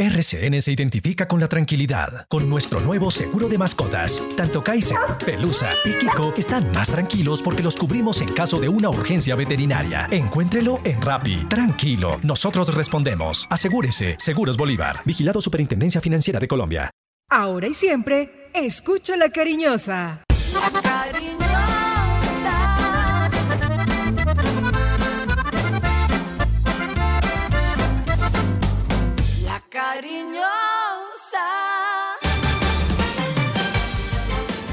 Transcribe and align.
RCN 0.00 0.62
se 0.62 0.72
identifica 0.72 1.28
con 1.28 1.40
la 1.40 1.48
tranquilidad. 1.48 2.24
Con 2.26 2.48
nuestro 2.48 2.80
nuevo 2.80 3.10
seguro 3.10 3.50
de 3.50 3.58
mascotas, 3.58 4.22
tanto 4.34 4.64
Kaiser, 4.64 4.96
Pelusa 5.26 5.68
y 5.84 5.92
Kiko 5.92 6.32
están 6.38 6.72
más 6.72 6.88
tranquilos 6.88 7.42
porque 7.42 7.62
los 7.62 7.76
cubrimos 7.76 8.22
en 8.22 8.32
caso 8.32 8.58
de 8.58 8.70
una 8.70 8.88
urgencia 8.88 9.34
veterinaria. 9.34 10.08
Encuéntrelo 10.10 10.80
en 10.84 11.02
Rappi. 11.02 11.44
Tranquilo, 11.50 12.16
nosotros 12.22 12.74
respondemos. 12.74 13.46
Asegúrese, 13.50 14.16
Seguros 14.18 14.56
Bolívar. 14.56 15.00
Vigilado 15.04 15.42
Superintendencia 15.42 16.00
Financiera 16.00 16.40
de 16.40 16.48
Colombia. 16.48 16.90
Ahora 17.28 17.68
y 17.68 17.74
siempre, 17.74 18.48
escucho 18.54 19.16
la 19.16 19.28
cariñosa. 19.28 20.24
La 20.54 20.80
cariñosa. 20.80 21.10
cariñosa. 21.12 21.49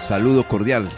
Saludo 0.00 0.46
cordial. 0.46 0.88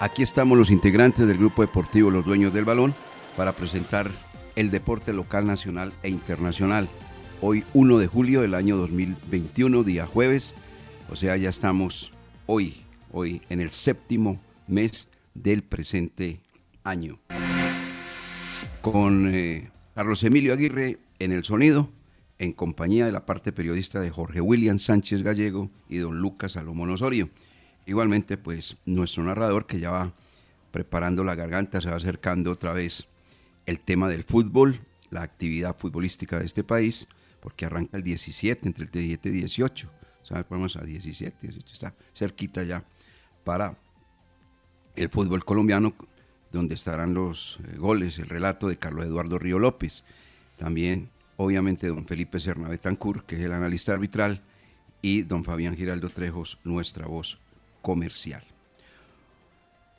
Aquí 0.00 0.22
estamos 0.22 0.56
los 0.56 0.70
integrantes 0.70 1.26
del 1.26 1.36
grupo 1.36 1.60
deportivo 1.60 2.10
Los 2.10 2.24
Dueños 2.24 2.54
del 2.54 2.64
Balón 2.64 2.94
para 3.36 3.52
presentar 3.52 4.10
el 4.56 4.70
deporte 4.70 5.12
local, 5.12 5.46
nacional 5.46 5.92
e 6.02 6.08
internacional. 6.08 6.88
Hoy 7.42 7.64
1 7.74 7.98
de 7.98 8.06
julio 8.06 8.40
del 8.40 8.54
año 8.54 8.78
2021, 8.78 9.82
día 9.82 10.06
jueves, 10.06 10.54
o 11.10 11.16
sea, 11.16 11.36
ya 11.36 11.50
estamos 11.50 12.12
hoy, 12.46 12.76
hoy 13.12 13.42
en 13.50 13.60
el 13.60 13.68
séptimo 13.68 14.40
mes 14.66 15.08
del 15.34 15.62
presente 15.62 16.40
año. 16.84 17.18
Con 18.80 19.28
eh, 19.34 19.70
Carlos 19.94 20.24
Emilio 20.24 20.54
Aguirre 20.54 20.96
en 21.18 21.32
el 21.32 21.44
sonido, 21.44 21.90
en 22.38 22.52
compañía 22.52 23.04
de 23.04 23.12
la 23.12 23.26
parte 23.26 23.52
periodista 23.52 24.00
de 24.00 24.10
Jorge 24.10 24.40
William 24.40 24.78
Sánchez 24.78 25.22
Gallego 25.22 25.70
y 25.90 25.98
don 25.98 26.20
Lucas 26.20 26.52
Salomón 26.52 26.88
Osorio. 26.88 27.28
Igualmente, 27.86 28.36
pues 28.36 28.76
nuestro 28.84 29.24
narrador 29.24 29.66
que 29.66 29.80
ya 29.80 29.90
va 29.90 30.12
preparando 30.70 31.24
la 31.24 31.34
garganta, 31.34 31.80
se 31.80 31.90
va 31.90 31.96
acercando 31.96 32.50
otra 32.50 32.72
vez 32.72 33.06
el 33.66 33.80
tema 33.80 34.08
del 34.08 34.24
fútbol, 34.24 34.80
la 35.10 35.22
actividad 35.22 35.76
futbolística 35.76 36.38
de 36.38 36.46
este 36.46 36.64
país, 36.64 37.08
porque 37.40 37.66
arranca 37.66 37.96
el 37.96 38.02
17, 38.02 38.68
entre 38.68 38.84
el 38.84 38.90
17 38.90 39.28
y 39.28 39.32
18. 39.32 39.90
¿Sabes? 40.22 40.46
Vamos 40.48 40.76
a 40.76 40.82
17, 40.82 41.48
18, 41.48 41.72
está 41.72 41.94
cerquita 42.14 42.62
ya 42.62 42.84
para 43.44 43.76
el 44.94 45.08
fútbol 45.08 45.44
colombiano, 45.44 45.94
donde 46.52 46.76
estarán 46.76 47.14
los 47.14 47.58
eh, 47.64 47.76
goles, 47.78 48.18
el 48.18 48.28
relato 48.28 48.68
de 48.68 48.76
Carlos 48.76 49.04
Eduardo 49.04 49.38
Río 49.38 49.58
López. 49.58 50.04
También, 50.56 51.10
obviamente, 51.36 51.88
don 51.88 52.06
Felipe 52.06 52.38
Serna 52.38 52.68
Betancur, 52.68 53.24
que 53.24 53.36
es 53.36 53.42
el 53.42 53.52
analista 53.52 53.92
arbitral, 53.92 54.42
y 55.00 55.22
don 55.22 55.44
Fabián 55.44 55.76
Giraldo 55.76 56.08
Trejos, 56.08 56.58
nuestra 56.62 57.06
voz 57.06 57.40
comercial. 57.82 58.42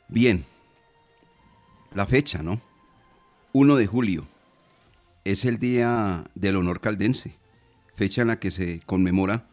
Bien, 0.07 0.43
la 1.93 2.05
fecha, 2.05 2.41
¿no? 2.41 2.59
1 3.51 3.75
de 3.75 3.85
julio 3.85 4.25
es 5.25 5.45
el 5.45 5.59
Día 5.59 6.23
del 6.33 6.55
Honor 6.55 6.81
Caldense, 6.81 7.35
fecha 7.95 8.23
en 8.23 8.29
la 8.29 8.39
que 8.39 8.49
se 8.49 8.79
conmemora 8.85 9.45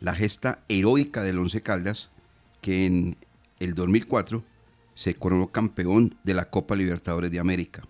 la 0.00 0.14
gesta 0.14 0.62
heroica 0.68 1.22
del 1.22 1.38
Once 1.38 1.62
Caldas, 1.62 2.10
que 2.60 2.84
en 2.86 3.16
el 3.60 3.74
2004 3.74 4.44
se 4.94 5.14
coronó 5.14 5.48
campeón 5.48 6.18
de 6.24 6.34
la 6.34 6.50
Copa 6.50 6.76
Libertadores 6.76 7.30
de 7.30 7.38
América. 7.38 7.82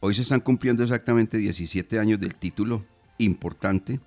Hoy 0.00 0.14
se 0.14 0.22
están 0.22 0.40
cumpliendo 0.40 0.82
exactamente 0.82 1.38
17 1.38 1.98
años 1.98 2.20
del 2.20 2.36
título 2.36 2.84
importante 3.18 4.00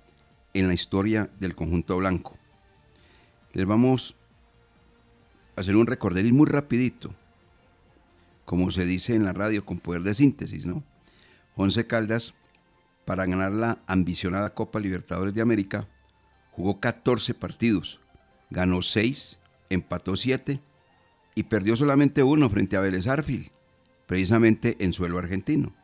en 0.54 0.68
la 0.68 0.74
historia 0.74 1.30
del 1.40 1.54
conjunto 1.54 1.96
blanco. 1.96 2.38
Les 3.52 3.66
vamos 3.66 4.16
hacer 5.60 5.76
un 5.76 5.86
recorderis 5.86 6.32
muy 6.32 6.46
rapidito, 6.46 7.14
como 8.44 8.70
se 8.70 8.86
dice 8.86 9.14
en 9.14 9.24
la 9.24 9.32
radio 9.32 9.64
con 9.64 9.78
poder 9.78 10.02
de 10.02 10.14
síntesis, 10.14 10.66
¿no? 10.66 10.82
Once 11.54 11.86
Caldas, 11.86 12.34
para 13.04 13.26
ganar 13.26 13.52
la 13.52 13.78
ambicionada 13.86 14.54
Copa 14.54 14.80
Libertadores 14.80 15.34
de 15.34 15.42
América, 15.42 15.86
jugó 16.50 16.80
14 16.80 17.34
partidos, 17.34 18.00
ganó 18.50 18.82
6, 18.82 19.38
empató 19.68 20.16
7 20.16 20.60
y 21.34 21.42
perdió 21.44 21.76
solamente 21.76 22.22
uno 22.22 22.48
frente 22.48 22.76
a 22.76 22.80
Vélez 22.80 23.06
Arfil, 23.06 23.50
precisamente 24.06 24.76
en 24.80 24.92
suelo 24.92 25.18
argentino. 25.18 25.74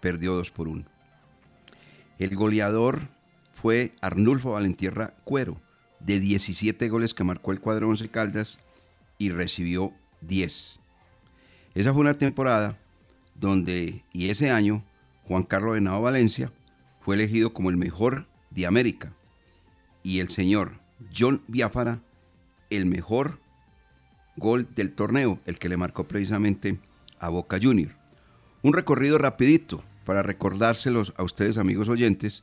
Perdió 0.00 0.34
2 0.34 0.50
por 0.52 0.68
1. 0.68 0.84
El 2.20 2.36
goleador 2.36 3.08
fue 3.52 3.92
Arnulfo 4.00 4.52
Valentierra 4.52 5.14
Cuero, 5.24 5.60
de 5.98 6.20
17 6.20 6.88
goles 6.88 7.14
que 7.14 7.24
marcó 7.24 7.50
el 7.50 7.60
cuadro 7.60 7.88
Once 7.88 8.08
Caldas 8.08 8.60
y 9.18 9.30
recibió 9.30 9.92
10. 10.22 10.80
Esa 11.74 11.92
fue 11.92 12.00
una 12.00 12.18
temporada 12.18 12.78
donde, 13.34 14.04
y 14.12 14.30
ese 14.30 14.50
año, 14.50 14.84
Juan 15.24 15.42
Carlos 15.42 15.74
Venado 15.74 16.00
Valencia 16.00 16.52
fue 17.00 17.16
elegido 17.16 17.52
como 17.52 17.70
el 17.70 17.76
mejor 17.76 18.26
de 18.50 18.66
América 18.66 19.12
y 20.02 20.20
el 20.20 20.30
señor 20.30 20.80
John 21.16 21.42
Biafara 21.48 22.00
el 22.70 22.86
mejor 22.86 23.40
gol 24.36 24.68
del 24.74 24.92
torneo, 24.92 25.40
el 25.46 25.58
que 25.58 25.68
le 25.68 25.76
marcó 25.76 26.06
precisamente 26.06 26.78
a 27.18 27.28
Boca 27.28 27.58
Junior. 27.60 27.92
Un 28.62 28.72
recorrido 28.72 29.18
rapidito 29.18 29.82
para 30.04 30.22
recordárselos 30.22 31.12
a 31.16 31.22
ustedes 31.22 31.58
amigos 31.58 31.88
oyentes, 31.88 32.42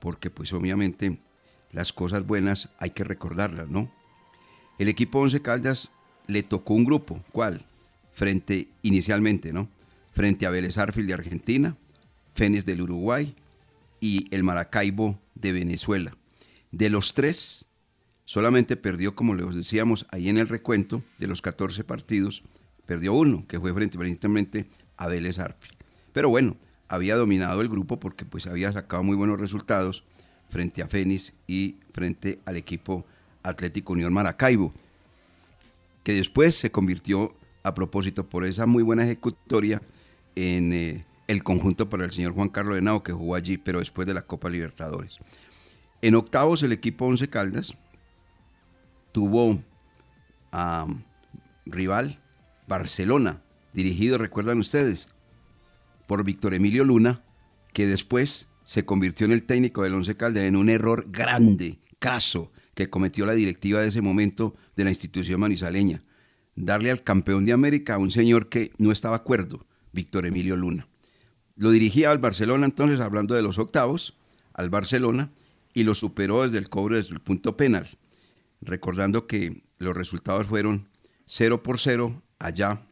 porque 0.00 0.30
pues 0.30 0.52
obviamente 0.52 1.20
las 1.72 1.92
cosas 1.92 2.26
buenas 2.26 2.68
hay 2.78 2.90
que 2.90 3.04
recordarlas, 3.04 3.68
¿no? 3.68 3.90
El 4.78 4.88
equipo 4.88 5.20
Once 5.20 5.40
Caldas 5.40 5.90
le 6.30 6.42
tocó 6.42 6.74
un 6.74 6.84
grupo, 6.84 7.22
¿cuál? 7.32 7.64
Frente, 8.12 8.68
inicialmente, 8.82 9.52
¿no? 9.52 9.68
Frente 10.12 10.46
a 10.46 10.50
Vélez 10.50 10.78
Arfil 10.78 11.06
de 11.06 11.14
Argentina, 11.14 11.76
Fénix 12.34 12.64
del 12.64 12.82
Uruguay 12.82 13.34
y 14.00 14.26
el 14.34 14.42
Maracaibo 14.42 15.18
de 15.34 15.52
Venezuela. 15.52 16.16
De 16.72 16.90
los 16.90 17.14
tres, 17.14 17.66
Solamente 18.30 18.76
perdió, 18.76 19.16
como 19.16 19.34
les 19.34 19.52
decíamos 19.52 20.06
ahí 20.12 20.28
en 20.28 20.38
el 20.38 20.46
recuento 20.46 21.02
de 21.18 21.26
los 21.26 21.42
14 21.42 21.82
partidos, 21.82 22.44
perdió 22.86 23.12
uno, 23.12 23.44
que 23.48 23.58
fue 23.58 23.74
frente 23.74 23.98
a 24.96 25.06
Vélez 25.08 25.40
Arfi. 25.40 25.68
Pero 26.12 26.28
bueno, 26.28 26.56
había 26.86 27.16
dominado 27.16 27.60
el 27.60 27.68
grupo 27.68 27.98
porque 27.98 28.24
pues 28.24 28.46
había 28.46 28.70
sacado 28.70 29.02
muy 29.02 29.16
buenos 29.16 29.40
resultados 29.40 30.04
frente 30.48 30.80
a 30.80 30.86
Fénix 30.86 31.32
y 31.48 31.78
frente 31.92 32.38
al 32.44 32.56
equipo 32.56 33.04
Atlético 33.42 33.94
Unión 33.94 34.12
Maracaibo, 34.12 34.72
que 36.02 36.14
después 36.14 36.56
se 36.56 36.70
convirtió 36.70 37.34
a 37.62 37.74
propósito 37.74 38.28
por 38.28 38.44
esa 38.44 38.66
muy 38.66 38.82
buena 38.82 39.04
ejecutoria 39.04 39.82
en 40.34 40.72
eh, 40.72 41.04
el 41.26 41.42
conjunto 41.42 41.88
para 41.88 42.04
el 42.04 42.12
señor 42.12 42.32
Juan 42.32 42.48
Carlos 42.48 42.78
Henao 42.78 43.02
que 43.02 43.12
jugó 43.12 43.34
allí, 43.34 43.58
pero 43.58 43.80
después 43.80 44.06
de 44.06 44.14
la 44.14 44.22
Copa 44.22 44.48
Libertadores. 44.48 45.18
En 46.02 46.14
octavos 46.14 46.62
el 46.62 46.72
equipo 46.72 47.06
Once 47.06 47.28
Caldas 47.28 47.74
tuvo 49.12 49.62
a 50.52 50.86
rival 51.66 52.18
Barcelona, 52.66 53.42
dirigido, 53.72 54.18
recuerdan 54.18 54.58
ustedes, 54.58 55.08
por 56.06 56.24
Víctor 56.24 56.54
Emilio 56.54 56.84
Luna, 56.84 57.22
que 57.72 57.86
después 57.86 58.48
se 58.64 58.84
convirtió 58.84 59.26
en 59.26 59.32
el 59.32 59.44
técnico 59.44 59.82
del 59.82 59.94
Once 59.94 60.16
Caldas 60.16 60.44
en 60.44 60.56
un 60.56 60.68
error 60.68 61.06
grande, 61.10 61.78
caso, 61.98 62.50
que 62.80 62.88
cometió 62.88 63.26
la 63.26 63.34
directiva 63.34 63.82
de 63.82 63.88
ese 63.88 64.00
momento 64.00 64.54
de 64.74 64.84
la 64.84 64.90
institución 64.90 65.38
manizaleña. 65.38 66.02
Darle 66.56 66.90
al 66.90 67.02
campeón 67.02 67.44
de 67.44 67.52
América 67.52 67.94
a 67.94 67.98
un 67.98 68.10
señor 68.10 68.48
que 68.48 68.72
no 68.78 68.90
estaba 68.90 69.16
acuerdo, 69.16 69.66
Víctor 69.92 70.24
Emilio 70.24 70.56
Luna. 70.56 70.88
Lo 71.56 71.72
dirigía 71.72 72.10
al 72.10 72.16
Barcelona 72.16 72.64
entonces, 72.64 73.00
hablando 73.00 73.34
de 73.34 73.42
los 73.42 73.58
octavos, 73.58 74.16
al 74.54 74.70
Barcelona, 74.70 75.30
y 75.74 75.82
lo 75.82 75.94
superó 75.94 76.42
desde 76.42 76.56
el 76.56 76.70
cobro 76.70 76.96
desde 76.96 77.12
el 77.12 77.20
punto 77.20 77.54
penal. 77.54 77.86
Recordando 78.62 79.26
que 79.26 79.60
los 79.76 79.94
resultados 79.94 80.46
fueron 80.46 80.88
0 81.26 81.62
por 81.62 81.78
0 81.78 82.22
allá 82.38 82.86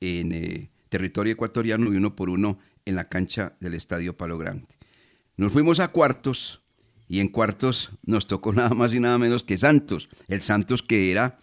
en 0.00 0.30
eh, 0.30 0.70
territorio 0.90 1.32
ecuatoriano 1.32 1.92
y 1.92 1.96
uno 1.96 2.14
por 2.14 2.30
uno 2.30 2.60
en 2.84 2.94
la 2.94 3.06
cancha 3.06 3.56
del 3.58 3.74
Estadio 3.74 4.16
Palo 4.16 4.38
Grande. 4.38 4.68
Nos 5.36 5.52
fuimos 5.52 5.80
a 5.80 5.88
cuartos 5.88 6.63
y 7.08 7.20
en 7.20 7.28
cuartos 7.28 7.90
nos 8.06 8.26
tocó 8.26 8.52
nada 8.52 8.70
más 8.70 8.94
y 8.94 9.00
nada 9.00 9.18
menos 9.18 9.42
que 9.42 9.58
Santos, 9.58 10.08
el 10.28 10.42
Santos 10.42 10.82
que 10.82 11.10
era 11.10 11.38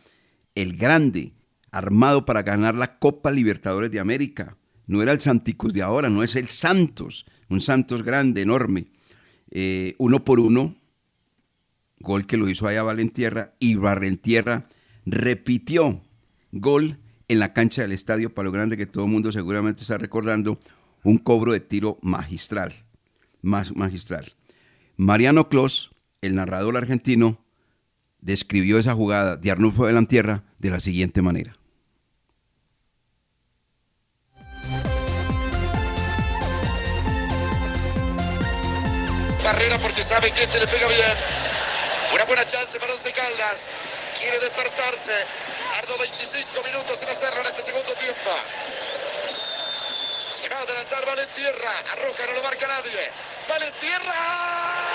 el 0.55 0.75
grande, 0.75 1.33
armado 1.71 2.25
para 2.25 2.43
ganar 2.43 2.75
la 2.75 2.99
Copa 2.99 3.31
Libertadores 3.31 3.91
de 3.91 3.99
América. 3.99 4.57
No 4.87 5.01
era 5.01 5.13
el 5.13 5.21
Santicos 5.21 5.73
de 5.73 5.81
ahora, 5.81 6.09
no 6.09 6.23
es 6.23 6.35
el 6.35 6.49
Santos, 6.49 7.25
un 7.49 7.61
Santos 7.61 8.03
grande, 8.03 8.41
enorme. 8.41 8.87
Eh, 9.51 9.95
uno 9.97 10.25
por 10.25 10.39
uno, 10.39 10.75
gol 11.99 12.25
que 12.25 12.37
lo 12.37 12.49
hizo 12.49 12.67
allá 12.67 12.83
Valentierra 12.83 13.53
y 13.59 13.75
Barrentierra 13.75 14.67
repitió 15.05 16.01
gol 16.51 16.97
en 17.27 17.39
la 17.39 17.53
cancha 17.53 17.81
del 17.81 17.93
estadio 17.93 18.33
Palo 18.33 18.51
Grande, 18.51 18.75
que 18.75 18.85
todo 18.85 19.05
el 19.05 19.11
mundo 19.11 19.31
seguramente 19.31 19.83
está 19.83 19.97
recordando, 19.97 20.59
un 21.03 21.17
cobro 21.17 21.53
de 21.53 21.61
tiro 21.61 21.97
magistral, 22.01 22.73
más 23.41 23.75
magistral. 23.75 24.33
Mariano 25.03 25.49
Clos, 25.49 25.89
el 26.21 26.35
narrador 26.35 26.77
argentino, 26.77 27.43
describió 28.19 28.77
esa 28.77 28.93
jugada 28.93 29.35
de 29.35 29.49
Arnulfo 29.49 29.87
de 29.87 29.93
la 29.93 30.03
Tierra 30.03 30.43
de 30.59 30.69
la 30.69 30.79
siguiente 30.79 31.23
manera. 31.23 31.53
Carrera 39.41 39.81
porque 39.81 40.03
sabe 40.03 40.31
que 40.33 40.43
este 40.43 40.59
le 40.59 40.67
pega 40.67 40.87
bien. 40.87 41.17
Una 42.13 42.25
buena 42.25 42.45
chance 42.45 42.79
para 42.79 42.93
Once 42.93 43.11
Caldas. 43.11 43.65
Quiere 44.19 44.39
despertarse. 44.39 45.13
Tardó 45.73 45.97
25 45.97 46.45
minutos 46.63 47.01
en 47.01 47.09
hacerlo 47.09 47.41
en 47.41 47.47
este 47.47 47.63
segundo 47.63 47.91
tiempo. 47.95 48.29
Se 50.39 50.47
va 50.47 50.57
a 50.57 50.61
adelantar 50.61 51.03
Valentierra. 51.07 51.79
Arroja, 51.91 52.27
no 52.27 52.33
lo 52.33 52.43
marca 52.43 52.67
nadie. 52.67 53.09
Valentierra 53.49 54.90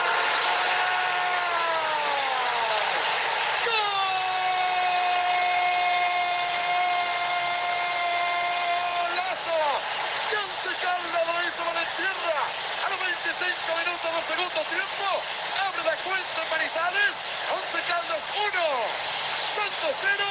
5 13.46 13.78
minutos 13.78 14.10
del 14.10 14.26
segundo 14.26 14.60
tiempo. 14.66 15.06
Abre 15.54 15.82
la 15.86 15.96
cuenta 16.02 16.40
Manizales. 16.50 17.14
11 17.46 17.78
Caldas 17.86 18.24
1. 18.42 18.58
Santos 19.54 19.94
0 20.02 20.24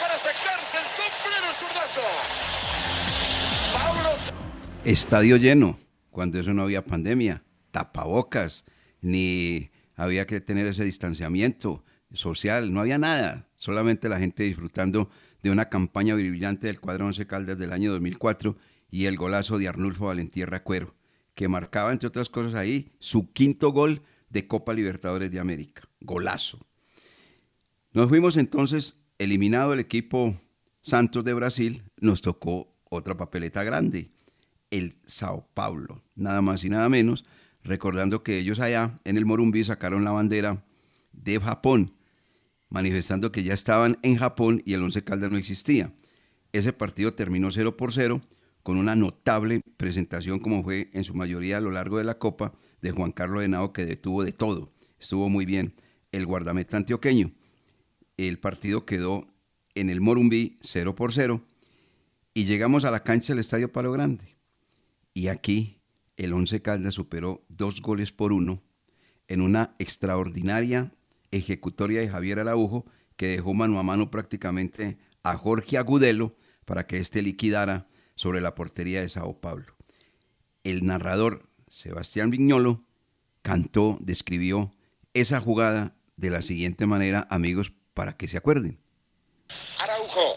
para 0.00 0.16
sacarse 0.16 0.76
el 0.80 0.88
sombrero 0.96 1.44
el 1.50 1.56
zurdazo. 1.60 2.00
Pablo... 3.74 4.10
Estadio 4.84 5.36
lleno, 5.36 5.76
cuando 6.10 6.38
eso 6.38 6.54
no 6.54 6.62
había 6.62 6.84
pandemia, 6.84 7.44
tapabocas, 7.70 8.64
ni 9.02 9.70
había 9.96 10.26
que 10.26 10.40
tener 10.40 10.66
ese 10.66 10.84
distanciamiento 10.84 11.84
social, 12.12 12.72
no 12.72 12.80
había 12.80 12.96
nada, 12.96 13.46
solamente 13.56 14.08
la 14.08 14.18
gente 14.18 14.42
disfrutando 14.44 15.10
de 15.42 15.50
una 15.50 15.68
campaña 15.68 16.14
brillante 16.14 16.68
del 16.68 16.80
cuadro 16.80 17.06
11 17.06 17.26
Caldas 17.26 17.58
del 17.58 17.72
año 17.74 17.92
2004 17.92 18.56
y 18.90 19.04
el 19.04 19.16
golazo 19.16 19.58
de 19.58 19.68
Arnulfo 19.68 20.06
Valentierra 20.06 20.62
Cuero 20.62 20.94
que 21.34 21.48
marcaba, 21.48 21.92
entre 21.92 22.08
otras 22.08 22.28
cosas, 22.28 22.54
ahí 22.54 22.92
su 22.98 23.32
quinto 23.32 23.70
gol 23.70 24.02
de 24.28 24.46
Copa 24.46 24.72
Libertadores 24.72 25.30
de 25.30 25.40
América. 25.40 25.82
Golazo. 26.00 26.58
Nos 27.92 28.08
fuimos 28.08 28.36
entonces, 28.36 28.96
eliminado 29.18 29.72
el 29.72 29.80
equipo 29.80 30.34
Santos 30.82 31.24
de 31.24 31.34
Brasil, 31.34 31.84
nos 32.00 32.22
tocó 32.22 32.76
otra 32.84 33.16
papeleta 33.16 33.62
grande, 33.64 34.10
el 34.70 34.98
Sao 35.06 35.48
Paulo, 35.54 36.02
nada 36.14 36.42
más 36.42 36.64
y 36.64 36.68
nada 36.68 36.88
menos, 36.88 37.24
recordando 37.62 38.22
que 38.22 38.38
ellos 38.38 38.60
allá 38.60 38.98
en 39.04 39.16
el 39.16 39.24
Morumbi 39.24 39.64
sacaron 39.64 40.04
la 40.04 40.10
bandera 40.10 40.64
de 41.12 41.40
Japón, 41.40 41.94
manifestando 42.68 43.32
que 43.32 43.44
ya 43.44 43.54
estaban 43.54 43.98
en 44.02 44.16
Japón 44.16 44.62
y 44.64 44.74
el 44.74 44.82
Once 44.82 45.02
Caldas 45.04 45.30
no 45.30 45.38
existía. 45.38 45.92
Ese 46.52 46.72
partido 46.72 47.14
terminó 47.14 47.50
0 47.50 47.76
por 47.76 47.92
0 47.92 48.20
con 48.64 48.78
una 48.78 48.96
notable 48.96 49.60
presentación 49.76 50.40
como 50.40 50.64
fue 50.64 50.88
en 50.94 51.04
su 51.04 51.14
mayoría 51.14 51.58
a 51.58 51.60
lo 51.60 51.70
largo 51.70 51.98
de 51.98 52.04
la 52.04 52.18
Copa 52.18 52.54
de 52.80 52.90
Juan 52.90 53.12
Carlos 53.12 53.44
Henao 53.44 53.72
que 53.74 53.84
detuvo 53.84 54.24
de 54.24 54.32
todo. 54.32 54.72
Estuvo 54.98 55.28
muy 55.28 55.44
bien 55.44 55.74
el 56.12 56.24
guardameta 56.24 56.78
antioqueño. 56.78 57.30
El 58.16 58.38
partido 58.38 58.86
quedó 58.86 59.26
en 59.74 59.90
el 59.90 60.00
Morumbí 60.00 60.58
0 60.62 60.94
por 60.96 61.12
0 61.12 61.44
y 62.32 62.46
llegamos 62.46 62.84
a 62.84 62.90
la 62.90 63.04
cancha 63.04 63.34
del 63.34 63.40
Estadio 63.40 63.70
Palo 63.70 63.92
Grande. 63.92 64.38
Y 65.12 65.28
aquí 65.28 65.82
el 66.16 66.32
Once 66.32 66.62
Caldas 66.62 66.94
superó 66.94 67.44
dos 67.48 67.82
goles 67.82 68.12
por 68.12 68.32
uno 68.32 68.62
en 69.28 69.42
una 69.42 69.74
extraordinaria 69.78 70.94
ejecutoria 71.32 72.00
de 72.00 72.08
Javier 72.08 72.40
Araujo 72.40 72.86
que 73.16 73.26
dejó 73.26 73.52
mano 73.52 73.78
a 73.78 73.82
mano 73.82 74.10
prácticamente 74.10 74.96
a 75.22 75.36
Jorge 75.36 75.76
Agudelo 75.76 76.34
para 76.64 76.86
que 76.86 76.96
éste 76.96 77.20
liquidara 77.20 77.88
sobre 78.14 78.40
la 78.40 78.54
portería 78.54 79.00
de 79.00 79.08
Sao 79.08 79.40
Paulo. 79.40 79.76
El 80.62 80.84
narrador 80.86 81.48
Sebastián 81.68 82.30
Viñolo 82.30 82.84
cantó, 83.42 83.98
describió 84.00 84.72
esa 85.12 85.40
jugada 85.40 85.94
de 86.16 86.30
la 86.30 86.42
siguiente 86.42 86.86
manera, 86.86 87.26
amigos, 87.30 87.72
para 87.92 88.16
que 88.16 88.28
se 88.28 88.36
acuerden. 88.36 88.80
Araujo. 89.78 90.36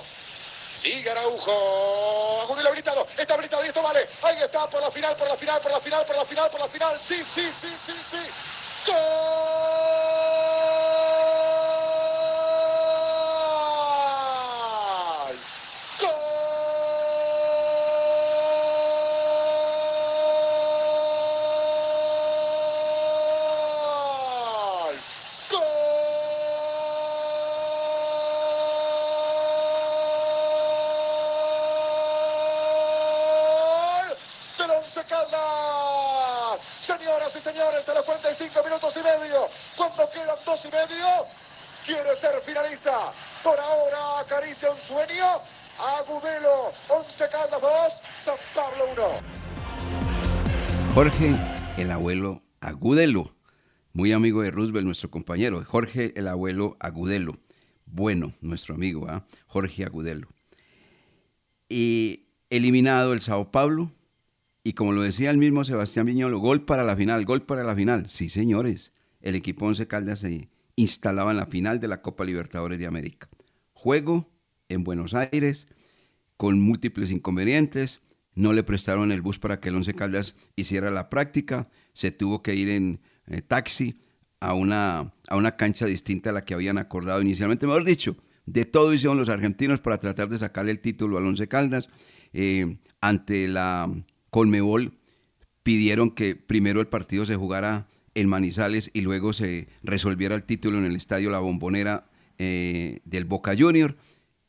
Sigue 0.76 1.10
Araujo. 1.10 2.42
Agudelo 2.44 2.70
habilitado. 2.70 3.08
Está 3.18 3.34
habilitado 3.34 3.64
y 3.66 3.68
esto 3.68 3.82
vale. 3.82 4.00
Ahí 4.24 4.38
está 4.44 4.70
por 4.70 4.82
la 4.82 4.92
final, 4.92 5.16
por 5.16 5.28
la 5.28 5.36
final, 5.36 5.60
por 5.62 5.72
la 5.72 5.80
final, 5.80 6.06
por 6.06 6.16
la 6.16 6.26
final, 6.26 6.50
por 6.52 6.60
la 6.60 6.68
final. 6.68 6.96
Sí, 7.00 7.18
sí, 7.18 7.44
sí, 7.54 7.68
sí, 7.78 7.94
sí. 8.04 8.18
¡Gol! 8.86 9.57
Jorge, 50.98 51.36
el 51.78 51.92
abuelo 51.92 52.42
Agudelo, 52.60 53.36
muy 53.94 54.14
amigo 54.14 54.42
de 54.42 54.50
Roosevelt, 54.50 54.84
nuestro 54.84 55.12
compañero, 55.12 55.64
Jorge 55.64 56.12
el 56.16 56.28
abuelo 56.28 56.76
Agudelo. 56.80 57.38
Bueno, 57.86 58.34
nuestro 58.42 58.74
amigo, 58.74 59.06
¿ah? 59.08 59.24
Jorge 59.46 59.86
Agudelo. 59.86 60.28
Y 61.70 62.30
eliminado 62.50 63.14
el 63.14 63.22
Sao 63.22 63.52
Paulo, 63.52 63.92
y 64.64 64.74
como 64.74 64.92
lo 64.92 65.04
decía 65.04 65.30
el 65.30 65.38
mismo 65.38 65.64
Sebastián 65.66 66.08
Viñolo, 66.08 66.40
gol 66.40 66.66
para 66.66 66.84
la 66.84 66.96
final, 66.96 67.26
gol 67.26 67.44
para 67.44 67.64
la 67.64 67.76
final. 67.76 68.10
Sí, 68.10 68.28
señores, 68.28 68.92
el 69.22 69.36
equipo 69.36 69.68
Once 69.68 69.86
Caldas 69.86 70.22
se 70.22 70.50
instalaba 70.76 71.30
en 71.30 71.38
la 71.38 71.46
final 71.46 71.80
de 71.80 71.90
la 71.90 72.02
Copa 72.02 72.26
Libertadores 72.26 72.80
de 72.80 72.88
América. 72.88 73.30
Juego 73.72 74.32
en 74.68 74.84
Buenos 74.84 75.14
Aires, 75.14 75.68
con 76.38 76.60
múltiples 76.60 77.12
inconvenientes, 77.12 78.02
no 78.38 78.54
le 78.54 78.64
prestaron 78.64 79.12
el 79.12 79.22
bus 79.22 79.40
para 79.40 79.60
que 79.60 79.70
el 79.70 79.76
Once 79.76 79.94
Caldas 79.96 80.36
hiciera 80.56 80.92
la 80.92 81.10
práctica, 81.10 81.70
se 81.94 82.12
tuvo 82.12 82.44
que 82.44 82.54
ir 82.54 82.70
en 82.70 83.00
eh, 83.26 83.42
taxi 83.42 84.00
a 84.40 84.54
una, 84.54 85.12
a 85.28 85.36
una 85.36 85.56
cancha 85.56 85.88
distinta 85.88 86.30
a 86.30 86.34
la 86.34 86.46
que 86.46 86.54
habían 86.54 86.78
acordado 86.78 87.20
inicialmente. 87.22 87.66
Mejor 87.66 87.84
dicho, 87.84 88.16
de 88.46 88.66
todo 88.66 88.94
hicieron 88.94 89.18
los 89.18 89.30
argentinos 89.30 89.82
para 89.82 89.98
tratar 89.98 90.30
de 90.30 90.38
sacarle 90.38 90.72
el 90.72 90.80
título 90.80 91.18
al 91.18 91.26
Once 91.26 91.48
Caldas. 91.48 91.90
Eh, 92.32 92.78
ante 93.02 93.48
la 93.48 93.92
Colmebol 94.30 94.94
pidieron 95.64 96.12
que 96.12 96.36
primero 96.36 96.80
el 96.80 96.88
partido 96.88 97.26
se 97.26 97.36
jugara 97.36 97.88
en 98.14 98.30
Manizales 98.30 98.92
y 98.94 99.02
luego 99.02 99.34
se 99.34 99.68
resolviera 99.82 100.36
el 100.36 100.44
título 100.44 100.78
en 100.78 100.86
el 100.86 100.96
estadio 100.96 101.32
La 101.32 101.40
Bombonera 101.40 102.08
eh, 102.38 103.00
del 103.04 103.26
Boca 103.26 103.56
Junior, 103.58 103.98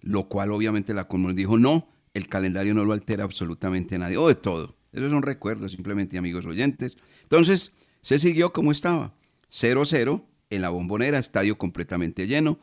lo 0.03 0.29
cual 0.29 0.53
obviamente 0.53 0.93
la 0.93 1.09
Colmebol 1.09 1.35
dijo 1.35 1.57
no, 1.57 1.89
el 2.19 2.29
calendario 2.29 2.75
no 2.75 2.85
lo 2.85 2.93
altera 2.93 3.25
absolutamente 3.25 3.99
nadie, 3.99 4.19
o 4.19 4.29
de 4.29 4.35
todo. 4.35 4.77
Esos 4.93 5.11
son 5.11 5.23
recuerdos 5.23 5.73
simplemente, 5.73 6.19
amigos 6.19 6.47
oyentes. 6.47 6.97
Entonces, 7.23 7.73
se 8.03 8.19
siguió 8.19 8.53
como 8.53 8.73
estaba, 8.73 9.15
0-0 9.51 10.25
en 10.51 10.63
la 10.63 10.71
bombonera, 10.71 11.19
estadio 11.19 11.59
completamente 11.59 12.27
lleno. 12.27 12.59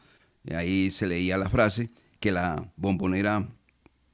Ahí 0.54 0.92
se 0.92 1.08
leía 1.08 1.38
la 1.38 1.50
frase 1.50 1.90
que 2.20 2.32
la 2.32 2.72
bombonera 2.76 3.50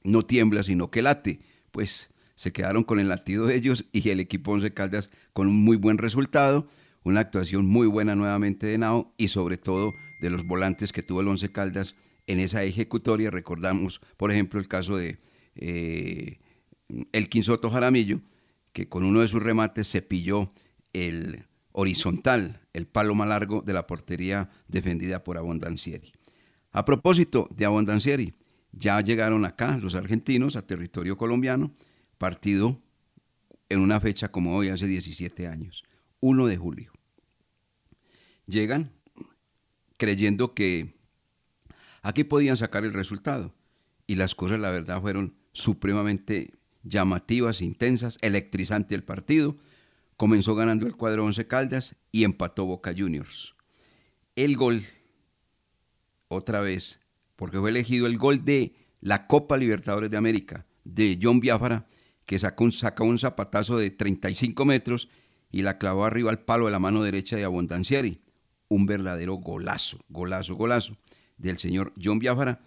no 0.04 0.22
tiembla, 0.24 0.64
sino 0.64 0.92
que 0.92 1.02
late. 1.02 1.42
Pues 1.72 2.10
se 2.36 2.52
quedaron 2.52 2.84
con 2.84 3.00
el 3.00 3.08
latido 3.08 3.46
de 3.46 3.56
ellos 3.56 3.86
y 3.92 4.10
el 4.10 4.20
equipo 4.20 4.52
Once 4.52 4.74
Caldas 4.74 5.10
con 5.34 5.48
un 5.48 5.64
muy 5.64 5.78
buen 5.78 5.98
resultado, 5.98 6.68
una 7.04 7.20
actuación 7.22 7.66
muy 7.66 7.88
buena 7.88 8.16
nuevamente 8.16 8.68
de 8.68 8.78
Nao 8.78 9.14
y 9.18 9.30
sobre 9.30 9.58
todo 9.58 9.94
de 10.22 10.30
los 10.30 10.46
volantes 10.46 10.92
que 10.92 11.04
tuvo 11.04 11.22
el 11.22 11.28
Once 11.28 11.52
Caldas 11.52 11.96
en 12.28 12.40
esa 12.40 12.64
ejecutoria. 12.64 13.32
Recordamos, 13.32 14.02
por 14.18 14.32
ejemplo, 14.32 14.60
el 14.60 14.68
caso 14.68 14.98
de 14.98 15.20
eh, 15.56 16.40
el 17.12 17.30
Quinsoto 17.30 17.70
Jaramillo, 17.70 18.22
que 18.74 18.88
con 18.88 19.04
uno 19.04 19.22
de 19.22 19.28
sus 19.28 19.42
remates 19.42 19.88
se 19.88 20.02
pilló 20.02 20.54
el 20.94 21.46
horizontal, 21.72 22.62
el 22.74 22.88
palo 22.88 23.16
más 23.16 23.28
largo 23.28 23.62
de 23.62 23.74
la 23.74 23.88
portería 23.88 24.50
defendida 24.68 25.24
por 25.24 25.38
Abondancieri. 25.38 26.12
A 26.72 26.86
propósito 26.86 27.50
de 27.56 27.66
Abondancieri, 27.66 28.34
ya 28.72 29.02
llegaron 29.02 29.46
acá 29.46 29.78
los 29.78 29.96
argentinos 29.96 30.56
a 30.56 30.66
territorio 30.66 31.18
colombiano, 31.18 31.74
partido 32.18 32.78
en 33.70 33.80
una 33.80 34.00
fecha 34.00 34.32
como 34.32 34.56
hoy, 34.56 34.70
hace 34.70 34.88
17 34.88 35.48
años, 35.48 35.84
1 36.20 36.46
de 36.48 36.58
julio. 36.58 36.92
Llegan 38.46 38.92
creyendo 39.98 40.54
que 40.54 40.96
aquí 42.02 42.24
podían 42.24 42.58
sacar 42.58 42.84
el 42.86 42.94
resultado 42.94 43.54
y 44.08 44.16
las 44.16 44.36
cosas, 44.36 44.60
la 44.60 44.72
verdad, 44.72 45.02
fueron 45.02 45.36
supremamente 45.54 46.54
llamativas, 46.84 47.62
intensas, 47.62 48.18
electrizante 48.22 48.96
el 48.96 49.04
partido. 49.04 49.58
Comenzó 50.18 50.56
ganando 50.56 50.86
el 50.86 50.96
cuadro 50.96 51.26
11 51.26 51.48
Caldas 51.48 51.96
y 52.12 52.24
empató 52.24 52.66
Boca 52.66 52.94
Juniors. 52.96 53.56
El 54.36 54.56
gol, 54.56 54.82
otra 56.28 56.62
vez, 56.62 57.00
porque 57.36 57.60
fue 57.60 57.70
elegido 57.70 58.08
el 58.08 58.18
gol 58.18 58.46
de 58.46 58.76
la 59.02 59.28
Copa 59.28 59.58
Libertadores 59.58 60.10
de 60.10 60.18
América, 60.18 60.66
de 60.84 61.20
John 61.22 61.40
Biafara, 61.40 61.88
que 62.26 62.40
sacó 62.40 62.64
un, 62.64 62.72
un 63.00 63.20
zapatazo 63.20 63.78
de 63.78 63.90
35 63.90 64.64
metros 64.64 65.10
y 65.52 65.64
la 65.64 65.78
clavó 65.78 66.06
arriba 66.06 66.32
al 66.32 66.40
palo 66.40 66.66
de 66.66 66.72
la 66.72 66.80
mano 66.80 67.04
derecha 67.04 67.36
de 67.36 67.44
Abondancieri. 67.44 68.22
Un 68.70 68.86
verdadero 68.86 69.34
golazo, 69.34 70.00
golazo, 70.08 70.56
golazo 70.56 70.98
del 71.38 71.58
señor 71.58 71.94
John 72.02 72.20
Biafara, 72.20 72.62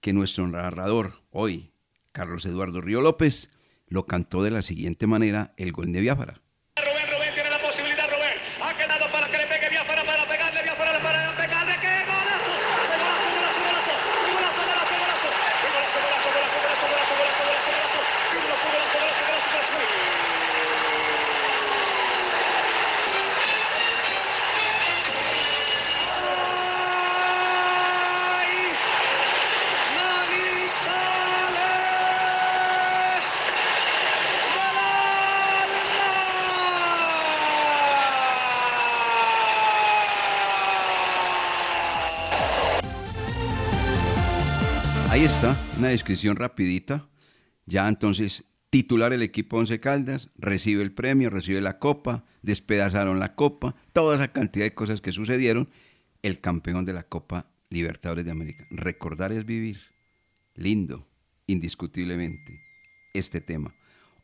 que 0.00 0.12
nuestro 0.12 0.46
narrador 0.46 1.22
hoy, 1.30 1.72
Carlos 2.12 2.44
Eduardo 2.46 2.80
Río 2.80 3.00
López, 3.00 3.50
lo 3.86 4.06
cantó 4.06 4.42
de 4.42 4.50
la 4.50 4.62
siguiente 4.62 5.06
manera 5.06 5.54
el 5.56 5.72
gol 5.72 5.92
de 5.92 6.00
Biafara. 6.00 6.42
Descripción 45.98 46.36
rapidita. 46.36 47.08
Ya 47.66 47.88
entonces 47.88 48.44
titular 48.70 49.12
el 49.12 49.22
equipo 49.22 49.58
Once 49.58 49.80
Caldas, 49.80 50.30
recibe 50.36 50.82
el 50.82 50.92
premio, 50.92 51.30
recibe 51.30 51.60
la 51.60 51.78
copa, 51.78 52.24
despedazaron 52.42 53.18
la 53.18 53.34
copa, 53.34 53.74
toda 53.92 54.14
esa 54.16 54.28
cantidad 54.28 54.64
de 54.64 54.74
cosas 54.74 55.00
que 55.00 55.12
sucedieron. 55.12 55.68
El 56.22 56.40
campeón 56.40 56.84
de 56.84 56.92
la 56.92 57.04
Copa 57.04 57.46
Libertadores 57.70 58.24
de 58.24 58.32
América. 58.32 58.66
Recordar 58.70 59.30
es 59.30 59.46
vivir. 59.46 59.78
Lindo, 60.54 61.06
indiscutiblemente, 61.46 62.60
este 63.14 63.40
tema. 63.40 63.72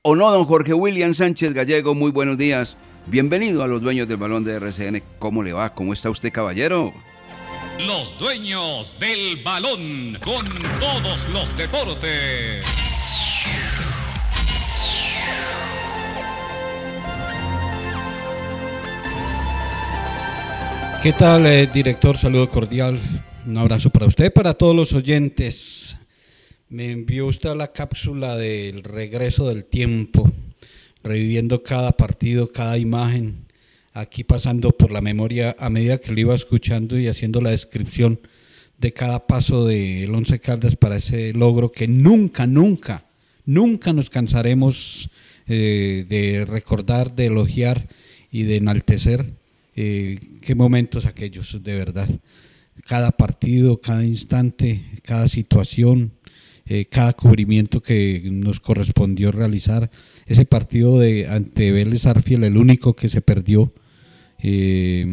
¿O 0.02 0.16
no, 0.16 0.28
don 0.30 0.44
Jorge 0.44 0.74
William 0.74 1.14
Sánchez 1.14 1.52
Gallego? 1.52 1.94
Muy 1.94 2.10
buenos 2.10 2.36
días. 2.36 2.76
Bienvenido 3.06 3.62
a 3.62 3.68
los 3.68 3.80
dueños 3.80 4.08
del 4.08 4.16
balón 4.16 4.44
de 4.44 4.54
RCN. 4.54 5.02
¿Cómo 5.20 5.42
le 5.44 5.52
va? 5.52 5.72
¿Cómo 5.74 5.92
está 5.92 6.10
usted, 6.10 6.32
caballero? 6.32 6.92
Los 7.78 8.16
dueños 8.18 8.94
del 9.00 9.42
balón 9.42 10.18
con 10.24 10.46
todos 10.78 11.28
los 11.28 11.56
deportes. 11.56 12.64
¿Qué 21.02 21.12
tal, 21.12 21.46
eh, 21.46 21.66
director? 21.66 22.16
Saludo 22.16 22.48
cordial. 22.48 22.98
Un 23.44 23.58
abrazo 23.58 23.90
para 23.90 24.06
usted, 24.06 24.32
para 24.32 24.54
todos 24.54 24.74
los 24.74 24.92
oyentes. 24.92 25.96
Me 26.68 26.92
envió 26.92 27.26
usted 27.26 27.54
la 27.56 27.72
cápsula 27.72 28.36
del 28.36 28.84
regreso 28.84 29.48
del 29.48 29.66
tiempo, 29.66 30.30
reviviendo 31.02 31.62
cada 31.62 31.92
partido, 31.92 32.50
cada 32.50 32.78
imagen 32.78 33.44
aquí 33.94 34.24
pasando 34.24 34.72
por 34.72 34.90
la 34.90 35.00
memoria 35.00 35.56
a 35.58 35.70
medida 35.70 35.98
que 35.98 36.12
lo 36.12 36.20
iba 36.20 36.34
escuchando 36.34 36.98
y 36.98 37.06
haciendo 37.06 37.40
la 37.40 37.50
descripción 37.50 38.20
de 38.76 38.92
cada 38.92 39.26
paso 39.26 39.64
del 39.64 40.12
Once 40.12 40.40
Caldas 40.40 40.76
para 40.76 40.96
ese 40.96 41.32
logro 41.32 41.70
que 41.70 41.86
nunca, 41.86 42.46
nunca, 42.46 43.06
nunca 43.46 43.92
nos 43.92 44.10
cansaremos 44.10 45.08
eh, 45.46 46.04
de 46.08 46.44
recordar, 46.44 47.14
de 47.14 47.26
elogiar 47.26 47.86
y 48.32 48.42
de 48.42 48.56
enaltecer 48.56 49.32
eh, 49.76 50.18
qué 50.42 50.56
momentos 50.56 51.06
aquellos, 51.06 51.62
de 51.62 51.76
verdad. 51.76 52.08
Cada 52.86 53.12
partido, 53.12 53.80
cada 53.80 54.04
instante, 54.04 54.84
cada 55.04 55.28
situación, 55.28 56.12
eh, 56.66 56.86
cada 56.86 57.12
cubrimiento 57.12 57.80
que 57.80 58.22
nos 58.24 58.58
correspondió 58.58 59.30
realizar. 59.30 59.88
Ese 60.26 60.44
partido 60.44 60.98
de 60.98 61.28
ante 61.28 61.70
Vélez 61.70 62.06
Arfiel, 62.06 62.42
el 62.42 62.56
único 62.56 62.96
que 62.96 63.08
se 63.08 63.20
perdió, 63.20 63.72
eh, 64.40 65.04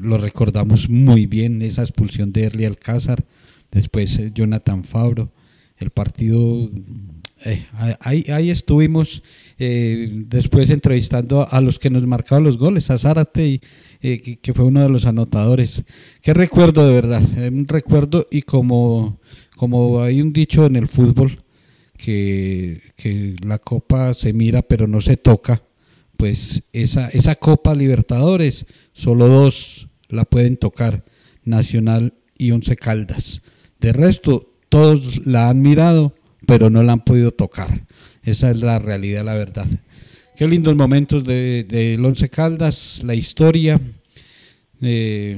lo 0.00 0.18
recordamos 0.18 0.88
muy 0.88 1.26
bien, 1.26 1.62
esa 1.62 1.82
expulsión 1.82 2.32
de 2.32 2.44
Erly 2.44 2.64
Alcázar, 2.64 3.24
después 3.70 4.18
eh, 4.18 4.30
Jonathan 4.34 4.84
Fabro, 4.84 5.32
el 5.78 5.90
partido, 5.90 6.70
eh, 7.44 7.66
ahí, 8.00 8.24
ahí, 8.28 8.50
estuvimos 8.50 9.22
después 9.58 10.70
entrevistando 10.70 11.46
a 11.48 11.60
los 11.60 11.78
que 11.78 11.90
nos 11.90 12.06
marcaban 12.06 12.44
los 12.44 12.58
goles, 12.58 12.90
a 12.90 12.98
Zárate, 12.98 13.60
que, 14.00 14.38
que, 14.40 14.52
fue 14.52 14.64
uno 14.64 14.80
de 14.80 14.88
los 14.88 15.06
anotadores. 15.06 15.84
Qué 16.20 16.34
recuerdo 16.34 16.86
de 16.86 16.94
verdad, 16.94 17.22
un 17.52 17.66
recuerdo 17.68 18.26
y 18.30 18.42
como, 18.42 19.20
como 19.56 20.00
hay 20.00 20.20
un 20.20 20.32
dicho 20.32 20.66
en 20.66 20.76
el 20.76 20.88
fútbol, 20.88 21.38
que, 21.96 22.80
que 22.96 23.36
la 23.44 23.58
copa 23.58 24.14
se 24.14 24.32
mira 24.32 24.62
pero 24.62 24.86
no 24.86 25.00
se 25.00 25.16
toca, 25.16 25.62
pues 26.22 26.62
esa, 26.72 27.08
esa 27.08 27.34
Copa 27.34 27.74
Libertadores, 27.74 28.66
solo 28.92 29.26
dos 29.26 29.88
la 30.08 30.24
pueden 30.24 30.54
tocar, 30.54 31.04
Nacional 31.42 32.14
y 32.38 32.52
Once 32.52 32.76
Caldas. 32.76 33.42
De 33.80 33.92
resto, 33.92 34.54
todos 34.68 35.26
la 35.26 35.48
han 35.48 35.60
mirado, 35.62 36.14
pero 36.46 36.70
no 36.70 36.84
la 36.84 36.92
han 36.92 37.00
podido 37.00 37.32
tocar. 37.32 37.86
Esa 38.22 38.52
es 38.52 38.62
la 38.62 38.78
realidad, 38.78 39.24
la 39.24 39.34
verdad. 39.34 39.66
Qué 40.36 40.46
lindos 40.46 40.76
momentos 40.76 41.24
del 41.24 41.66
de, 41.66 42.00
Once 42.00 42.28
Caldas, 42.28 43.02
la 43.02 43.16
historia. 43.16 43.80
Eh, 44.80 45.36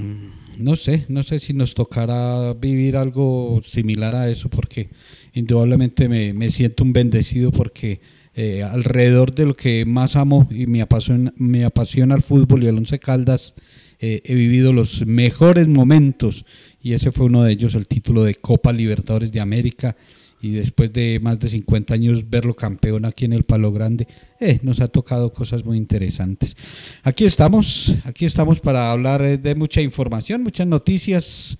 no 0.58 0.76
sé, 0.76 1.06
no 1.08 1.22
sé 1.22 1.40
si 1.40 1.54
nos 1.54 1.72
tocará 1.72 2.52
vivir 2.52 2.98
algo 2.98 3.62
similar 3.64 4.14
a 4.14 4.28
eso, 4.28 4.50
porque 4.50 4.90
indudablemente 5.32 6.10
me, 6.10 6.50
siento 6.50 6.84
un 6.84 6.92
bendecido 6.92 7.52
porque 7.52 8.02
eh, 8.36 8.62
alrededor 8.62 9.34
de 9.34 9.46
lo 9.46 9.54
que 9.54 9.84
más 9.84 10.16
amo 10.16 10.48
y 10.50 10.66
me 10.66 10.82
apasiona, 10.82 11.32
me 11.36 11.64
apasiona 11.64 12.14
el 12.14 12.22
fútbol 12.22 12.64
y 12.64 12.66
el 12.66 12.78
Once 12.78 12.98
Caldas, 12.98 13.54
eh, 14.00 14.22
he 14.24 14.34
vivido 14.34 14.72
los 14.72 15.06
mejores 15.06 15.68
momentos 15.68 16.44
y 16.82 16.92
ese 16.92 17.12
fue 17.12 17.26
uno 17.26 17.42
de 17.42 17.52
ellos, 17.52 17.74
el 17.74 17.88
título 17.88 18.24
de 18.24 18.34
Copa 18.34 18.72
Libertadores 18.72 19.32
de 19.32 19.40
América 19.40 19.96
y 20.44 20.50
después 20.50 20.92
de 20.92 21.20
más 21.22 21.40
de 21.40 21.48
50 21.48 21.94
años 21.94 22.28
verlo 22.28 22.54
campeón 22.54 23.06
aquí 23.06 23.24
en 23.24 23.32
el 23.32 23.44
Palo 23.44 23.72
Grande, 23.72 24.06
eh, 24.40 24.58
nos 24.62 24.80
ha 24.80 24.88
tocado 24.88 25.32
cosas 25.32 25.64
muy 25.64 25.78
interesantes. 25.78 26.54
Aquí 27.02 27.24
estamos, 27.24 27.94
aquí 28.04 28.26
estamos 28.26 28.60
para 28.60 28.90
hablar 28.90 29.22
eh, 29.22 29.38
de 29.38 29.54
mucha 29.54 29.80
información, 29.80 30.42
muchas 30.42 30.66
noticias 30.66 31.56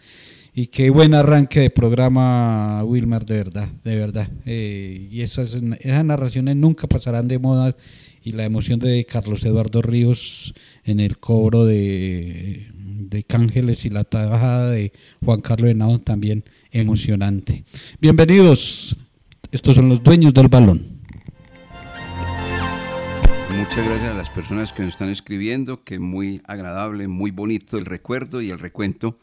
y 0.57 0.69
qué 0.69 0.89
buen 0.91 1.15
arranque 1.15 1.61
de 1.61 1.71
programa, 1.71 2.85
Wilmar, 2.85 3.27
de 3.27 3.39
verdad, 3.39 3.69
de 3.83 3.97
verdad. 3.97 4.29
Eh, 4.47 5.09
y 5.11 5.23
esas, 5.23 5.61
narraciones 5.61 6.55
nunca 6.55 6.87
pasarán 6.87 7.27
de 7.27 7.41
moda 7.41 7.75
y 8.23 8.31
la 8.31 8.45
emoción 8.45 8.79
de 8.79 9.05
Carlos 9.05 9.45
Eduardo 9.45 9.83
Ríos 9.83 10.55
en 10.85 11.01
el 11.01 11.19
cobro 11.19 11.65
de, 11.65 12.69
de 12.73 13.25
Cángeles 13.25 13.85
y 13.85 13.91
la 13.91 14.05
tajada 14.05 14.71
de 14.71 14.93
Juan 15.25 15.41
Carlos 15.41 15.71
Henao 15.71 15.99
también 15.99 16.45
emocionante. 16.71 17.65
Bienvenidos, 18.01 18.97
estos 19.51 19.75
son 19.75 19.89
los 19.89 20.05
dueños 20.05 20.33
del 20.33 20.47
balón. 20.47 20.87
Muchas 23.59 23.87
gracias 23.87 24.11
a 24.13 24.15
las 24.15 24.31
personas 24.31 24.73
que 24.73 24.83
nos 24.83 24.95
están 24.95 25.11
escribiendo, 25.11 25.83
que 25.83 25.99
muy 25.99 26.43
agradable, 26.45 27.09
muy 27.09 27.33
bonito 27.33 27.77
el 27.77 27.87
recuerdo 27.87 28.41
y 28.41 28.51
el 28.51 28.61
recuento 28.61 29.19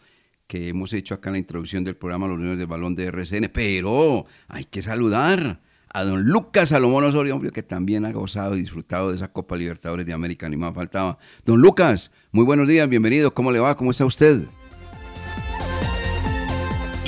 que 0.52 0.68
hemos 0.68 0.92
hecho 0.92 1.14
acá 1.14 1.30
en 1.30 1.36
la 1.36 1.40
introducción 1.40 1.86
del 1.86 1.96
programa 1.96 2.28
Los 2.28 2.38
Dueños 2.38 2.58
del 2.58 2.68
Balón 2.68 2.94
de 2.94 3.06
RCN. 3.06 3.50
Pero 3.54 4.26
hay 4.50 4.66
que 4.66 4.84
saludar 4.84 5.62
a 5.88 6.04
don 6.04 6.24
Lucas 6.26 6.70
Salomón 6.70 7.06
Osorio, 7.06 7.36
hombre, 7.36 7.52
que 7.52 7.64
también 7.64 8.04
ha 8.04 8.12
gozado 8.12 8.58
y 8.58 8.60
disfrutado 8.60 9.12
de 9.12 9.16
esa 9.16 9.32
Copa 9.32 9.56
Libertadores 9.56 10.06
de 10.06 10.12
América, 10.12 10.50
ni 10.50 10.58
más 10.58 10.76
faltaba. 10.76 11.18
Don 11.46 11.62
Lucas, 11.62 12.12
muy 12.34 12.44
buenos 12.44 12.68
días, 12.68 12.90
bienvenido, 12.90 13.34
¿cómo 13.34 13.50
le 13.50 13.62
va? 13.62 13.78
¿Cómo 13.78 13.92
está 13.92 14.04
usted? 14.04 14.42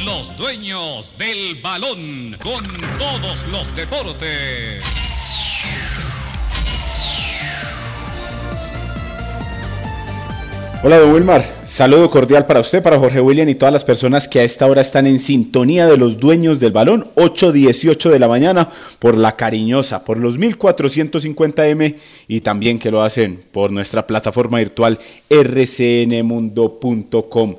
Los 0.06 0.38
dueños 0.38 1.14
del 1.20 1.62
balón 1.62 2.38
con 2.42 2.64
todos 2.98 3.46
los 3.50 3.76
deportes. 3.76 5.03
Hola, 10.86 11.00
don 11.00 11.14
Wilmar. 11.14 11.42
Saludo 11.66 12.10
cordial 12.10 12.46
para 12.46 12.60
usted, 12.60 12.84
para 12.84 13.00
Jorge 13.00 13.22
William 13.22 13.48
y 13.48 13.56
todas 13.56 13.72
las 13.72 13.86
personas 13.86 14.28
que 14.28 14.42
a 14.42 14.44
esta 14.44 14.68
hora 14.68 14.82
están 14.82 15.08
en 15.08 15.18
sintonía 15.18 15.88
de 15.88 15.96
los 15.96 16.20
dueños 16.20 16.60
del 16.60 16.74
balón. 16.74 17.08
8.18 17.16 18.10
de 18.10 18.20
la 18.20 18.28
mañana 18.28 18.70
por 19.00 19.18
La 19.18 19.38
Cariñosa, 19.38 20.04
por 20.04 20.18
los 20.18 20.38
1450M 20.38 21.96
y 22.28 22.42
también 22.42 22.80
que 22.80 22.92
lo 22.92 23.02
hacen 23.02 23.42
por 23.54 23.72
nuestra 23.72 24.06
plataforma 24.06 24.60
virtual 24.60 25.00
rcnmundo.com. 25.30 27.56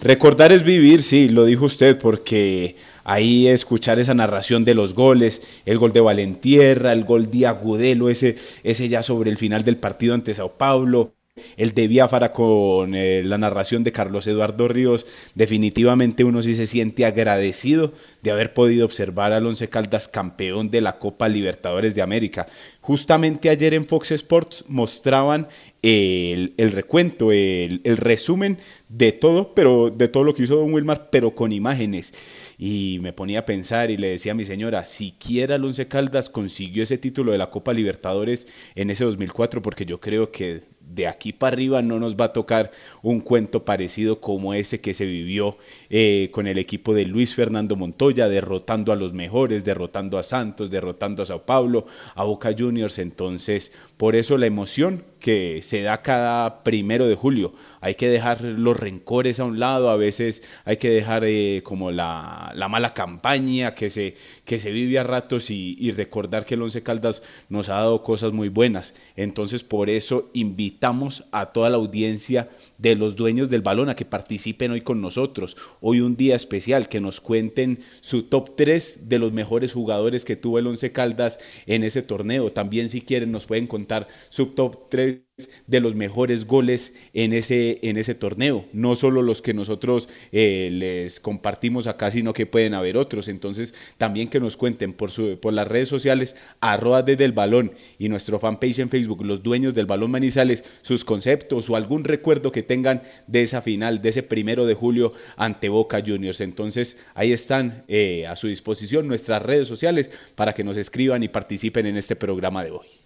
Recordar 0.00 0.50
es 0.50 0.64
vivir, 0.64 1.04
sí, 1.04 1.28
lo 1.28 1.44
dijo 1.44 1.66
usted, 1.66 1.96
porque 1.96 2.74
ahí 3.04 3.46
escuchar 3.46 4.00
esa 4.00 4.14
narración 4.14 4.64
de 4.64 4.74
los 4.74 4.94
goles, 4.94 5.42
el 5.64 5.78
gol 5.78 5.92
de 5.92 6.00
Valentierra, 6.00 6.92
el 6.92 7.04
gol 7.04 7.30
de 7.30 7.46
Agudelo, 7.46 8.08
ese, 8.08 8.36
ese 8.64 8.88
ya 8.88 9.04
sobre 9.04 9.30
el 9.30 9.38
final 9.38 9.62
del 9.62 9.76
partido 9.76 10.14
ante 10.14 10.34
Sao 10.34 10.54
Paulo, 10.58 11.13
el 11.56 11.74
de 11.74 11.88
Biafara 11.88 12.32
con 12.32 12.94
eh, 12.94 13.22
la 13.24 13.38
narración 13.38 13.82
de 13.82 13.92
Carlos 13.92 14.26
Eduardo 14.26 14.68
Ríos, 14.68 15.06
definitivamente 15.34 16.22
uno 16.22 16.42
sí 16.42 16.54
se 16.54 16.66
siente 16.66 17.04
agradecido 17.04 17.92
de 18.22 18.30
haber 18.30 18.54
podido 18.54 18.84
observar 18.84 19.32
al 19.32 19.46
Once 19.46 19.68
Caldas 19.68 20.06
campeón 20.06 20.70
de 20.70 20.80
la 20.80 20.98
Copa 20.98 21.28
Libertadores 21.28 21.94
de 21.94 22.02
América. 22.02 22.46
Justamente 22.80 23.50
ayer 23.50 23.74
en 23.74 23.86
Fox 23.86 24.12
Sports 24.12 24.64
mostraban 24.68 25.48
el, 25.82 26.52
recuento, 26.56 27.30
el, 27.30 27.82
el, 27.84 27.96
resumen 27.98 28.58
de 28.88 29.12
todo, 29.12 29.54
pero 29.54 29.90
de 29.90 30.08
todo 30.08 30.24
lo 30.24 30.34
que 30.34 30.44
hizo 30.44 30.56
Don 30.56 30.72
Wilmar, 30.72 31.10
pero 31.10 31.34
con 31.34 31.52
imágenes. 31.52 32.14
Y 32.58 32.98
me 33.02 33.12
ponía 33.12 33.40
a 33.40 33.44
pensar 33.44 33.90
y 33.90 33.98
le 33.98 34.08
decía 34.08 34.32
a 34.32 34.36
mi 34.36 34.46
señora, 34.46 34.86
siquiera 34.86 35.56
el 35.56 35.64
Once 35.64 35.86
Caldas 35.86 36.30
consiguió 36.30 36.82
ese 36.82 36.96
título 36.96 37.32
de 37.32 37.38
la 37.38 37.50
Copa 37.50 37.74
Libertadores 37.74 38.46
en 38.74 38.90
ese 38.90 39.04
2004, 39.04 39.60
porque 39.60 39.84
yo 39.84 40.00
creo 40.00 40.30
que 40.30 40.62
de 40.86 41.06
aquí 41.06 41.32
para 41.32 41.54
arriba 41.54 41.82
no 41.82 41.98
nos 41.98 42.16
va 42.16 42.26
a 42.26 42.32
tocar 42.32 42.70
un 43.02 43.20
cuento 43.20 43.64
parecido 43.64 44.20
como 44.20 44.54
ese 44.54 44.80
que 44.80 44.94
se 44.94 45.06
vivió 45.06 45.56
eh, 45.90 46.30
con 46.32 46.46
el 46.46 46.58
equipo 46.58 46.94
de 46.94 47.06
Luis 47.06 47.34
Fernando 47.34 47.76
Montoya, 47.76 48.28
derrotando 48.28 48.92
a 48.92 48.96
los 48.96 49.12
mejores, 49.12 49.64
derrotando 49.64 50.18
a 50.18 50.22
Santos, 50.22 50.70
derrotando 50.70 51.22
a 51.22 51.26
Sao 51.26 51.44
Paulo, 51.44 51.86
a 52.14 52.24
Boca 52.24 52.54
Juniors. 52.56 52.98
Entonces, 52.98 53.72
por 53.96 54.16
eso 54.16 54.38
la 54.38 54.46
emoción 54.46 55.04
que 55.24 55.62
se 55.62 55.80
da 55.80 56.02
cada 56.02 56.62
primero 56.64 57.08
de 57.08 57.14
julio. 57.14 57.54
Hay 57.80 57.94
que 57.94 58.10
dejar 58.10 58.44
los 58.44 58.78
rencores 58.78 59.40
a 59.40 59.46
un 59.46 59.58
lado, 59.58 59.88
a 59.88 59.96
veces 59.96 60.42
hay 60.66 60.76
que 60.76 60.90
dejar 60.90 61.24
eh, 61.24 61.62
como 61.64 61.90
la, 61.90 62.52
mala 62.68 62.92
campaña 62.92 63.74
que 63.74 63.88
se, 63.88 64.16
que 64.44 64.58
se 64.58 64.70
vive 64.70 64.98
a 64.98 65.02
ratos 65.02 65.48
y, 65.48 65.92
recordar 65.92 66.44
que 66.44 66.56
el 66.56 66.62
Once 66.62 66.82
Caldas 66.82 67.22
nos 67.48 67.70
ha 67.70 67.76
dado 67.76 68.02
cosas 68.02 68.34
muy 68.34 68.50
buenas. 68.50 68.96
Entonces 69.16 69.62
por 69.62 69.88
eso 69.88 70.28
invitamos 70.34 71.24
a 71.32 71.46
toda 71.46 71.70
la 71.70 71.78
audiencia 71.78 72.50
de 72.84 72.96
los 72.96 73.16
dueños 73.16 73.48
del 73.48 73.62
balón 73.62 73.88
a 73.88 73.96
que 73.96 74.04
participen 74.04 74.70
hoy 74.70 74.82
con 74.82 75.00
nosotros. 75.00 75.56
Hoy 75.80 76.02
un 76.02 76.16
día 76.16 76.36
especial, 76.36 76.86
que 76.86 77.00
nos 77.00 77.18
cuenten 77.20 77.80
su 78.00 78.24
top 78.24 78.56
3 78.56 79.08
de 79.08 79.18
los 79.18 79.32
mejores 79.32 79.72
jugadores 79.72 80.26
que 80.26 80.36
tuvo 80.36 80.58
el 80.58 80.66
Once 80.66 80.92
Caldas 80.92 81.38
en 81.66 81.82
ese 81.82 82.02
torneo. 82.02 82.52
También 82.52 82.90
si 82.90 83.00
quieren 83.00 83.32
nos 83.32 83.46
pueden 83.46 83.66
contar 83.66 84.06
su 84.28 84.48
top 84.48 84.90
3 84.90 85.22
de 85.66 85.80
los 85.80 85.96
mejores 85.96 86.46
goles 86.46 86.94
en 87.12 87.32
ese, 87.32 87.80
en 87.82 87.96
ese 87.96 88.14
torneo, 88.14 88.66
no 88.72 88.94
solo 88.94 89.20
los 89.20 89.42
que 89.42 89.52
nosotros 89.52 90.08
eh, 90.30 90.68
les 90.72 91.18
compartimos 91.18 91.88
acá, 91.88 92.12
sino 92.12 92.32
que 92.32 92.46
pueden 92.46 92.72
haber 92.72 92.96
otros. 92.96 93.26
Entonces, 93.26 93.74
también 93.98 94.28
que 94.28 94.38
nos 94.38 94.56
cuenten 94.56 94.92
por, 94.92 95.10
su, 95.10 95.40
por 95.40 95.52
las 95.52 95.66
redes 95.66 95.88
sociales, 95.88 96.36
arroba 96.60 97.02
desde 97.02 97.24
el 97.24 97.32
balón 97.32 97.72
y 97.98 98.08
nuestro 98.08 98.38
fanpage 98.38 98.78
en 98.78 98.90
Facebook, 98.90 99.24
los 99.24 99.42
dueños 99.42 99.74
del 99.74 99.86
balón 99.86 100.12
Manizales, 100.12 100.62
sus 100.82 101.04
conceptos 101.04 101.68
o 101.68 101.74
algún 101.74 102.04
recuerdo 102.04 102.52
que 102.52 102.62
tengan 102.62 103.02
de 103.26 103.42
esa 103.42 103.60
final, 103.60 104.02
de 104.02 104.10
ese 104.10 104.22
primero 104.22 104.66
de 104.66 104.74
julio 104.74 105.12
ante 105.36 105.68
Boca 105.68 106.00
Juniors. 106.06 106.40
Entonces, 106.42 107.00
ahí 107.14 107.32
están 107.32 107.82
eh, 107.88 108.24
a 108.28 108.36
su 108.36 108.46
disposición 108.46 109.08
nuestras 109.08 109.42
redes 109.42 109.66
sociales 109.66 110.12
para 110.36 110.52
que 110.52 110.62
nos 110.62 110.76
escriban 110.76 111.24
y 111.24 111.28
participen 111.28 111.86
en 111.86 111.96
este 111.96 112.14
programa 112.14 112.62
de 112.62 112.70
hoy. 112.70 113.03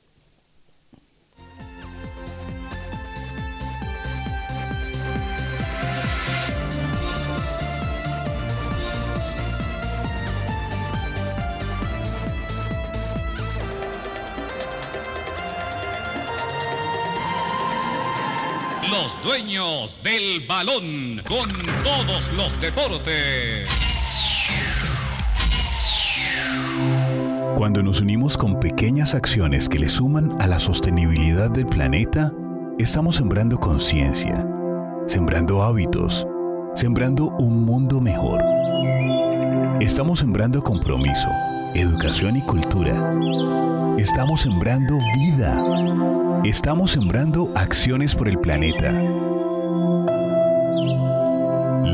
Dueños 19.28 19.98
del 20.02 20.46
balón 20.46 21.22
con 21.28 21.50
todos 21.84 22.32
los 22.32 22.58
deportes. 22.62 23.68
Cuando 27.54 27.82
nos 27.82 28.00
unimos 28.00 28.38
con 28.38 28.58
pequeñas 28.58 29.14
acciones 29.14 29.68
que 29.68 29.80
le 29.80 29.90
suman 29.90 30.40
a 30.40 30.46
la 30.46 30.58
sostenibilidad 30.58 31.50
del 31.50 31.66
planeta, 31.66 32.32
estamos 32.78 33.16
sembrando 33.16 33.58
conciencia, 33.58 34.46
sembrando 35.06 35.62
hábitos, 35.62 36.26
sembrando 36.74 37.28
un 37.38 37.66
mundo 37.66 38.00
mejor. 38.00 38.42
Estamos 39.82 40.20
sembrando 40.20 40.62
compromiso, 40.62 41.28
educación 41.74 42.38
y 42.38 42.42
cultura. 42.46 43.14
Estamos 43.98 44.40
sembrando 44.40 44.98
vida. 45.16 46.40
Estamos 46.44 46.92
sembrando 46.92 47.50
acciones 47.56 48.14
por 48.14 48.28
el 48.28 48.38
planeta. 48.38 49.17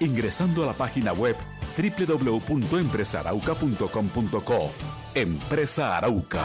ingresando 0.00 0.62
a 0.62 0.66
la 0.66 0.74
página 0.74 1.12
web 1.12 1.34
www.empresarauca.com.co. 1.76 4.70
Empresa 5.14 5.96
Arauca. 5.96 6.44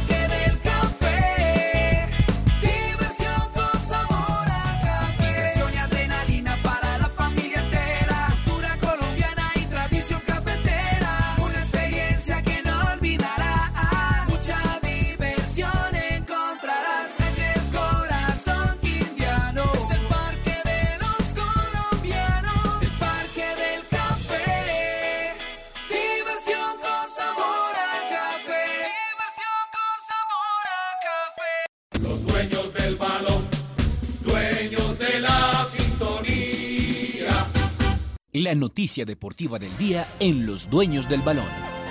La 38.41 38.55
noticia 38.55 39.05
deportiva 39.05 39.59
del 39.59 39.77
día 39.77 40.15
en 40.19 40.47
Los 40.47 40.67
Dueños 40.67 41.07
del 41.07 41.21
Balón, 41.21 41.45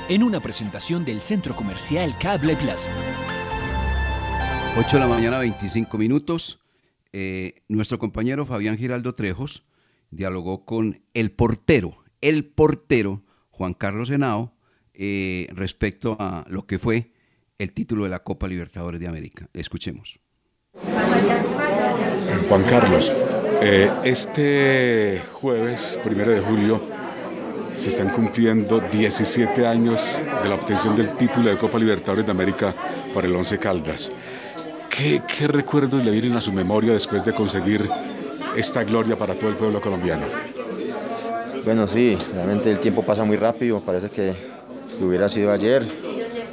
en 0.08 0.24
una 0.24 0.40
presentación 0.40 1.04
del 1.04 1.20
Centro 1.20 1.54
Comercial 1.54 2.12
Cable 2.18 2.56
Plaza. 2.56 2.90
8 4.76 4.96
de 4.96 4.98
la 5.00 5.06
mañana, 5.06 5.38
25 5.38 5.96
minutos. 5.96 6.58
Eh, 7.12 7.62
nuestro 7.68 8.00
compañero 8.00 8.46
Fabián 8.46 8.76
Giraldo 8.76 9.14
Trejos 9.14 9.62
dialogó 10.10 10.64
con 10.64 11.04
el 11.14 11.30
portero, 11.30 12.02
el 12.20 12.44
portero 12.46 13.22
Juan 13.50 13.72
Carlos 13.72 14.10
Henao, 14.10 14.56
eh, 14.92 15.46
respecto 15.52 16.16
a 16.18 16.44
lo 16.48 16.66
que 16.66 16.80
fue 16.80 17.12
el 17.58 17.72
título 17.72 18.02
de 18.02 18.10
la 18.10 18.24
Copa 18.24 18.48
Libertadores 18.48 18.98
de 18.98 19.06
América. 19.06 19.48
Escuchemos. 19.52 20.18
Juan 22.48 22.64
Carlos, 22.64 23.12
eh, 23.60 23.90
este 24.04 25.22
jueves, 25.34 25.98
primero 26.02 26.30
de 26.30 26.40
julio, 26.40 26.80
se 27.74 27.90
están 27.90 28.10
cumpliendo 28.10 28.80
17 28.80 29.66
años 29.66 30.20
de 30.42 30.48
la 30.48 30.54
obtención 30.54 30.96
del 30.96 31.16
título 31.16 31.50
de 31.50 31.56
Copa 31.56 31.78
Libertadores 31.78 32.24
de 32.24 32.32
América 32.32 32.74
por 33.12 33.24
el 33.24 33.34
Once 33.34 33.58
Caldas. 33.58 34.10
¿Qué, 34.88 35.22
recuerdos 35.46 36.04
le 36.04 36.10
vienen 36.10 36.36
a 36.36 36.40
su 36.40 36.52
memoria 36.52 36.92
después 36.92 37.24
de 37.24 37.32
conseguir 37.32 37.88
esta 38.56 38.82
gloria 38.84 39.16
para 39.16 39.34
todo 39.34 39.50
el 39.50 39.56
pueblo 39.56 39.80
colombiano? 39.80 40.26
Bueno, 41.64 41.86
sí, 41.86 42.18
realmente 42.34 42.70
el 42.70 42.80
tiempo 42.80 43.02
pasa 43.02 43.24
muy 43.24 43.36
rápido, 43.36 43.80
parece 43.80 44.10
que, 44.10 44.34
que 44.98 45.04
hubiera 45.04 45.28
sido 45.28 45.52
ayer. 45.52 45.86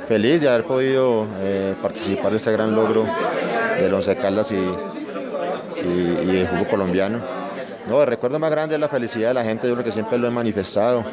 Feliz 0.08 0.42
de 0.42 0.50
haber 0.50 0.64
podido 0.66 1.28
eh, 1.40 1.74
participar 1.82 2.32
de 2.32 2.38
este 2.38 2.52
gran 2.52 2.74
logro 2.74 3.06
del 3.80 3.94
Once 3.94 4.16
Caldas 4.16 4.52
y, 4.52 4.56
y, 5.84 6.30
y 6.30 6.36
del 6.36 6.48
fútbol 6.48 6.68
colombiano. 6.68 7.20
No, 7.88 8.02
el 8.02 8.08
recuerdo 8.08 8.38
más 8.40 8.52
grande 8.52 8.76
es 8.76 8.82
la 8.82 8.90
felicidad 8.90 9.30
de 9.30 9.34
la 9.34 9.44
gente, 9.44 9.68
yo 9.68 9.74
creo 9.74 9.86
que 9.86 9.92
siempre 9.92 10.18
lo 10.18 10.28
he 10.28 10.32
manifestado, 10.32 11.06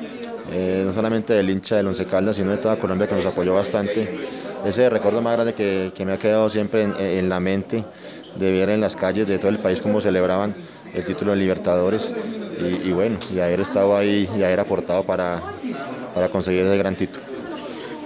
eh, 0.51 0.83
no 0.85 0.93
solamente 0.93 1.33
del 1.33 1.49
hincha 1.51 1.77
del 1.77 1.87
Once 1.87 2.05
Caldas, 2.07 2.37
sino 2.37 2.51
de 2.51 2.57
toda 2.57 2.77
Colombia 2.77 3.07
que 3.07 3.15
nos 3.15 3.27
apoyó 3.27 3.55
bastante. 3.55 4.09
Ese 4.65 4.89
recuerdo 4.91 5.23
más 5.23 5.35
grande 5.35 5.55
que, 5.55 5.93
que 5.95 6.05
me 6.05 6.13
ha 6.15 6.19
quedado 6.19 6.49
siempre 6.51 6.83
en, 6.83 6.95
en 6.99 7.29
la 7.29 7.39
mente, 7.39 7.85
de 8.35 8.51
ver 8.51 8.71
en 8.71 8.81
las 8.81 8.97
calles 8.97 9.27
de 9.29 9.39
todo 9.39 9.51
el 9.51 9.59
país 9.59 9.81
cómo 9.81 10.01
celebraban 10.01 10.55
el 10.93 11.05
título 11.05 11.33
de 11.33 11.37
Libertadores 11.37 12.13
y, 12.59 12.89
y 12.89 12.93
bueno, 12.93 13.19
y 13.33 13.41
haber 13.41 13.61
estado 13.61 13.97
ahí 13.97 14.29
y 14.37 14.43
haber 14.43 14.61
aportado 14.61 15.05
para, 15.05 15.41
para 16.15 16.29
conseguir 16.31 16.63
ese 16.65 16.77
gran 16.77 16.97
título. 16.97 17.23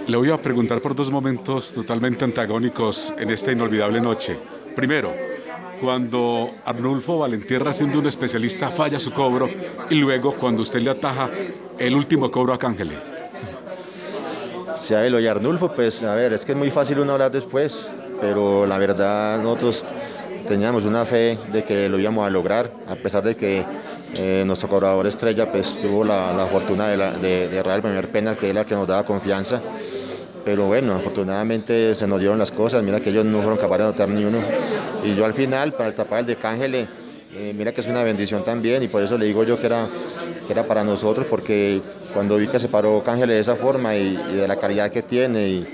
Le 0.05 0.17
voy 0.17 0.31
a 0.31 0.37
preguntar 0.37 0.81
por 0.81 0.95
dos 0.95 1.09
momentos 1.11 1.73
totalmente 1.73 2.25
antagónicos 2.25 3.13
en 3.17 3.29
esta 3.29 3.51
inolvidable 3.51 4.01
noche. 4.01 4.37
Primero, 4.75 5.11
cuando 5.81 6.51
Arnulfo 6.65 7.19
Valentierra, 7.19 7.73
siendo 7.73 7.99
un 7.99 8.07
especialista, 8.07 8.69
falla 8.69 8.99
su 8.99 9.11
cobro 9.11 9.49
y 9.89 9.95
luego 9.95 10.33
cuando 10.33 10.63
usted 10.63 10.81
le 10.81 10.91
ataja 10.91 11.29
el 11.77 11.95
último 11.95 12.29
cobro 12.29 12.53
a 12.53 12.59
Cángele. 12.59 12.97
Si 14.79 14.93
a 14.93 15.05
y 15.07 15.27
Arnulfo, 15.27 15.73
pues 15.73 16.01
a 16.03 16.15
ver, 16.15 16.33
es 16.33 16.45
que 16.45 16.53
es 16.53 16.57
muy 16.57 16.71
fácil 16.71 16.99
uno 16.99 17.13
hablar 17.13 17.31
después, 17.31 17.91
pero 18.21 18.65
la 18.65 18.77
verdad 18.77 19.41
nosotros 19.41 19.83
teníamos 20.47 20.85
una 20.85 21.05
fe 21.05 21.37
de 21.51 21.63
que 21.63 21.89
lo 21.89 21.99
íbamos 21.99 22.25
a 22.25 22.29
lograr, 22.29 22.71
a 22.87 22.95
pesar 22.95 23.23
de 23.23 23.35
que 23.35 23.65
eh, 24.15 24.43
nuestro 24.45 24.69
cobrador 24.69 25.05
estrella 25.05 25.51
pues 25.51 25.77
tuvo 25.81 26.03
la, 26.03 26.33
la 26.33 26.45
fortuna 26.47 26.87
de, 26.87 26.97
la, 26.97 27.11
de, 27.11 27.49
de 27.49 27.57
errar 27.57 27.75
el 27.75 27.81
primer 27.81 28.09
penal, 28.09 28.37
que 28.37 28.49
era 28.49 28.61
el 28.61 28.65
que 28.65 28.75
nos 28.75 28.87
daba 28.87 29.05
confianza. 29.05 29.61
Pero 30.45 30.67
bueno, 30.67 30.95
afortunadamente 30.95 31.93
se 31.95 32.07
nos 32.07 32.19
dieron 32.19 32.39
las 32.39 32.51
cosas, 32.51 32.83
mira 32.83 32.99
que 32.99 33.09
ellos 33.09 33.25
no 33.25 33.39
fueron 33.41 33.57
capaces 33.57 33.79
de 33.79 33.83
anotar 33.89 34.09
ni 34.09 34.23
uno. 34.23 34.39
Y 35.03 35.15
yo 35.15 35.25
al 35.25 35.33
final, 35.33 35.73
para 35.73 35.89
el 35.89 35.95
tapar 35.95 36.19
el 36.19 36.25
de 36.25 36.35
Cángele, 36.35 36.87
eh, 37.35 37.53
mira 37.55 37.71
que 37.71 37.81
es 37.81 37.87
una 37.87 38.03
bendición 38.03 38.43
también 38.43 38.81
y 38.81 38.87
por 38.87 39.03
eso 39.03 39.17
le 39.17 39.25
digo 39.25 39.43
yo 39.43 39.59
que 39.59 39.67
era, 39.67 39.87
que 40.45 40.51
era 40.51 40.63
para 40.65 40.83
nosotros, 40.83 41.27
porque 41.29 41.81
cuando 42.13 42.37
vi 42.37 42.47
que 42.47 42.59
se 42.59 42.67
paró 42.67 43.03
Cángele 43.03 43.35
de 43.35 43.39
esa 43.39 43.55
forma 43.55 43.95
y, 43.95 44.15
de 44.15 44.47
la 44.47 44.55
calidad 44.55 44.91
que 44.91 45.03
tiene 45.03 45.47
y, 45.47 45.67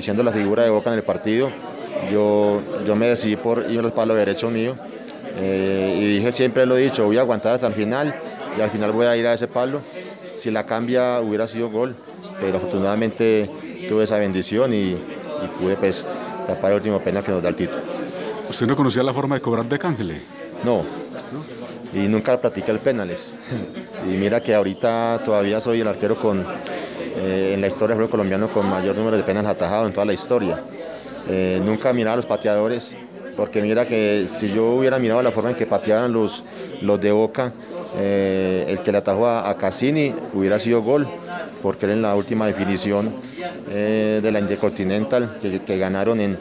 siendo 0.00 0.22
la 0.22 0.32
figura 0.32 0.62
de 0.62 0.70
Boca 0.70 0.90
en 0.90 0.96
el 0.96 1.02
partido, 1.02 1.50
yo, 2.12 2.62
yo 2.86 2.94
me 2.94 3.08
decidí 3.08 3.36
por 3.36 3.68
ir 3.68 3.80
al 3.80 3.92
palo 3.92 4.14
derecho 4.14 4.50
mío. 4.50 4.76
Eh, 5.36 5.98
y 6.00 6.14
dije, 6.16 6.30
siempre 6.32 6.66
lo 6.66 6.76
dicho, 6.76 7.04
voy 7.06 7.18
a 7.18 7.22
aguantar 7.22 7.54
hasta 7.54 7.66
el 7.66 7.74
final 7.74 8.14
y 8.56 8.60
al 8.60 8.70
final 8.70 8.92
voy 8.92 9.06
a 9.06 9.16
ir 9.16 9.26
a 9.26 9.32
ese 9.32 9.48
palo. 9.48 9.80
Si 10.36 10.50
la 10.50 10.66
cambia 10.66 11.20
hubiera 11.20 11.48
sido 11.48 11.70
gol, 11.70 11.96
pero 12.40 12.58
afortunadamente 12.58 13.50
tuve 13.88 14.04
esa 14.04 14.18
bendición 14.18 14.72
y, 14.72 14.92
y 14.92 15.48
pude 15.60 15.76
pues 15.76 16.04
tapar 16.46 16.72
el 16.72 16.76
último 16.78 17.00
penal 17.00 17.24
que 17.24 17.32
nos 17.32 17.42
da 17.42 17.48
el 17.48 17.56
título. 17.56 17.80
¿Usted 18.48 18.66
no 18.66 18.76
conocía 18.76 19.02
la 19.02 19.12
forma 19.12 19.34
de 19.34 19.40
cobrar 19.40 19.68
de 19.68 19.78
Cángele? 19.78 20.22
No, 20.64 20.84
y 21.92 21.98
nunca 22.08 22.40
practiqué 22.40 22.70
el 22.70 22.80
penales. 22.80 23.26
y 24.06 24.10
mira 24.16 24.42
que 24.42 24.54
ahorita 24.54 25.22
todavía 25.24 25.60
soy 25.60 25.80
el 25.80 25.88
arquero 25.88 26.16
con, 26.16 26.44
eh, 27.16 27.52
en 27.54 27.60
la 27.60 27.66
historia 27.66 27.96
del 27.96 28.08
colombiano 28.08 28.52
con 28.52 28.68
mayor 28.68 28.96
número 28.96 29.16
de 29.16 29.22
penales 29.22 29.50
atajados 29.50 29.88
en 29.88 29.92
toda 29.92 30.06
la 30.06 30.12
historia. 30.12 30.60
Eh, 31.28 31.60
nunca 31.64 31.92
miraba 31.92 32.14
a 32.14 32.16
los 32.16 32.26
pateadores, 32.26 32.94
porque 33.36 33.60
mira 33.62 33.86
que 33.86 34.26
si 34.28 34.50
yo 34.50 34.72
hubiera 34.72 34.98
mirado 34.98 35.22
la 35.22 35.30
forma 35.30 35.50
en 35.50 35.56
que 35.56 35.66
pateaban 35.66 36.12
los, 36.12 36.44
los 36.80 37.00
de 37.00 37.12
Boca, 37.12 37.52
eh, 37.96 38.66
el 38.68 38.80
que 38.80 38.92
le 38.92 38.98
atajó 38.98 39.26
a, 39.26 39.48
a 39.48 39.56
Cassini 39.56 40.14
hubiera 40.34 40.58
sido 40.58 40.82
gol, 40.82 41.06
porque 41.60 41.86
era 41.86 41.92
en 41.94 42.02
la 42.02 42.14
última 42.16 42.46
definición 42.46 43.16
eh, 43.66 44.20
de 44.22 44.32
la 44.32 44.38
Intercontinental 44.40 45.36
que, 45.38 45.62
que 45.64 45.78
ganaron 45.78 46.20
en, 46.20 46.40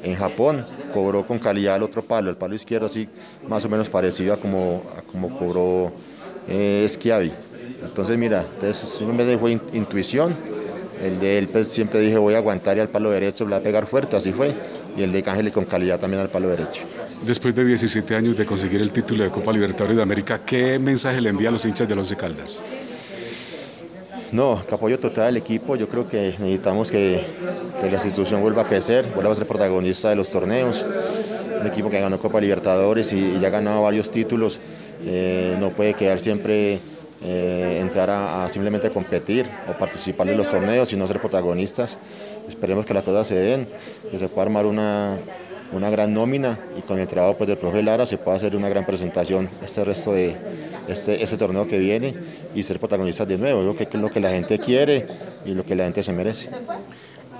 en 0.00 0.16
Japón, 0.16 0.68
cobró 0.90 1.26
con 1.26 1.38
calidad 1.38 1.76
el 1.76 1.82
otro 1.82 2.06
palo, 2.06 2.30
el 2.30 2.36
palo 2.36 2.54
izquierdo 2.54 2.86
así 2.86 3.12
más 3.46 3.64
o 3.64 3.68
menos 3.68 3.88
parecido 3.88 4.32
a 4.34 4.40
como, 4.40 4.86
como 5.06 5.32
cobró 5.34 5.96
eh, 6.46 6.86
Schiavi. 6.88 7.34
Entonces 7.80 8.18
mira, 8.18 8.48
entonces 8.52 8.88
simplemente 8.90 9.38
fue 9.38 9.52
in- 9.52 9.66
intuición, 9.72 10.40
el 10.96 11.18
de 11.20 11.38
él 11.38 11.50
pues, 11.50 11.68
siempre 11.68 12.00
dije 12.00 12.18
voy 12.18 12.34
a 12.34 12.38
aguantar 12.38 12.76
y 12.76 12.80
al 12.80 12.90
palo 12.90 13.10
derecho 13.10 13.44
le 13.44 13.50
voy 13.50 13.58
a 13.58 13.62
pegar 13.62 13.86
fuerte, 13.86 14.16
así 14.16 14.32
fue, 14.32 14.58
y 14.94 15.02
el 15.02 15.12
de 15.12 15.22
Cángel 15.22 15.52
con 15.52 15.64
calidad 15.66 16.00
también 16.00 16.20
al 16.22 16.30
palo 16.30 16.48
derecho. 16.48 16.86
Después 17.20 17.54
de 17.54 17.64
17 17.64 18.14
años 18.14 18.36
de 18.36 18.46
conseguir 18.46 18.80
el 18.80 18.92
título 18.92 19.24
de 19.24 19.30
Copa 19.30 19.52
Libertadores 19.52 19.96
de 19.96 20.02
América, 20.02 20.44
¿qué 20.44 20.78
mensaje 20.78 21.20
le 21.20 21.30
envía 21.30 21.48
a 21.48 21.52
los 21.52 21.64
hinchas 21.64 21.86
de 21.88 21.94
Once 21.94 22.16
Caldas? 22.16 22.64
No, 24.32 24.62
que 24.66 24.74
apoyo 24.74 24.98
total 24.98 25.28
al 25.28 25.36
equipo. 25.36 25.76
Yo 25.76 25.88
creo 25.88 26.08
que 26.08 26.34
necesitamos 26.38 26.90
que, 26.90 27.22
la 27.82 27.88
institución 27.88 28.42
vuelva 28.42 28.62
a 28.62 28.64
crecer, 28.66 29.06
vuelva 29.14 29.32
a 29.32 29.34
ser 29.34 29.46
protagonista 29.46 30.10
de 30.10 30.16
los 30.16 30.30
torneos. 30.30 30.84
Un 31.60 31.66
equipo 31.66 31.88
que 31.88 31.98
ganó 31.98 32.18
Copa 32.18 32.40
Libertadores 32.40 33.12
y, 33.12 33.38
ya 33.40 33.48
ha 33.48 33.50
ganado 33.50 33.82
varios 33.82 34.10
títulos. 34.10 34.58
eh, 35.04 35.56
no 35.58 35.70
puede 35.70 35.94
quedar 35.94 36.18
siempre 36.18 36.80
eh, 37.22 37.78
entrar 37.80 38.10
a, 38.10 38.44
a 38.44 38.48
simplemente 38.48 38.90
competir 38.90 39.48
o 39.68 39.78
participar 39.78 40.28
en 40.28 40.36
los 40.36 40.48
torneos, 40.48 40.88
sino 40.88 41.06
ser 41.06 41.20
protagonistas. 41.20 41.96
Esperemos 42.48 42.84
que 42.84 42.94
las 42.94 43.04
cosas 43.04 43.26
se 43.26 43.36
den, 43.36 43.68
que 44.10 44.18
se 44.18 44.28
pueda 44.28 44.42
armar 44.42 44.66
una, 44.66 45.18
una 45.72 45.90
gran 45.90 46.14
nómina 46.14 46.58
y 46.76 46.82
con 46.82 46.98
el 46.98 47.06
trabajo 47.06 47.36
pues, 47.36 47.48
del 47.48 47.58
profe 47.58 47.82
Lara 47.82 48.06
se 48.06 48.18
pueda 48.18 48.36
hacer 48.36 48.56
una 48.56 48.68
gran 48.68 48.86
presentación 48.86 49.50
este 49.62 49.84
resto 49.84 50.12
de 50.12 50.36
este, 50.88 51.22
este 51.22 51.36
torneo 51.36 51.66
que 51.66 51.78
viene 51.78 52.14
y 52.54 52.62
ser 52.62 52.78
protagonistas 52.78 53.28
de 53.28 53.38
nuevo. 53.38 53.62
Yo 53.62 53.74
creo 53.74 53.88
que 53.88 53.96
es 53.96 54.02
lo 54.02 54.10
que 54.10 54.20
la 54.20 54.30
gente 54.30 54.58
quiere 54.58 55.06
y 55.44 55.50
lo 55.50 55.64
que 55.64 55.74
la 55.74 55.84
gente 55.84 56.02
se 56.02 56.12
merece. 56.12 56.50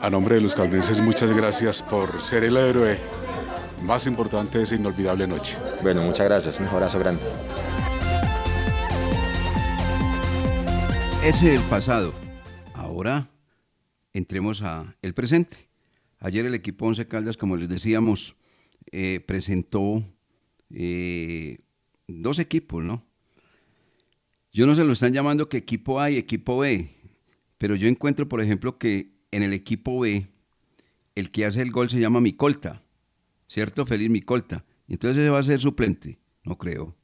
A 0.01 0.11
nombre 0.11 0.37
de 0.37 0.41
los 0.41 0.55
caldenses, 0.55 1.01
muchas 1.01 1.33
gracias 1.33 1.83
por 1.83 2.21
ser 2.21 2.45
el 2.45 2.57
héroe 2.57 2.99
más 3.83 4.07
importante 4.07 4.59
de 4.59 4.65
esa 4.65 4.75
inolvidable 4.75 5.27
noche. 5.27 5.57
Bueno, 5.83 6.03
muchas 6.03 6.27
gracias, 6.27 6.61
un 6.61 6.69
abrazo 6.69 6.99
grande. 6.99 7.23
Ese 11.25 11.55
es 11.55 11.61
el 11.61 11.67
pasado. 11.69 12.13
Ahora 12.75 13.27
entremos 14.13 14.63
a 14.63 14.95
el 15.03 15.15
presente. 15.15 15.68
Ayer 16.21 16.47
el 16.47 16.55
equipo 16.55 16.87
Once 16.87 17.07
Caldas, 17.07 17.37
como 17.37 17.57
les 17.57 17.69
decíamos, 17.69 18.37
eh, 18.91 19.21
presentó 19.27 20.05
eh, 20.71 21.61
dos 22.09 22.39
equipos, 22.39 22.85
¿no? 22.85 23.05
Yo 24.53 24.67
no 24.67 24.75
se 24.75 24.85
lo 24.85 24.93
están 24.93 25.13
llamando 25.13 25.49
que 25.49 25.59
equipo 25.59 26.01
A 26.01 26.11
y 26.11 26.17
equipo 26.17 26.59
B, 26.59 26.91
pero 27.59 27.77
yo 27.77 27.87
encuentro, 27.87 28.29
por 28.29 28.41
ejemplo, 28.41 28.79
que 28.79 29.13
en 29.31 29.43
el 29.43 29.53
equipo 29.53 30.01
B, 30.01 30.27
el 31.15 31.31
que 31.31 31.45
hace 31.45 31.63
el 31.63 31.71
gol 31.71 31.91
se 31.91 32.01
llama 32.01 32.21
Micolta, 32.21 32.83
¿cierto? 33.47 33.87
Feliz 33.87 34.11
Micolta. 34.11 34.65
Entonces 34.89 35.23
ese 35.23 35.31
va 35.31 35.39
a 35.39 35.43
ser 35.43 35.61
suplente. 35.61 36.19
No 36.45 36.57
creo, 36.57 36.97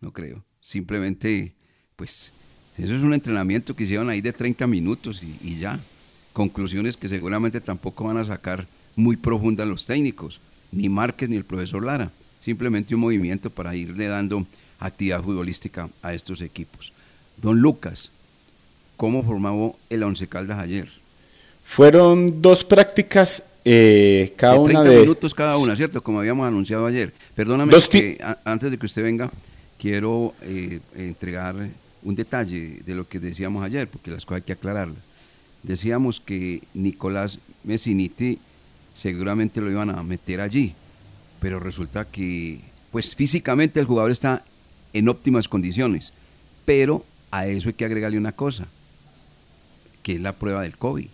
no 0.00 0.12
creo. 0.12 0.44
Simplemente, 0.60 1.54
pues, 1.96 2.32
eso 2.76 2.94
es 2.94 3.02
un 3.02 3.14
entrenamiento 3.14 3.74
que 3.74 3.84
hicieron 3.84 4.10
ahí 4.10 4.20
de 4.20 4.32
30 4.32 4.66
minutos 4.66 5.22
y 5.22 5.56
ya. 5.56 5.80
Conclusiones 6.32 6.96
que 6.96 7.08
seguramente 7.08 7.60
tampoco 7.60 8.04
van 8.04 8.16
a 8.16 8.24
sacar 8.24 8.66
muy 8.96 9.16
profundas 9.16 9.68
los 9.68 9.86
técnicos, 9.86 10.40
ni 10.70 10.88
Márquez 10.88 11.28
ni 11.28 11.36
el 11.36 11.44
profesor 11.44 11.84
Lara. 11.84 12.10
Simplemente 12.40 12.94
un 12.94 13.02
movimiento 13.02 13.50
para 13.50 13.74
irle 13.74 14.06
dando 14.06 14.46
actividad 14.78 15.22
futbolística 15.22 15.88
a 16.02 16.14
estos 16.14 16.40
equipos. 16.40 16.92
Don 17.36 17.60
Lucas, 17.60 18.10
¿cómo 18.96 19.22
formaba 19.22 19.72
el 19.90 20.02
Once 20.02 20.26
Caldas 20.26 20.58
ayer? 20.58 20.88
Fueron 21.64 22.42
dos 22.42 22.64
prácticas, 22.64 23.52
eh, 23.64 24.32
cada 24.36 24.54
de 24.54 24.58
una 24.60 24.82
30 24.82 24.90
de... 24.90 25.00
minutos 25.00 25.34
cada 25.34 25.56
una, 25.56 25.76
¿cierto? 25.76 26.02
Como 26.02 26.18
habíamos 26.18 26.46
anunciado 26.46 26.86
ayer. 26.86 27.12
Perdóname, 27.34 27.72
Dos 27.72 27.88
que 27.88 28.18
antes 28.44 28.70
de 28.70 28.78
que 28.78 28.86
usted 28.86 29.02
venga, 29.02 29.30
quiero 29.78 30.34
eh, 30.42 30.80
entregar 30.96 31.54
un 32.02 32.14
detalle 32.14 32.80
de 32.84 32.94
lo 32.94 33.06
que 33.06 33.20
decíamos 33.20 33.64
ayer, 33.64 33.86
porque 33.86 34.10
las 34.10 34.26
cosas 34.26 34.42
hay 34.42 34.46
que 34.46 34.52
aclararlas. 34.52 35.11
Decíamos 35.62 36.20
que 36.20 36.62
Nicolás 36.74 37.38
Messiniti 37.64 38.38
seguramente 38.94 39.60
lo 39.60 39.70
iban 39.70 39.90
a 39.90 40.02
meter 40.02 40.40
allí, 40.40 40.74
pero 41.40 41.60
resulta 41.60 42.04
que, 42.04 42.60
pues 42.90 43.14
físicamente 43.14 43.80
el 43.80 43.86
jugador 43.86 44.10
está 44.10 44.44
en 44.92 45.08
óptimas 45.08 45.48
condiciones, 45.48 46.12
pero 46.64 47.04
a 47.30 47.46
eso 47.46 47.68
hay 47.68 47.74
que 47.74 47.84
agregarle 47.84 48.18
una 48.18 48.32
cosa, 48.32 48.66
que 50.02 50.14
es 50.14 50.20
la 50.20 50.34
prueba 50.34 50.62
del 50.62 50.76
COVID. 50.76 51.08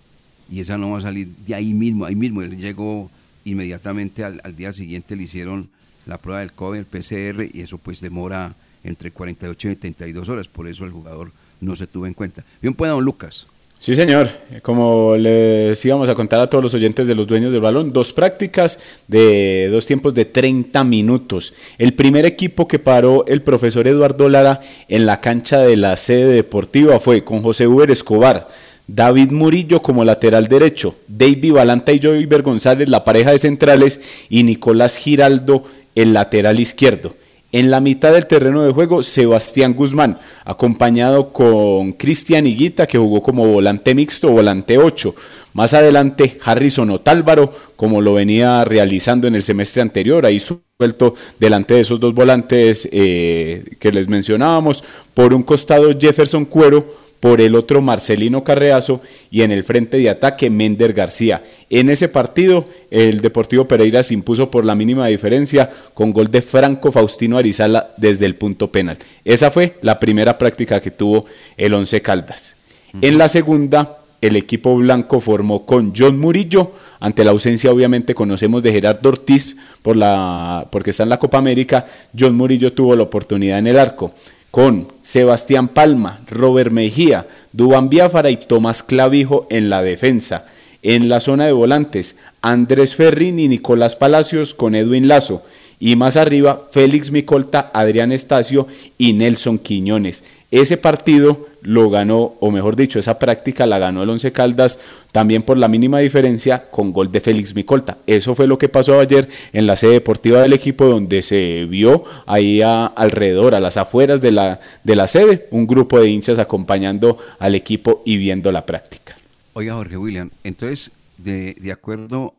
Y 0.51 0.61
esa 0.61 0.79
no 0.79 0.91
va 0.91 0.99
a 0.99 1.03
salir 1.03 1.29
de 1.47 1.55
ahí 1.55 1.75
mismo, 1.75 2.07
ahí 2.07 2.17
mismo. 2.17 2.41
Él 2.43 2.57
llegó 2.57 3.11
inmediatamente 3.45 4.25
al, 4.25 4.41
al 4.45 4.57
día 4.57 4.73
siguiente, 4.73 5.15
le 5.15 5.25
hicieron 5.25 5.69
la 6.07 6.17
prueba 6.17 6.41
del 6.41 6.53
COVID, 6.53 6.79
el 6.79 6.87
PCR, 6.87 7.51
y 7.53 7.61
eso 7.61 7.77
pues 7.77 8.01
demora 8.01 8.55
entre 8.83 9.11
48 9.11 9.69
y 9.69 9.71
72 9.73 10.29
horas. 10.29 10.49
Por 10.49 10.67
eso 10.67 10.85
el 10.85 10.91
jugador 10.91 11.33
no 11.61 11.77
se 11.77 11.87
tuvo 11.87 12.07
en 12.07 12.15
cuenta. 12.15 12.45
Bien, 12.63 12.75
pues, 12.75 12.91
don 12.91 13.05
Lucas. 13.05 13.47
Sí, 13.81 13.95
señor. 13.95 14.29
Como 14.63 15.17
les 15.17 15.85
íbamos 15.85 16.09
a 16.09 16.15
contar 16.17 16.41
a 16.41 16.51
todos 16.51 16.65
los 16.65 16.75
oyentes 16.75 17.07
de 17.07 17.15
los 17.15 17.29
dueños 17.29 17.53
del 17.53 17.61
balón, 17.61 17.93
dos 17.93 18.13
prácticas 18.13 18.81
de 19.07 19.69
dos 19.71 19.87
tiempos 19.87 20.15
de 20.15 20.25
30 20.25 20.83
minutos. 20.83 21.55
El 21.79 21.95
primer 21.95 22.27
equipo 22.27 22.67
que 22.67 22.81
paró 22.81 23.25
el 23.27 23.41
profesor 23.43 23.87
Eduardo 23.87 24.29
Lara 24.29 24.61
en 24.89 25.07
la 25.07 25.21
cancha 25.21 25.61
de 25.61 25.77
la 25.77 25.97
sede 25.97 26.27
deportiva 26.27 26.99
fue 26.99 27.23
con 27.23 27.41
José 27.41 27.69
Uber 27.69 27.89
Escobar, 27.91 28.49
David 28.89 29.31
Murillo 29.31 29.81
como 29.81 30.05
lateral 30.05 30.49
derecho, 30.49 30.97
David 31.07 31.53
Balanta 31.53 31.93
y 31.93 32.01
Joyver 32.01 32.43
González, 32.43 32.89
la 32.89 33.05
pareja 33.05 33.31
de 33.31 33.39
centrales, 33.39 34.01
y 34.29 34.43
Nicolás 34.43 34.97
Giraldo, 34.97 35.63
el 35.95 36.15
lateral 36.15 36.59
izquierdo. 36.59 37.15
En 37.51 37.71
la 37.71 37.81
mitad 37.81 38.13
del 38.13 38.27
terreno 38.27 38.63
de 38.63 38.75
juego, 38.75 39.03
Sebastián 39.03 39.73
Guzmán, 39.73 40.19
acompañado 40.45 41.33
con 41.33 41.93
Cristian 41.93 42.47
Higuita, 42.47 42.87
que 42.87 42.99
jugó 42.99 43.23
como 43.23 43.47
volante 43.47 43.95
mixto, 43.95 44.29
volante 44.29 44.77
8. 44.77 45.15
Más 45.55 45.73
adelante, 45.73 46.39
Harrison 46.45 46.91
Otálvaro, 46.91 47.51
como 47.75 48.03
lo 48.03 48.13
venía 48.13 48.63
realizando 48.67 49.27
en 49.27 49.35
el 49.35 49.43
semestre 49.45 49.81
anterior, 49.81 50.27
ahí 50.27 50.39
suelto 50.41 51.15
delante 51.39 51.73
de 51.73 51.81
esos 51.81 51.99
dos 51.99 52.13
volantes 52.13 52.87
eh, 52.93 53.65
que 53.81 53.93
les 53.93 54.09
mencionábamos. 54.09 54.85
Por 55.15 55.33
un 55.33 55.43
costado, 55.43 55.99
Jefferson 55.99 56.45
Cuero, 56.45 56.85
por 57.21 57.41
el 57.41 57.55
otro 57.55 57.83
Marcelino 57.83 58.45
Carreazo 58.45 59.01
y 59.31 59.43
en 59.43 59.51
el 59.51 59.65
frente 59.65 59.97
de 59.97 60.11
ataque 60.11 60.51
Mender 60.51 60.93
García. 60.93 61.43
En 61.71 61.91
ese 61.91 62.09
partido 62.09 62.65
el 62.91 63.21
Deportivo 63.21 63.67
Pereira 63.67 64.03
se 64.03 64.15
impuso 64.15 64.51
por 64.51 64.65
la 64.65 64.75
mínima 64.75 65.07
diferencia 65.09 65.71
con 65.95 66.13
gol 66.13 66.31
de 66.31 66.43
Franco 66.43 66.93
Faustino 66.93 67.39
Arizala 67.39 67.91
desde 67.97 68.27
el 68.27 68.37
punto 68.37 68.71
penal. 68.71 68.99
Esa 69.25 69.51
fue 69.51 69.75
la 69.83 69.99
primera 69.99 70.39
práctica 70.39 70.81
que 70.81 70.91
tuvo 70.91 71.27
el 71.57 71.75
Once 71.75 72.01
Caldas. 72.01 72.57
En 73.03 73.19
la 73.19 73.29
segunda 73.29 73.99
el 74.21 74.37
equipo 74.37 74.77
blanco 74.77 75.21
formó 75.21 75.65
con 75.65 75.93
John 75.97 76.19
Murillo, 76.19 76.73
ante 76.99 77.25
la 77.25 77.31
ausencia 77.31 77.71
obviamente 77.71 78.15
conocemos 78.15 78.63
de 78.65 78.73
Gerardo 78.73 79.11
Ortiz 79.11 79.57
por 79.83 79.97
la, 79.97 80.67
porque 80.73 80.91
está 80.91 81.05
en 81.05 81.11
la 81.11 81.21
Copa 81.21 81.39
América, 81.39 81.87
John 82.19 82.35
Murillo 82.35 82.73
tuvo 82.73 82.97
la 82.97 83.05
oportunidad 83.05 83.61
en 83.61 83.69
el 83.69 83.79
arco 83.79 84.13
con 84.51 84.89
Sebastián 85.03 85.69
Palma, 85.69 86.21
Robert 86.29 86.71
Mejía, 86.71 87.27
Dubán 87.53 87.89
Biafara 87.89 88.31
y 88.31 88.37
Tomás 88.37 88.83
Clavijo 88.83 89.47
en 89.51 89.71
la 89.71 89.83
defensa. 89.83 90.47
En 90.83 91.09
la 91.09 91.21
zona 91.21 91.47
de 91.47 91.53
volantes, 91.53 92.17
Andrés 92.41 92.95
Ferrín 92.95 93.39
y 93.39 93.49
Nicolás 93.49 93.97
Palacios 93.97 94.55
con 94.55 94.75
Edwin 94.75 95.09
Lazo. 95.09 95.43
Y 95.81 95.97
más 95.97 96.17
arriba, 96.17 96.67
Félix 96.71 97.11
Micolta, 97.11 97.71
Adrián 97.73 98.11
Estacio 98.11 98.67
y 98.97 99.13
Nelson 99.13 99.59
Quiñones. 99.59 100.25
Ese 100.51 100.79
partido 100.79 101.47
lo 101.61 101.91
ganó, 101.91 102.37
o 102.41 102.51
mejor 102.51 102.75
dicho, 102.75 102.99
esa 102.99 103.19
práctica 103.19 103.67
la 103.67 103.79
ganó 103.79 104.03
el 104.03 104.09
Once 104.09 104.33
Caldas 104.33 104.79
también 105.13 105.43
por 105.43 105.59
la 105.59 105.69
mínima 105.69 105.99
diferencia 105.99 106.71
con 106.71 106.91
gol 106.91 107.13
de 107.13 107.21
Félix 107.21 107.55
Micolta. 107.55 107.99
Eso 108.07 108.35
fue 108.35 108.47
lo 108.47 108.57
que 108.57 108.71
pasó 108.71 108.99
ayer 108.99 109.29
en 109.53 109.67
la 109.67 109.77
sede 109.77 109.93
deportiva 109.93 110.41
del 110.41 110.55
equipo 110.55 110.87
donde 110.87 111.21
se 111.21 111.67
vio 111.67 112.05
ahí 112.27 112.63
alrededor, 112.63 113.55
a 113.55 113.61
las 113.61 113.77
afueras 113.77 114.23
de 114.23 114.33
la, 114.33 114.59
de 114.85 114.97
la 114.97 115.07
sede, 115.07 115.49
un 115.51 115.67
grupo 115.67 116.01
de 116.01 116.09
hinchas 116.09 116.39
acompañando 116.39 117.19
al 117.39 117.55
equipo 117.55 118.03
y 118.07 118.17
viendo 118.17 118.51
la 118.51 118.65
práctica. 118.65 119.19
Oiga, 119.53 119.75
Jorge 119.75 119.99
William, 119.99 120.31
entonces, 120.45 120.93
de, 121.19 121.57
de 121.61 121.73
acuerdo 121.73 122.37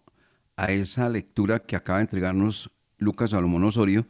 a 0.56 0.72
esa 0.72 1.10
lectura 1.10 1.60
que 1.60 1.76
acaba 1.76 2.00
de 2.00 2.04
entregarnos 2.04 2.72
Lucas 2.98 3.32
Salomón 3.32 3.66
Osorio, 3.66 4.06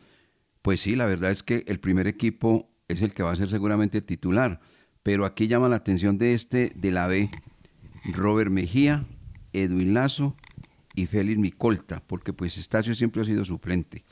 pues 0.62 0.80
sí, 0.82 0.96
la 0.96 1.06
verdad 1.06 1.32
es 1.32 1.44
que 1.44 1.64
el 1.68 1.80
primer 1.80 2.08
equipo 2.08 2.69
es 2.90 3.02
el 3.02 3.14
que 3.14 3.24
va 3.24 3.32
a 3.32 3.36
ser 3.38 3.50
seguramente 3.50 4.02
titular. 4.02 4.60
Pero 5.04 5.26
aquí 5.26 5.48
llama 5.48 5.70
la 5.70 5.78
atención 5.78 6.18
de 6.18 6.34
este, 6.34 6.74
de 6.76 6.92
la 6.92 7.08
B, 7.08 7.30
Robert 8.04 8.52
Mejía, 8.52 9.06
Edwin 9.54 9.94
Lazo 9.94 10.36
y 10.94 11.06
Félix 11.06 11.40
Micolta, 11.40 12.04
porque 12.06 12.34
pues 12.34 12.58
Estacio 12.58 12.94
siempre 12.94 13.22
ha 13.22 13.26
sido 13.26 13.46
suplente. 13.46 14.04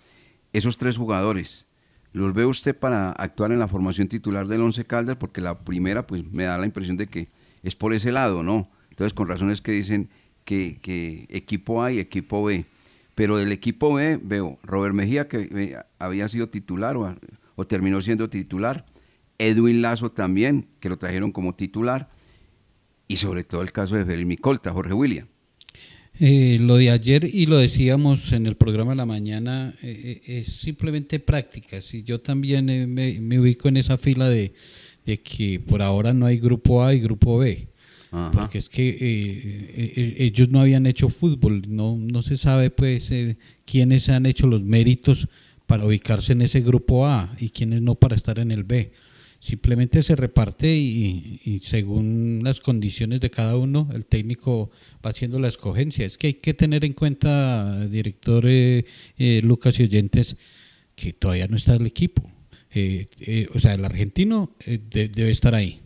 Esos 0.54 0.78
tres 0.78 0.98
jugadores, 0.98 1.68
¿los 2.14 2.34
ve 2.34 2.46
usted 2.46 2.78
para 2.78 3.12
actuar 3.12 3.52
en 3.52 3.60
la 3.60 3.68
formación 3.68 4.08
titular 4.08 4.48
del 4.48 4.62
Once 4.62 4.86
Caldas? 4.86 5.18
Porque 5.18 5.42
la 5.42 5.60
primera, 5.60 6.08
pues 6.08 6.24
me 6.32 6.46
da 6.46 6.58
la 6.58 6.66
impresión 6.66 6.96
de 6.96 7.08
que 7.08 7.28
es 7.64 7.76
por 7.76 7.94
ese 7.94 8.12
lado, 8.12 8.44
¿no? 8.44 8.70
Entonces, 8.90 9.14
con 9.14 9.28
razones 9.28 9.62
que 9.62 9.74
dicen 9.74 10.10
que, 10.46 10.80
que 10.82 11.28
equipo 11.30 11.84
A 11.84 11.92
y 11.92 12.00
equipo 12.00 12.44
B. 12.44 12.66
Pero 13.14 13.38
del 13.38 13.52
equipo 13.52 13.94
B 13.94 14.20
veo 14.24 14.58
Robert 14.64 14.96
Mejía, 14.96 15.28
que 15.28 15.50
eh, 15.52 15.78
había 16.00 16.30
sido 16.30 16.50
titular 16.50 16.96
o, 16.96 17.16
o 17.58 17.66
terminó 17.66 18.02
siendo 18.02 18.30
titular. 18.30 18.86
Edwin 19.40 19.82
Lazo 19.82 20.12
también, 20.12 20.68
que 20.80 20.90
lo 20.90 20.98
trajeron 20.98 21.32
como 21.32 21.54
titular. 21.54 22.10
Y 23.08 23.18
sobre 23.18 23.44
todo 23.44 23.62
el 23.64 23.72
caso 23.72 23.96
de 23.96 24.06
Félix 24.06 24.28
Micolta, 24.28 24.72
Jorge 24.72 24.94
William. 24.94 25.28
Eh, 26.20 26.58
lo 26.62 26.78
de 26.78 26.92
ayer 26.92 27.30
y 27.32 27.46
lo 27.46 27.58
decíamos 27.58 28.32
en 28.32 28.48
el 28.48 28.56
programa 28.56 28.92
de 28.92 28.98
la 28.98 29.06
mañana 29.06 29.76
eh, 29.84 30.20
eh, 30.26 30.40
es 30.40 30.48
simplemente 30.48 31.20
prácticas 31.20 31.94
y 31.94 32.02
yo 32.02 32.20
también 32.20 32.66
me, 32.92 33.22
me 33.22 33.40
ubico 33.40 33.68
en 33.68 33.78
esa 33.78 34.00
fila 34.00 34.28
de, 34.28 34.52
de 35.06 35.22
que 35.22 35.60
por 35.60 35.84
ahora 35.84 36.14
no 36.14 36.26
hay 36.26 36.40
grupo 36.40 36.84
A 36.84 36.96
y 36.96 37.00
grupo 37.02 37.38
B. 37.38 37.68
Ajá. 38.10 38.32
Porque 38.32 38.58
es 38.58 38.70
que 38.70 40.18
ellos 40.18 40.50
no 40.50 40.62
habían 40.62 40.88
hecho 40.88 41.10
fútbol, 41.10 41.62
no, 41.68 41.98
no 41.98 42.22
se 42.22 42.38
sabe 42.38 42.72
pues 42.72 43.14
quiénes 43.66 44.10
han 44.10 44.26
hecho 44.26 44.48
los 44.48 44.64
méritos 44.64 45.28
para 45.68 45.86
ubicarse 45.86 46.32
en 46.34 46.42
ese 46.42 46.62
grupo 46.62 47.06
A 47.06 47.32
y 47.40 47.50
quiénes 47.50 47.82
no 47.84 47.96
para 47.96 48.16
estar 48.16 48.40
en 48.40 48.52
el 48.52 48.64
B. 48.64 48.92
Simplemente 49.40 50.02
se 50.02 50.16
reparte 50.16 50.76
y, 50.76 51.62
según 51.64 52.42
las 52.44 52.60
condiciones 52.60 53.20
de 53.20 53.30
cada 53.30 53.56
uno, 53.56 53.88
el 53.94 54.08
técnico 54.08 54.72
va 55.06 55.12
haciendo 55.12 55.38
la 55.40 55.48
escogencia. 55.48 56.06
Es 56.08 56.18
que 56.18 56.28
hay 56.28 56.34
que 56.34 56.56
tener 56.56 56.84
en 56.84 56.94
cuenta, 56.94 57.88
director 57.88 58.46
eh, 58.48 58.86
eh, 59.20 59.42
Lucas 59.44 59.80
y 59.80 59.84
oyentes, 59.84 60.38
que 60.96 61.14
todavía 61.14 61.48
no 61.48 61.56
está 61.56 61.76
el 61.76 61.86
equipo. 61.86 62.24
Eh, 62.74 63.48
o 63.54 63.60
sea, 63.60 63.76
el 63.76 63.86
argentino 63.86 64.56
de- 64.66 65.10
debe 65.10 65.30
estar 65.30 65.54
ahí. 65.54 65.82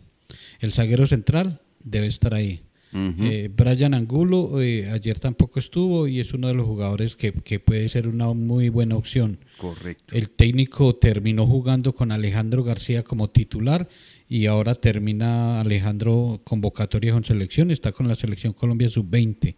El 0.60 0.72
zaguero 0.72 1.06
central 1.06 1.60
debe 1.84 2.06
estar 2.06 2.32
ahí. 2.32 2.62
Eh, 2.94 3.50
Brian 3.54 3.94
Angulo 3.94 4.60
eh, 4.60 4.90
ayer 4.90 5.18
tampoco 5.18 5.58
estuvo 5.58 6.06
y 6.06 6.20
es 6.20 6.34
uno 6.34 6.48
de 6.48 6.54
los 6.54 6.66
jugadores 6.66 7.16
que, 7.16 7.32
que 7.32 7.58
puede 7.58 7.88
ser 7.88 8.06
una 8.06 8.32
muy 8.34 8.68
buena 8.68 8.96
opción. 8.96 9.38
Correcto. 9.56 10.14
El 10.14 10.28
técnico 10.30 10.94
terminó 10.96 11.46
jugando 11.46 11.94
con 11.94 12.12
Alejandro 12.12 12.62
García 12.62 13.02
como 13.02 13.30
titular 13.30 13.88
y 14.28 14.46
ahora 14.46 14.74
termina 14.74 15.60
Alejandro 15.60 16.42
convocatoria 16.44 17.12
con 17.12 17.24
selección, 17.24 17.70
está 17.70 17.92
con 17.92 18.08
la 18.08 18.14
selección 18.14 18.52
Colombia 18.52 18.90
sub-20. 18.90 19.56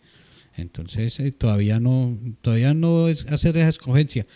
Entonces 0.56 1.18
eh, 1.18 1.32
todavía 1.32 1.80
no 1.80 2.16
todavía 2.40 2.74
no 2.74 3.08
es 3.08 3.26
hacer 3.26 3.56
esa 3.56 3.68
escogencia. 3.68 4.26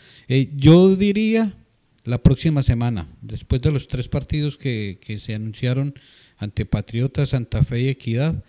Yo 0.57 0.97
diría 0.97 1.55
la 2.03 2.19
próxima 2.19 2.63
semana, 2.63 3.07
después 3.21 3.63
de 3.63 3.71
los 3.71 3.87
tres 3.87 4.09
partidos 4.09 4.57
que, 4.57 4.99
que 5.01 5.19
se 5.19 5.35
anunciaron 5.35 5.95
ante 6.39 6.65
Patriotas, 6.65 7.31
Santa 7.31 7.65
Fe 7.65 7.83
y 7.83 7.89
Equidad, 7.89 8.43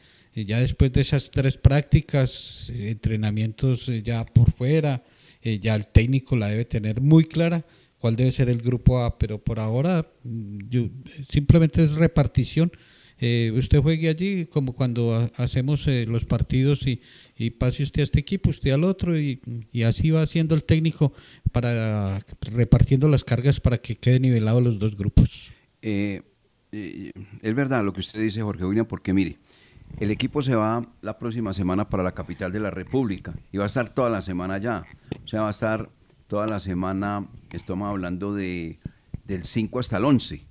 ya 0.46 0.60
después 0.60 0.92
de 0.92 1.02
esas 1.02 1.32
tres 1.32 1.58
prácticas, 1.58 2.70
eh, 2.74 2.90
entrenamientos 2.92 3.88
eh, 3.90 4.02
ya 4.04 4.26
por 4.26 4.52
fuera, 4.52 5.04
eh, 5.42 5.60
ya 5.60 5.76
el 5.76 5.88
técnico 5.88 6.36
la 6.36 6.48
debe 6.48 6.66
tener 6.66 7.02
muy 7.02 7.24
clara 7.26 7.66
cuál 7.98 8.16
debe 8.16 8.32
ser 8.32 8.50
el 8.50 8.60
grupo 8.62 9.04
A, 9.04 9.18
pero 9.18 9.44
por 9.44 9.60
ahora 9.60 10.06
mm, 10.24 10.60
simplemente 11.30 11.84
es 11.84 11.94
repartición. 11.96 12.72
Eh, 13.22 13.52
usted 13.54 13.80
juegue 13.82 14.08
allí 14.08 14.46
como 14.46 14.72
cuando 14.74 15.14
ha- 15.14 15.30
hacemos 15.44 15.86
eh, 15.88 16.06
los 16.08 16.24
partidos 16.24 16.88
y, 16.88 17.02
y 17.38 17.50
pase 17.50 17.84
usted 17.84 18.00
a 18.00 18.04
este 18.06 18.20
equipo, 18.20 18.50
usted 18.50 18.72
al 18.72 18.86
otro 18.86 19.20
y, 19.20 19.42
y 19.74 19.84
así 19.84 20.10
va 20.12 20.22
haciendo 20.22 20.56
el 20.56 20.64
técnico 20.64 21.12
para 21.52 22.18
repartiendo 22.42 23.10
las 23.10 23.26
cargas 23.26 23.60
para 23.60 23.78
que 23.78 23.96
quede 23.96 24.22
nivelado 24.22 24.62
los 24.62 24.80
dos 24.80 24.96
grupos. 24.96 25.52
Eh, 25.82 26.22
eh, 26.72 27.12
es 27.42 27.56
verdad 27.56 27.84
lo 27.84 27.92
que 27.92 28.00
usted 28.00 28.22
dice, 28.22 28.42
Jorge 28.42 28.64
William, 28.66 28.86
porque 28.86 29.12
mire, 29.12 29.38
el 29.98 30.12
equipo 30.12 30.42
se 30.42 30.56
va 30.56 30.86
la 31.02 31.18
próxima 31.18 31.54
semana 31.54 31.90
para 31.90 32.04
la 32.04 32.14
capital 32.14 32.52
de 32.52 32.60
la 32.60 32.72
República 32.72 33.34
y 33.52 33.58
va 33.58 33.66
a 33.66 33.68
estar 33.68 33.90
toda 33.90 34.10
la 34.10 34.22
semana 34.22 34.56
allá. 34.56 34.86
O 35.24 35.28
sea, 35.28 35.42
va 35.42 35.48
a 35.48 35.52
estar 35.52 35.90
toda 36.28 36.48
la 36.48 36.60
semana, 36.60 37.26
estamos 37.52 37.90
hablando 37.90 38.34
de 38.34 38.78
del 39.26 39.46
5 39.46 39.80
hasta 39.80 39.98
el 39.98 40.06
11. 40.06 40.42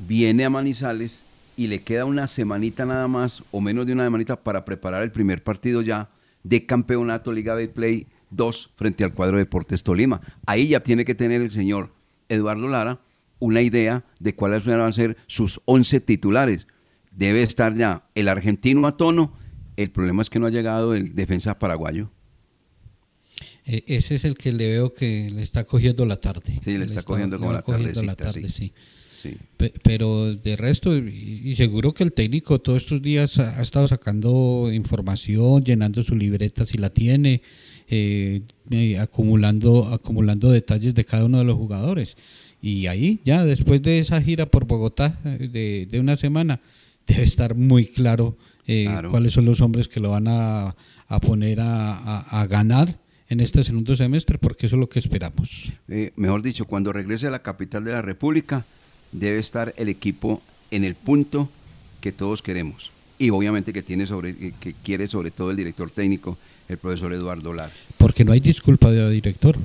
Viene 0.00 0.44
a 0.44 0.50
Manizales 0.50 1.24
y 1.56 1.68
le 1.68 1.82
queda 1.82 2.04
una 2.04 2.26
semanita 2.26 2.84
nada 2.84 3.06
más, 3.08 3.44
o 3.52 3.60
menos 3.60 3.86
de 3.86 3.92
una 3.92 4.04
semanita, 4.04 4.42
para 4.42 4.64
preparar 4.64 5.02
el 5.02 5.12
primer 5.12 5.42
partido 5.42 5.80
ya 5.80 6.10
de 6.42 6.66
campeonato 6.66 7.32
Liga 7.32 7.56
Play 7.72 8.08
2 8.30 8.72
frente 8.76 9.04
al 9.04 9.14
cuadro 9.14 9.38
Deportes 9.38 9.84
Tolima. 9.84 10.20
Ahí 10.46 10.68
ya 10.68 10.80
tiene 10.80 11.04
que 11.04 11.14
tener 11.14 11.40
el 11.40 11.52
señor 11.52 11.90
Eduardo 12.28 12.66
Lara 12.68 13.00
una 13.38 13.60
idea 13.60 14.04
de 14.18 14.34
cuáles 14.34 14.64
van 14.64 14.80
a 14.80 14.92
ser 14.92 15.16
sus 15.26 15.60
11 15.66 16.00
titulares. 16.00 16.66
Debe 17.16 17.42
estar 17.42 17.76
ya 17.76 18.08
el 18.14 18.28
argentino 18.28 18.86
a 18.86 18.96
tono. 18.96 19.32
El 19.76 19.90
problema 19.90 20.22
es 20.22 20.30
que 20.30 20.38
no 20.38 20.46
ha 20.46 20.50
llegado 20.50 20.94
el 20.94 21.14
defensa 21.14 21.58
paraguayo. 21.58 22.10
E- 23.66 23.84
ese 23.86 24.14
es 24.16 24.24
el 24.24 24.36
que 24.36 24.52
le 24.52 24.68
veo 24.68 24.92
que 24.92 25.30
le 25.30 25.42
está 25.42 25.64
cogiendo 25.64 26.04
la 26.06 26.16
tarde. 26.16 26.60
Sí, 26.64 26.76
le 26.78 26.84
está 26.84 27.02
cogiendo 27.02 27.38
como 27.38 27.52
la 27.52 27.62
cogiendo 27.62 28.02
la 28.02 28.14
tarde, 28.14 28.42
sí. 28.42 28.48
sí. 28.50 28.72
Sí. 29.22 29.36
Pe- 29.56 29.72
Pero 29.82 30.34
de 30.34 30.54
resto, 30.56 30.94
y, 30.98 31.54
seguro 31.56 31.94
que 31.94 32.04
el 32.04 32.12
técnico 32.12 32.60
todos 32.60 32.82
estos 32.82 33.00
días 33.00 33.38
ha, 33.38 33.58
ha 33.58 33.62
estado 33.62 33.88
sacando 33.88 34.70
información, 34.70 35.64
llenando 35.64 36.02
su 36.02 36.14
libreta 36.14 36.66
si 36.66 36.76
la 36.76 36.90
tiene, 36.90 37.40
eh, 37.88 38.42
eh, 38.70 38.98
acumulando, 38.98 39.84
acumulando 39.94 40.50
detalles 40.50 40.94
de 40.94 41.06
cada 41.06 41.24
uno 41.24 41.38
de 41.38 41.44
los 41.44 41.56
jugadores. 41.56 42.18
Y 42.60 42.86
ahí, 42.86 43.20
ya 43.24 43.46
después 43.46 43.80
de 43.80 43.98
esa 43.98 44.20
gira 44.20 44.44
por 44.44 44.66
Bogotá 44.66 45.18
eh, 45.24 45.48
de, 45.50 45.86
de 45.90 46.00
una 46.00 46.18
semana, 46.18 46.60
debe 47.06 47.22
estar 47.22 47.54
muy 47.54 47.86
claro, 47.86 48.36
eh, 48.66 48.84
Claro. 48.86 49.10
cuáles 49.10 49.32
son 49.32 49.44
los 49.44 49.60
hombres 49.60 49.88
que 49.88 50.00
lo 50.00 50.10
van 50.10 50.26
a, 50.28 50.74
a 51.08 51.20
poner 51.20 51.60
a, 51.60 51.94
a- 51.96 52.40
a 52.42 52.46
ganar 52.46 52.98
en 53.28 53.40
este 53.40 53.64
segundo 53.64 53.96
semestre, 53.96 54.38
porque 54.38 54.66
eso 54.66 54.76
es 54.76 54.80
lo 54.80 54.88
que 54.88 54.98
esperamos. 54.98 55.72
Eh, 55.88 56.12
mejor 56.16 56.42
dicho, 56.42 56.66
cuando 56.66 56.92
regrese 56.92 57.26
a 57.26 57.30
la 57.30 57.42
capital 57.42 57.84
de 57.84 57.92
la 57.92 58.02
República, 58.02 58.64
debe 59.12 59.38
estar 59.38 59.74
el 59.76 59.88
equipo 59.88 60.42
en 60.70 60.84
el 60.84 60.94
punto 60.94 61.48
que 62.00 62.12
todos 62.12 62.42
queremos. 62.42 62.90
Y 63.18 63.30
obviamente 63.30 63.72
que 63.72 63.82
tiene 63.82 64.06
sobre, 64.06 64.36
que, 64.36 64.52
que 64.52 64.74
quiere 64.74 65.08
sobre 65.08 65.30
todo 65.30 65.50
el 65.50 65.56
director 65.56 65.90
técnico, 65.90 66.36
el 66.68 66.78
profesor 66.78 67.12
Eduardo 67.12 67.52
Lara. 67.54 67.72
Porque 67.96 68.24
no 68.24 68.32
hay 68.32 68.40
disculpa 68.40 68.90
de 68.90 69.08
director. 69.10 69.56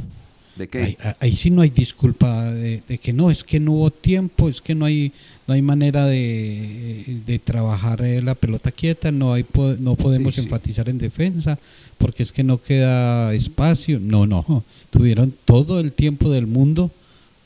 ¿De 0.60 0.68
qué? 0.68 0.84
Ahí, 0.84 0.98
ahí 1.22 1.36
sí 1.38 1.50
no 1.50 1.62
hay 1.62 1.70
disculpa 1.70 2.52
de, 2.52 2.84
de 2.88 2.98
que 2.98 3.14
no, 3.14 3.32
es 3.32 3.44
que 3.46 3.60
no 3.62 3.72
hubo 3.72 3.92
tiempo, 3.92 4.50
es 4.50 4.60
que 4.62 4.76
no 4.76 4.84
hay 4.86 5.14
no 5.48 5.54
hay 5.56 5.62
manera 5.64 6.06
de, 6.06 7.22
de 7.26 7.40
trabajar 7.40 8.04
eh, 8.04 8.22
la 8.22 8.36
pelota 8.36 8.72
quieta, 8.72 9.12
no 9.12 9.34
hay 9.34 9.46
no 9.80 9.96
podemos 9.96 10.36
Sí, 10.36 10.42
sí. 10.42 10.46
enfatizar 10.48 10.90
en 10.90 10.98
defensa, 11.00 11.58
porque 11.98 12.22
es 12.24 12.32
que 12.34 12.44
no 12.44 12.62
queda 12.62 13.34
espacio. 13.34 14.00
No, 14.00 14.28
no, 14.28 14.64
tuvieron 14.92 15.34
todo 15.46 15.80
el 15.80 15.92
tiempo 15.94 16.30
del 16.30 16.46
mundo 16.46 16.92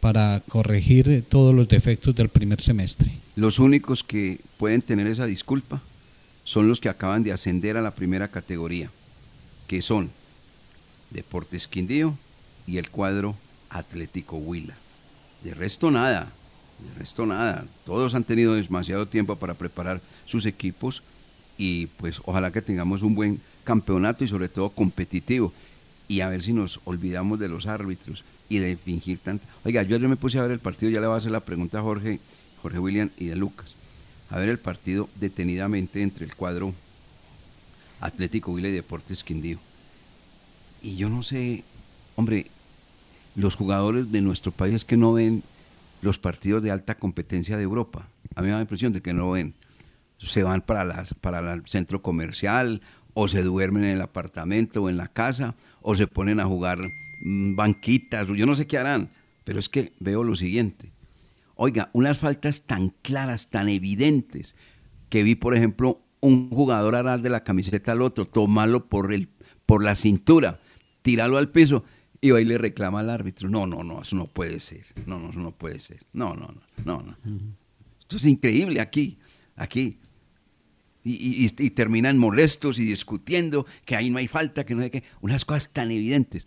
para 0.01 0.41
corregir 0.49 1.07
eh, 1.07 1.21
todos 1.21 1.53
los 1.55 1.67
defectos 1.69 2.15
del 2.15 2.29
primer 2.29 2.59
semestre. 2.61 3.11
Los 3.35 3.59
únicos 3.59 4.03
que 4.03 4.39
pueden 4.57 4.81
tener 4.81 5.07
esa 5.07 5.25
disculpa 5.27 5.81
son 6.43 6.67
los 6.67 6.81
que 6.81 6.89
acaban 6.89 7.23
de 7.23 7.31
ascender 7.31 7.77
a 7.77 7.81
la 7.81 7.91
primera 7.91 8.27
categoría, 8.27 8.89
que 9.67 9.81
son 9.83 10.09
Deportes 11.11 11.67
Quindío 11.67 12.17
y 12.67 12.77
el 12.77 12.89
cuadro 12.89 13.35
Atlético 13.69 14.37
Huila. 14.37 14.75
De 15.43 15.53
resto 15.53 15.91
nada, 15.91 16.27
de 16.79 16.99
resto 16.99 17.25
nada. 17.25 17.65
Todos 17.85 18.13
han 18.13 18.23
tenido 18.23 18.53
demasiado 18.55 19.07
tiempo 19.07 19.35
para 19.35 19.53
preparar 19.53 20.01
sus 20.25 20.45
equipos 20.45 21.03
y 21.57 21.87
pues 21.87 22.21
ojalá 22.25 22.51
que 22.51 22.61
tengamos 22.61 23.01
un 23.01 23.15
buen 23.15 23.41
campeonato 23.63 24.23
y 24.23 24.27
sobre 24.27 24.49
todo 24.49 24.69
competitivo 24.69 25.53
y 26.07 26.21
a 26.21 26.29
ver 26.29 26.43
si 26.43 26.53
nos 26.53 26.79
olvidamos 26.85 27.39
de 27.39 27.49
los 27.49 27.65
árbitros 27.65 28.23
y 28.49 28.59
de 28.59 28.75
fingir 28.75 29.19
tanto. 29.19 29.45
Oiga, 29.63 29.83
yo 29.83 29.95
ayer 29.95 30.07
me 30.07 30.15
puse 30.15 30.37
a 30.39 30.43
ver 30.43 30.51
el 30.51 30.59
partido, 30.59 30.91
ya 30.91 31.01
le 31.01 31.07
voy 31.07 31.15
a 31.15 31.19
hacer 31.19 31.31
la 31.31 31.39
pregunta 31.39 31.79
a 31.79 31.81
Jorge, 31.81 32.19
Jorge 32.61 32.79
William 32.79 33.09
y 33.17 33.31
a 33.31 33.35
Lucas. 33.35 33.73
A 34.29 34.37
ver 34.37 34.49
el 34.49 34.59
partido 34.59 35.09
detenidamente 35.15 36.01
entre 36.01 36.25
el 36.25 36.35
cuadro 36.35 36.73
Atlético 38.01 38.51
Huila 38.51 38.69
y 38.69 38.73
Deportes 38.73 39.23
Quindío. 39.23 39.59
Y 40.81 40.97
yo 40.97 41.09
no 41.09 41.23
sé, 41.23 41.63
hombre, 42.15 42.47
los 43.35 43.55
jugadores 43.55 44.11
de 44.11 44.21
nuestro 44.21 44.51
país 44.51 44.85
que 44.85 44.97
no 44.97 45.13
ven 45.13 45.43
los 46.01 46.19
partidos 46.19 46.61
de 46.61 46.71
alta 46.71 46.95
competencia 46.95 47.57
de 47.57 47.63
Europa. 47.63 48.07
A 48.35 48.41
mí 48.41 48.47
me 48.47 48.51
da 48.51 48.57
la 48.57 48.63
impresión 48.63 48.93
de 48.93 49.01
que 49.01 49.13
no 49.13 49.31
ven. 49.31 49.53
Se 50.19 50.43
van 50.43 50.61
para, 50.61 50.83
las, 50.83 51.13
para 51.15 51.53
el 51.53 51.65
centro 51.65 52.01
comercial 52.01 52.81
o 53.13 53.27
se 53.27 53.43
duermen 53.43 53.83
en 53.83 53.91
el 53.91 54.01
apartamento 54.01 54.83
o 54.83 54.89
en 54.89 54.97
la 54.97 55.07
casa 55.07 55.55
o 55.81 55.95
se 55.95 56.07
ponen 56.07 56.39
a 56.39 56.45
jugar 56.45 56.79
mm, 57.21 57.55
banquitas 57.55 58.29
o 58.29 58.35
yo 58.35 58.45
no 58.45 58.55
sé 58.55 58.67
qué 58.67 58.77
harán. 58.77 59.09
Pero 59.43 59.59
es 59.59 59.69
que 59.69 59.93
veo 59.99 60.23
lo 60.23 60.35
siguiente. 60.35 60.91
Oiga, 61.55 61.89
unas 61.93 62.17
faltas 62.17 62.63
tan 62.63 62.89
claras, 62.89 63.49
tan 63.49 63.69
evidentes, 63.69 64.55
que 65.09 65.23
vi, 65.23 65.35
por 65.35 65.53
ejemplo, 65.53 66.01
un 66.21 66.49
jugador 66.49 66.95
arar 66.95 67.21
de 67.21 67.29
la 67.29 67.43
camiseta 67.43 67.91
al 67.91 68.01
otro, 68.01 68.25
tomarlo 68.25 68.87
por, 68.87 69.13
el, 69.13 69.29
por 69.65 69.83
la 69.83 69.95
cintura, 69.95 70.59
tirarlo 71.01 71.37
al 71.37 71.49
piso 71.49 71.83
y 72.23 72.31
va 72.31 72.41
y 72.41 72.45
le 72.45 72.57
reclama 72.57 73.01
al 73.01 73.09
árbitro. 73.09 73.49
No, 73.49 73.67
no, 73.67 73.83
no, 73.83 74.01
eso 74.01 74.15
no 74.15 74.27
puede 74.27 74.59
ser. 74.59 74.85
No, 75.05 75.19
no, 75.19 75.29
eso 75.29 75.39
no 75.39 75.51
puede 75.51 75.79
ser. 75.79 75.99
No, 76.13 76.33
no, 76.35 76.47
no, 76.85 77.01
no, 77.03 77.03
no. 77.03 77.17
Esto 77.99 78.17
es 78.17 78.25
increíble 78.25 78.79
aquí, 78.81 79.17
aquí. 79.55 79.97
Y, 81.03 81.11
y- 81.45 81.65
y 81.65 81.69
terminan 81.71 82.17
molestos 82.17 82.79
y 82.79 82.85
discutiendo 82.85 83.65
que 83.83 83.95
ahí 83.97 84.09
no 84.09 84.19
hay 84.19 84.27
falta, 84.29 84.65
que 84.65 84.73
no 84.73 84.81
hay 84.83 84.89
que. 84.89 85.03
Unas 85.21 85.43
cosas 85.43 85.69
tan 85.73 85.91
evidentes. 85.91 86.45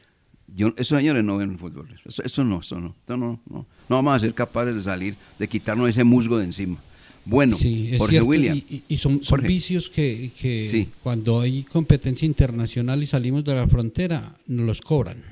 Yo, 0.54 0.68
esos 0.78 0.96
señores 0.96 1.22
no 1.24 1.36
ven 1.36 1.58
fútbol. 1.58 1.94
Eso, 2.06 2.22
eso 2.22 2.42
no, 2.44 2.60
eso 2.60 2.80
no. 2.80 2.94
Esto 2.98 3.16
no, 3.18 3.40
no. 3.50 3.66
No 3.88 3.96
vamos 3.96 4.14
a 4.14 4.18
ser 4.20 4.32
capaces 4.32 4.74
de 4.74 4.80
salir, 4.80 5.14
de 5.38 5.46
quitarnos 5.48 5.88
ese 5.90 6.04
musgo 6.04 6.38
de 6.38 6.44
encima. 6.46 6.78
Bueno, 7.26 7.58
Sí, 7.58 7.96
Jorge 7.98 8.12
cierto, 8.12 8.28
William. 8.28 8.56
Y, 8.56 8.74
y- 8.76 8.82
y 8.88 8.96
son, 8.96 9.14
son 9.22 9.40
Jorge. 9.40 9.48
vicios 9.48 9.90
que, 9.90 10.30
que 10.40 10.68
Sí. 10.70 10.88
cuando 11.02 11.40
hay 11.40 11.64
competencia 11.64 12.24
internacional 12.24 13.02
y 13.02 13.06
salimos 13.06 13.44
de 13.44 13.56
la 13.56 13.66
frontera, 13.68 14.36
nos 14.46 14.64
los 14.64 14.80
cobran. 14.80 15.22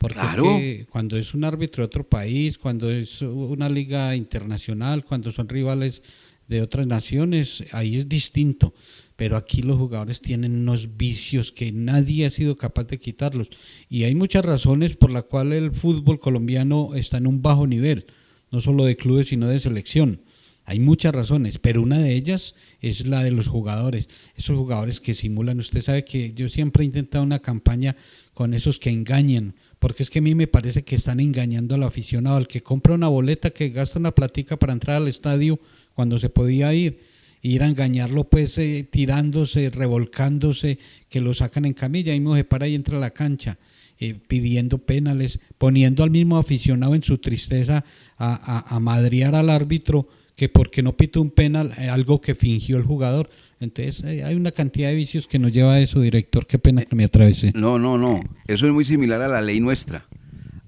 Porque 0.00 0.16
es 0.18 0.24
Claro. 0.24 0.44
que 0.44 0.86
cuando 0.88 1.18
es 1.18 1.34
un 1.34 1.44
árbitro 1.44 1.82
de 1.82 1.86
otro 1.86 2.08
país, 2.08 2.56
cuando 2.56 2.90
es 2.90 3.20
una 3.20 3.68
liga 3.68 4.16
internacional, 4.16 5.04
cuando 5.04 5.30
son 5.30 5.46
rivales 5.46 6.02
de 6.48 6.62
otras 6.62 6.86
naciones, 6.86 7.64
ahí 7.72 7.96
es 7.96 8.08
distinto. 8.08 8.72
Pero 9.16 9.36
aquí 9.36 9.60
los 9.60 9.76
jugadores 9.76 10.22
tienen 10.22 10.52
unos 10.52 10.96
vicios 10.96 11.52
que 11.52 11.70
nadie 11.70 12.24
ha 12.24 12.30
sido 12.30 12.56
capaz 12.56 12.84
de 12.86 12.98
quitarlos. 12.98 13.50
Y 13.90 14.04
hay 14.04 14.14
muchas 14.14 14.42
razones 14.42 14.96
por 14.96 15.10
las 15.10 15.24
cuales 15.24 15.58
el 15.58 15.72
fútbol 15.72 16.18
colombiano 16.18 16.94
está 16.94 17.18
en 17.18 17.26
un 17.26 17.42
bajo 17.42 17.66
nivel, 17.66 18.06
no 18.50 18.62
solo 18.62 18.86
de 18.86 18.96
clubes, 18.96 19.28
sino 19.28 19.48
de 19.48 19.60
selección. 19.60 20.22
Hay 20.64 20.78
muchas 20.78 21.12
razones, 21.14 21.58
pero 21.58 21.82
una 21.82 21.98
de 21.98 22.14
ellas 22.14 22.54
es 22.80 23.06
la 23.06 23.22
de 23.22 23.32
los 23.32 23.48
jugadores. 23.48 24.08
Esos 24.36 24.56
jugadores 24.56 25.00
que 25.00 25.14
simulan. 25.14 25.58
Usted 25.58 25.82
sabe 25.82 26.04
que 26.04 26.32
yo 26.32 26.48
siempre 26.48 26.84
he 26.84 26.86
intentado 26.86 27.24
una 27.24 27.40
campaña 27.40 27.96
con 28.34 28.54
esos 28.54 28.78
que 28.78 28.90
engañan, 28.90 29.54
porque 29.80 30.04
es 30.04 30.10
que 30.10 30.20
a 30.20 30.22
mí 30.22 30.36
me 30.36 30.46
parece 30.46 30.84
que 30.84 30.94
están 30.94 31.18
engañando 31.18 31.74
al 31.74 31.82
aficionado, 31.82 32.36
al 32.36 32.46
que 32.46 32.62
compra 32.62 32.94
una 32.94 33.08
boleta, 33.08 33.50
que 33.50 33.70
gasta 33.70 33.98
una 33.98 34.14
platica 34.14 34.56
para 34.56 34.72
entrar 34.72 34.98
al 34.98 35.08
estadio 35.08 35.58
cuando 35.94 36.18
se 36.18 36.28
podía 36.28 36.72
ir, 36.72 37.00
e 37.42 37.48
ir 37.48 37.62
a 37.62 37.66
engañarlo 37.66 38.28
pues 38.28 38.56
eh, 38.58 38.86
tirándose, 38.88 39.70
revolcándose, 39.70 40.78
que 41.08 41.20
lo 41.20 41.34
sacan 41.34 41.64
en 41.64 41.72
camilla, 41.74 42.14
y 42.14 42.20
mismo 42.20 42.36
se 42.36 42.44
para 42.44 42.68
y 42.68 42.76
entra 42.76 42.98
a 42.98 43.00
la 43.00 43.10
cancha. 43.10 43.58
eh, 44.00 44.14
pidiendo 44.28 44.78
penales, 44.78 45.38
poniendo 45.58 46.02
al 46.02 46.10
mismo 46.10 46.38
aficionado 46.38 46.94
en 46.94 47.02
su 47.02 47.18
tristeza 47.18 47.84
a, 48.16 48.34
a, 48.70 48.76
a 48.76 48.80
madrear 48.80 49.34
al 49.34 49.50
árbitro 49.50 50.08
que 50.40 50.48
porque 50.48 50.82
no 50.82 50.96
pita 50.96 51.20
un 51.20 51.30
penal, 51.30 51.70
eh, 51.76 51.90
algo 51.90 52.22
que 52.22 52.34
fingió 52.34 52.78
el 52.78 52.82
jugador. 52.82 53.28
Entonces 53.60 54.02
eh, 54.04 54.24
hay 54.24 54.36
una 54.36 54.52
cantidad 54.52 54.88
de 54.88 54.94
vicios 54.94 55.26
que 55.26 55.38
nos 55.38 55.52
lleva 55.52 55.74
a 55.74 55.80
eso, 55.80 56.00
director. 56.00 56.46
Qué 56.46 56.58
pena 56.58 56.82
que 56.82 56.96
me 56.96 57.04
atravesé. 57.04 57.52
No, 57.54 57.78
no, 57.78 57.98
no. 57.98 58.22
Eso 58.46 58.66
es 58.66 58.72
muy 58.72 58.84
similar 58.84 59.20
a 59.20 59.28
la 59.28 59.42
ley 59.42 59.60
nuestra. 59.60 60.08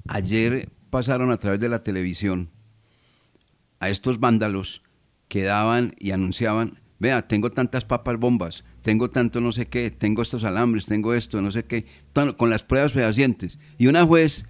Ayer 0.09 0.69
pasaron 0.91 1.31
a 1.31 1.39
través 1.39 1.59
de 1.59 1.71
la 1.71 1.83
televisión 1.83 2.51
a 3.81 3.89
estos 3.89 4.21
vándalos 4.21 4.83
que 5.29 5.43
daban 5.45 5.95
y 5.99 6.11
anunciaban, 6.11 6.79
vea, 6.99 7.27
tengo 7.27 7.51
tantas 7.51 7.87
papas 7.87 8.19
bombas, 8.19 8.65
tengo 8.83 9.09
tanto 9.09 9.41
no 9.41 9.53
sé 9.53 9.69
qué, 9.69 9.91
tengo 9.91 10.21
estos 10.21 10.45
alambres, 10.45 10.85
tengo 10.85 11.15
esto, 11.15 11.41
no 11.41 11.51
sé 11.51 11.65
qué, 11.65 11.87
con 12.37 12.51
las 12.51 12.65
pruebas 12.65 12.93
fehacientes. 12.93 13.59
Y 13.79 13.87
una 13.87 14.05
juez 14.05 14.45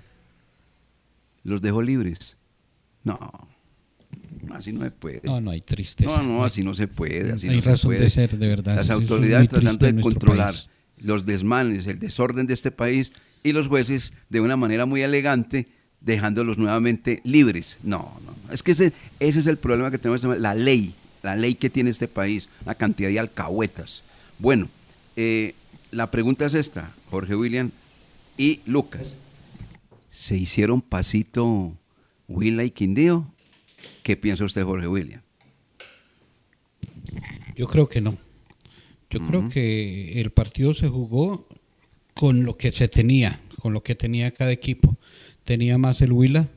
los 1.44 1.62
dejó 1.62 1.80
libres. 1.80 2.36
No, 3.04 3.51
así 4.54 4.72
no 4.72 4.82
se 4.84 4.90
puede. 4.90 5.20
No, 5.24 5.40
no, 5.40 5.50
hay 5.50 5.60
tristeza. 5.60 6.22
No, 6.22 6.22
no, 6.22 6.44
así 6.44 6.62
no 6.62 6.74
se 6.74 6.88
puede. 6.88 7.32
Así 7.32 7.48
Hay 7.48 7.56
no 7.56 7.62
se 7.62 7.70
razón 7.70 7.90
de 7.92 7.96
puede. 7.96 8.10
ser, 8.10 8.38
de 8.38 8.46
verdad. 8.48 8.76
Las 8.76 8.90
autoridades 8.90 9.48
tratando 9.48 9.86
de 9.86 10.00
controlar 10.00 10.52
país. 10.52 10.68
los 10.98 11.24
desmanes, 11.26 11.86
el 11.86 11.98
desorden 11.98 12.46
de 12.46 12.54
este 12.54 12.70
país 12.70 13.12
y 13.42 13.52
los 13.52 13.68
jueces 13.68 14.12
de 14.28 14.40
una 14.40 14.56
manera 14.56 14.86
muy 14.86 15.02
elegante 15.02 15.68
dejándolos 16.00 16.58
nuevamente 16.58 17.20
libres. 17.24 17.78
No, 17.82 18.12
no. 18.24 18.52
Es 18.52 18.62
que 18.62 18.72
ese, 18.72 18.92
ese 19.20 19.38
es 19.38 19.46
el 19.46 19.56
problema 19.56 19.90
que 19.90 19.98
tenemos. 19.98 20.22
La 20.40 20.54
ley, 20.54 20.94
la 21.22 21.36
ley 21.36 21.54
que 21.54 21.70
tiene 21.70 21.90
este 21.90 22.08
país, 22.08 22.48
la 22.66 22.74
cantidad 22.74 23.08
de 23.08 23.18
alcahuetas. 23.20 24.02
Bueno, 24.38 24.68
eh, 25.16 25.54
la 25.90 26.10
pregunta 26.10 26.46
es 26.46 26.54
esta, 26.54 26.90
Jorge 27.10 27.36
William 27.36 27.70
y 28.36 28.60
Lucas. 28.66 29.14
¿Se 30.10 30.36
hicieron 30.36 30.82
pasito 30.82 31.76
Willa 32.28 32.64
y 32.64 32.70
Quindío? 32.70 33.26
¿Qué 34.02 34.16
piensa 34.16 34.44
usted, 34.44 34.64
Jorge 34.64 34.88
William? 34.88 35.22
Yo 37.56 37.66
creo 37.66 37.88
que 37.88 38.00
no. 38.00 38.16
Yo 39.10 39.20
creo 39.20 39.48
que 39.50 40.20
el 40.22 40.30
partido 40.30 40.72
se 40.72 40.88
jugó 40.88 41.46
con 42.14 42.44
lo 42.44 42.56
que 42.56 42.72
se 42.72 42.88
tenía, 42.88 43.40
con 43.60 43.74
lo 43.74 43.82
que 43.82 43.94
tenía 43.94 44.30
cada 44.30 44.52
equipo. 44.52 44.96
Tenía 45.44 45.76
más 45.76 46.00
el 46.00 46.12
Huila, 46.12 46.48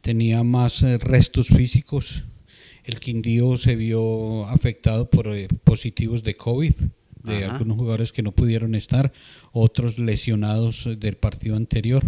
tenía 0.00 0.42
más 0.42 0.82
eh, 0.82 0.96
restos 0.98 1.48
físicos. 1.48 2.24
El 2.84 3.00
Quindío 3.00 3.56
se 3.56 3.76
vio 3.76 4.46
afectado 4.46 5.10
por 5.10 5.28
eh, 5.28 5.48
positivos 5.64 6.22
de 6.22 6.36
COVID, 6.36 6.72
de 7.22 7.44
Ajá. 7.44 7.52
algunos 7.52 7.76
jugadores 7.76 8.12
que 8.12 8.22
no 8.22 8.32
pudieron 8.32 8.74
estar, 8.74 9.12
otros 9.52 9.98
lesionados 9.98 10.86
eh, 10.86 10.96
del 10.96 11.16
partido 11.16 11.56
anterior. 11.56 12.04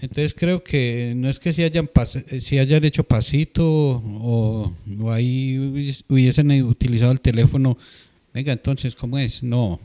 Entonces 0.00 0.34
creo 0.34 0.62
que 0.62 1.14
no 1.16 1.28
es 1.28 1.38
que 1.38 1.52
se 1.52 1.64
hayan, 1.64 1.88
eh, 2.30 2.40
si 2.40 2.58
hayan 2.58 2.84
hecho 2.84 3.04
pasito 3.04 3.64
o, 3.66 4.72
o 5.00 5.10
ahí 5.12 5.56
hubies- 5.56 6.04
hubiesen 6.08 6.50
utilizado 6.64 7.12
el 7.12 7.20
teléfono. 7.20 7.78
Venga, 8.32 8.52
entonces, 8.52 8.94
¿cómo 8.94 9.18
es? 9.18 9.42
No. 9.42 9.80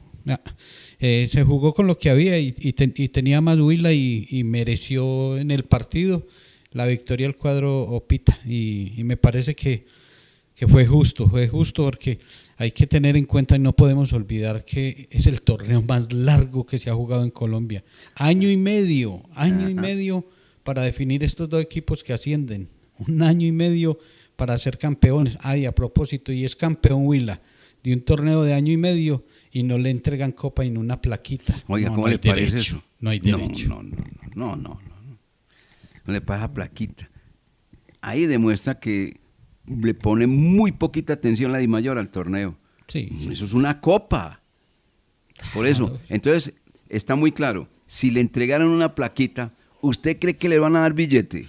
eh, 1.00 1.30
se 1.32 1.44
jugó 1.44 1.74
con 1.74 1.88
lo 1.88 1.98
que 1.98 2.10
había 2.10 2.38
y, 2.38 2.54
y 2.60 2.74
ten- 2.74 2.94
y 2.96 3.08
tenía 3.10 3.42
más 3.42 3.58
huila 3.60 3.94
y, 3.94 4.28
y 4.30 4.44
mereció 4.44 5.38
en 5.38 5.50
el 5.52 5.64
partido 5.64 6.28
la 6.72 6.86
victoria 6.86 7.26
al 7.28 7.36
cuadro 7.36 7.82
Opita. 7.84 8.38
Y 8.46 8.94
me 9.04 9.18
parece 9.18 9.56
que, 9.56 9.86
que 10.56 10.68
fue 10.68 10.86
justo, 10.86 11.30
fue 11.30 11.48
justo 11.48 11.84
porque 11.86 12.20
hay 12.60 12.72
que 12.74 12.86
tener 12.86 13.16
en 13.16 13.24
cuenta 13.24 13.56
y 13.56 13.60
no 13.60 13.74
podemos 13.74 14.12
olvidar 14.12 14.66
que 14.66 15.08
es 15.12 15.28
el 15.28 15.42
torneo 15.42 15.82
más 15.82 16.12
largo 16.12 16.66
que 16.66 16.78
se 16.78 16.90
ha 16.90 16.94
jugado 16.94 17.24
en 17.24 17.32
Colombia. 17.32 17.86
Año 18.16 18.50
y 18.50 18.58
medio, 18.58 19.24
año 19.34 19.70
y 19.70 19.74
medio 19.74 20.28
para 20.66 20.82
definir 20.82 21.24
estos 21.24 21.50
dos 21.50 21.62
equipos 21.62 22.04
que 22.04 22.12
ascienden. 22.12 22.68
Un 23.08 23.22
año 23.22 23.48
y 23.48 23.54
medio 23.54 23.98
para 24.36 24.58
ser 24.58 24.78
campeones. 24.78 25.38
Ay, 25.40 25.66
a 25.66 25.72
propósito, 25.74 26.34
y 26.34 26.44
es 26.44 26.54
campeón 26.58 27.08
Huila 27.08 27.42
de 27.82 27.94
un 27.94 28.02
torneo 28.02 28.44
de 28.44 28.54
año 28.54 28.74
y 28.74 28.78
medio 28.78 29.24
y 29.54 29.64
no 29.64 29.78
le 29.78 29.90
entregan 29.90 30.34
copa 30.34 30.66
no 30.66 30.82
una 30.82 31.02
plaquita. 31.02 31.56
Oiga, 31.68 31.88
No, 31.88 31.96
¿cómo 31.96 32.08
no 32.08 32.12
le 32.12 32.20
parece 32.20 32.52
derecho, 32.52 32.76
eso? 32.76 32.84
No 33.00 33.10
hay 33.10 33.22
No, 33.22 33.38
derecho. 33.38 33.70
No, 33.70 33.84
no, 33.84 33.96
no, 34.36 34.56
no, 34.56 34.56
no, 34.58 34.82
no. 34.82 35.20
No 36.06 36.14
le 36.14 36.20
pasa 36.20 36.54
plaquita. 36.54 37.10
Ahí 38.02 38.26
demuestra 38.26 38.82
que 38.82 39.19
le 39.70 39.94
pone 39.94 40.28
muy 40.28 40.72
poquita 40.72 41.14
atención 41.14 41.52
la 41.52 41.60
Di 41.60 41.68
Mayor 41.68 41.98
al 41.98 42.10
torneo. 42.10 42.56
Sí, 42.88 43.10
Eso 43.32 43.46
es 43.46 43.54
una 43.54 43.80
copa. 43.82 44.42
Por 45.54 45.68
eso, 45.68 45.98
entonces, 46.10 46.54
está 46.90 47.16
muy 47.16 47.32
claro. 47.32 47.68
Si 47.88 48.12
le 48.12 48.20
entregaron 48.20 48.70
una 48.70 48.96
plaquita, 48.96 49.54
¿usted 49.82 50.18
cree 50.20 50.36
que 50.36 50.50
le 50.50 50.60
van 50.60 50.76
a 50.76 50.82
dar 50.82 50.94
billete? 50.94 51.48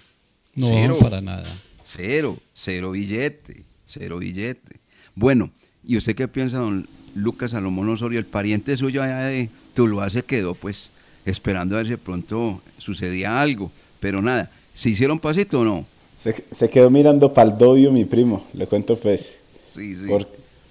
No, 0.54 0.96
para 0.98 1.20
nada. 1.20 1.46
Cero, 1.82 2.38
cero 2.52 2.92
billete, 2.92 3.64
cero 3.84 4.18
billete. 4.18 4.80
Bueno, 5.14 5.50
¿y 5.82 5.96
usted 5.96 6.14
qué 6.14 6.28
piensa, 6.28 6.58
don 6.58 6.86
Lucas 7.14 7.52
Salomón 7.52 7.88
Osorio? 7.88 8.18
El 8.18 8.26
pariente 8.26 8.76
suyo 8.76 9.02
allá 9.02 9.20
de 9.20 9.48
Tuluá 9.74 10.10
se 10.10 10.22
quedó, 10.22 10.54
pues, 10.54 10.90
esperando 11.24 11.74
a 11.74 11.78
ver 11.78 11.88
si 11.88 11.96
pronto 11.96 12.62
sucedía 12.78 13.40
algo. 13.40 13.72
Pero 13.98 14.22
nada, 14.22 14.50
¿se 14.72 14.90
hicieron 14.90 15.18
pasito 15.18 15.60
o 15.60 15.64
no? 15.64 15.86
Se, 16.20 16.34
se 16.50 16.68
quedó 16.68 16.90
mirando 16.90 17.32
Paldovio, 17.32 17.90
mi 17.90 18.04
primo, 18.04 18.42
le 18.52 18.66
cuento 18.66 18.94
pues. 18.96 19.38
Sí, 19.74 19.94
sí. 19.94 20.06
Por- 20.06 20.26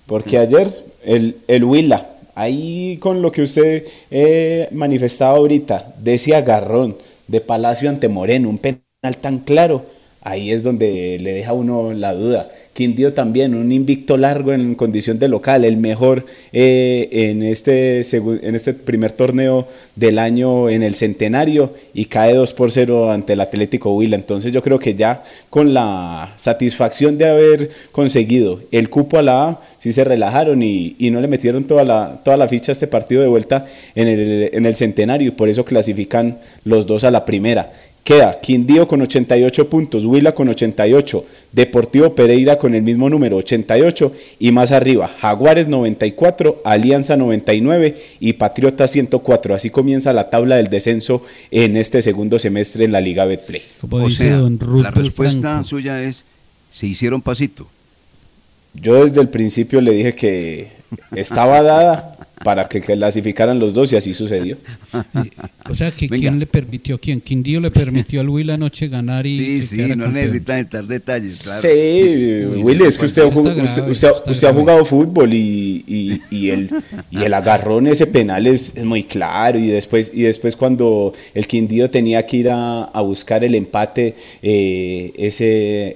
Porque 0.05 0.37
ayer 0.37 0.67
el, 1.03 1.37
el 1.47 1.63
Huila, 1.63 2.09
ahí 2.35 2.97
con 2.99 3.21
lo 3.21 3.31
que 3.31 3.43
usted 3.43 3.85
eh, 4.11 4.67
manifestaba 4.71 5.37
ahorita, 5.37 5.93
de 5.99 6.13
ese 6.15 6.35
agarrón 6.35 6.95
de 7.27 7.41
Palacio 7.41 7.89
ante 7.89 8.07
Moreno, 8.07 8.49
un 8.49 8.57
penal 8.59 9.17
tan 9.21 9.39
claro, 9.39 9.85
ahí 10.21 10.51
es 10.51 10.63
donde 10.63 11.17
le 11.19 11.33
deja 11.33 11.51
a 11.51 11.53
uno 11.53 11.93
la 11.93 12.13
duda. 12.13 12.49
Quindío 12.73 13.13
también, 13.13 13.55
un 13.55 13.71
invicto 13.71 14.15
largo 14.15 14.53
en 14.53 14.75
condición 14.75 15.19
de 15.19 15.27
local, 15.27 15.65
el 15.65 15.77
mejor 15.77 16.25
eh, 16.53 17.09
en, 17.11 17.43
este 17.43 18.01
en 18.01 18.55
este 18.55 18.73
primer 18.73 19.11
torneo 19.11 19.67
del 19.95 20.17
año 20.17 20.69
en 20.69 20.83
el 20.83 20.95
centenario 20.95 21.73
y 21.93 22.05
cae 22.05 22.33
2 22.33 22.53
por 22.53 22.71
0 22.71 23.11
ante 23.11 23.33
el 23.33 23.41
Atlético 23.41 23.93
Huila. 23.95 24.15
Entonces 24.15 24.53
yo 24.53 24.61
creo 24.61 24.79
que 24.79 24.95
ya 24.95 25.23
con 25.49 25.73
la 25.73 26.33
satisfacción 26.37 27.17
de 27.17 27.27
haber 27.27 27.69
conseguido 27.91 28.61
el 28.71 28.89
cupo 28.89 29.17
a 29.17 29.23
la 29.23 29.47
A, 29.49 29.61
sí 29.79 29.91
se 29.91 30.03
relajaron 30.03 30.63
y, 30.63 30.95
y 30.99 31.11
no 31.11 31.19
le 31.21 31.27
metieron 31.27 31.65
toda 31.65 31.83
la, 31.83 32.21
toda 32.23 32.37
la 32.37 32.47
ficha 32.47 32.71
a 32.71 32.73
este 32.73 32.87
partido 32.87 33.21
de 33.21 33.27
vuelta 33.27 33.65
en 33.95 34.07
el, 34.07 34.49
en 34.53 34.65
el 34.65 34.75
centenario 34.75 35.27
y 35.27 35.31
por 35.31 35.49
eso 35.49 35.65
clasifican 35.65 36.37
los 36.63 36.85
dos 36.85 37.03
a 37.03 37.11
la 37.11 37.25
primera. 37.25 37.71
Queda 38.09 38.39
Quindío 38.41 38.87
con 38.87 39.03
88 39.03 39.69
puntos, 39.69 40.03
Huila 40.03 40.33
con 40.33 40.49
88, 40.49 41.25
Deportivo 41.51 42.15
Pereira 42.15 42.57
con 42.57 42.73
el 42.73 42.81
mismo 42.81 43.07
número 43.07 43.37
88 43.37 44.11
y 44.39 44.51
más 44.51 44.71
arriba 44.71 45.11
Jaguares 45.21 45.67
94, 45.67 46.63
Alianza 46.65 47.17
99 47.17 48.01
y 48.19 48.33
Patriota 48.33 48.87
104. 48.87 49.53
Así 49.53 49.69
comienza 49.69 50.11
la 50.11 50.31
tabla 50.31 50.55
del 50.55 50.69
descenso 50.69 51.21
en 51.51 51.77
este 51.77 52.01
segundo 52.01 52.39
semestre 52.39 52.83
en 52.83 52.93
la 52.93 52.99
Liga 52.99 53.25
Betplay. 53.25 53.61
O 53.91 54.09
sea, 54.09 54.39
la 54.39 54.89
respuesta 54.89 55.63
suya 55.63 56.01
es, 56.01 56.25
se 56.71 56.87
hicieron 56.87 57.21
pasito. 57.21 57.67
Yo 58.73 59.05
desde 59.05 59.21
el 59.21 59.29
principio 59.29 59.81
le 59.81 59.91
dije 59.91 60.15
que 60.15 60.71
estaba 61.15 61.61
dada 61.61 62.08
para 62.43 62.67
que 62.67 62.81
clasificaran 62.81 63.59
los 63.59 63.73
dos 63.73 63.91
y 63.93 63.95
así 63.95 64.13
sucedió. 64.13 64.57
O 65.69 65.75
sea, 65.75 65.91
que 65.91 66.09
¿quién 66.09 66.39
le 66.39 66.47
permitió? 66.47 66.97
¿Quién? 66.97 67.21
Quindío 67.21 67.59
le 67.61 67.69
permitió 67.69 68.21
al 68.21 68.29
Huila 68.29 68.55
anoche 68.55 68.87
ganar 68.87 69.27
y 69.27 69.37
Sí, 69.37 69.61
sí, 69.63 69.77
no 69.81 69.89
campeón. 69.89 70.13
necesitan 70.15 70.57
entrar 70.57 70.87
detalles, 70.87 71.43
claro. 71.43 71.61
Sí, 71.61 72.43
Willy, 72.63 72.85
es 72.85 72.97
que 72.97 73.05
usted, 73.05 73.23
usted, 73.25 73.87
usted 73.87 74.07
ha- 74.07 74.31
usted 74.31 74.47
ha 74.47 74.53
jugado 74.53 74.83
fútbol 74.83 75.31
y, 75.31 75.83
y- 75.87 76.21
y 76.31 76.49
el, 76.49 76.71
y 77.11 77.21
el 77.21 77.33
agarrón, 77.35 77.85
ese 77.85 78.07
penal 78.07 78.47
es, 78.47 78.75
es 78.75 78.83
muy 78.83 79.03
claro. 79.03 79.59
Y 79.59 79.67
después, 79.67 80.11
y 80.13 80.23
después 80.23 80.55
cuando 80.55 81.13
el 81.35 81.45
Quindío 81.45 81.91
tenía 81.91 82.25
que 82.25 82.37
ir 82.37 82.49
a, 82.49 82.85
a 82.85 83.01
buscar 83.01 83.43
el 83.43 83.53
empate, 83.53 84.15
eh, 84.41 85.11
ese, 85.17 85.45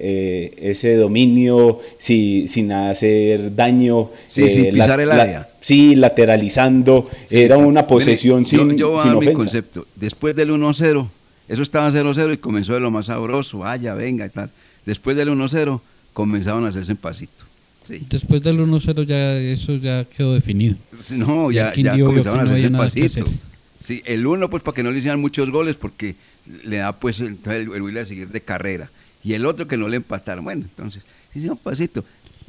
eh, 0.00 0.52
ese 0.60 0.94
dominio 0.94 1.80
si- 1.98 2.46
sin 2.46 2.70
hacer 2.70 3.54
daño. 3.56 4.10
Sí, 4.28 4.42
eh, 4.44 4.48
sin 4.48 4.70
pisar 4.72 5.00
el 5.00 5.10
área. 5.10 5.48
Sí, 5.64 5.94
lateralizando. 5.94 7.08
era 7.30 7.56
una 7.58 7.86
posesión 7.86 8.40
Mire, 8.42 8.50
yo- 8.56 8.66
sin, 8.68 8.76
yo, 8.76 8.98
a 8.98 9.02
sin 9.02 9.18
mi 9.18 9.32
concepto. 9.32 9.86
Después 9.96 10.36
del 10.36 10.50
1-0, 10.50 11.08
eso 11.48 11.62
estaba 11.62 11.90
0-0 11.90 12.32
y 12.34 12.36
comenzó 12.36 12.74
de 12.74 12.80
lo 12.80 12.90
más 12.90 13.06
sabroso, 13.06 13.58
vaya, 13.60 13.94
venga 13.94 14.26
y 14.26 14.30
tal. 14.30 14.50
Después 14.84 15.16
del 15.16 15.30
1-0, 15.30 15.80
comenzaron 16.12 16.66
a 16.66 16.68
hacerse 16.68 16.92
en 16.92 16.98
pasito. 16.98 17.44
Sí. 17.88 18.06
Después 18.08 18.42
del 18.42 18.60
1-0 18.60 19.04
ya 19.04 19.38
eso 19.38 19.76
ya 19.76 20.04
quedó 20.04 20.34
definido. 20.34 20.76
No, 21.10 21.50
ya, 21.50 21.72
ya 21.74 21.98
comenzaron 21.98 22.40
a 22.40 22.44
no 22.44 22.50
hacerse 22.50 22.66
en 22.66 22.72
que 22.72 22.78
pasito. 22.78 23.20
hacer. 23.24 23.38
Sí, 23.84 24.02
el 24.06 24.26
uno, 24.26 24.48
pues 24.48 24.62
para 24.62 24.74
que 24.74 24.82
no 24.82 24.90
le 24.90 24.98
hicieran 24.98 25.20
muchos 25.20 25.50
goles, 25.50 25.76
porque 25.76 26.16
le 26.64 26.78
da 26.78 26.92
pues 26.92 27.20
el, 27.20 27.26
entonces 27.28 27.68
el, 27.74 27.98
a 27.98 28.04
seguir 28.06 28.28
de 28.28 28.40
carrera. 28.40 28.88
Y 29.22 29.34
el 29.34 29.44
otro 29.46 29.66
que 29.66 29.76
no 29.76 29.88
le 29.88 29.96
empataron. 29.96 30.44
Bueno, 30.44 30.62
entonces, 30.62 31.02
sí, 31.32 31.40
sí, 31.40 31.48
un 31.48 31.56
pasito. 31.58 32.04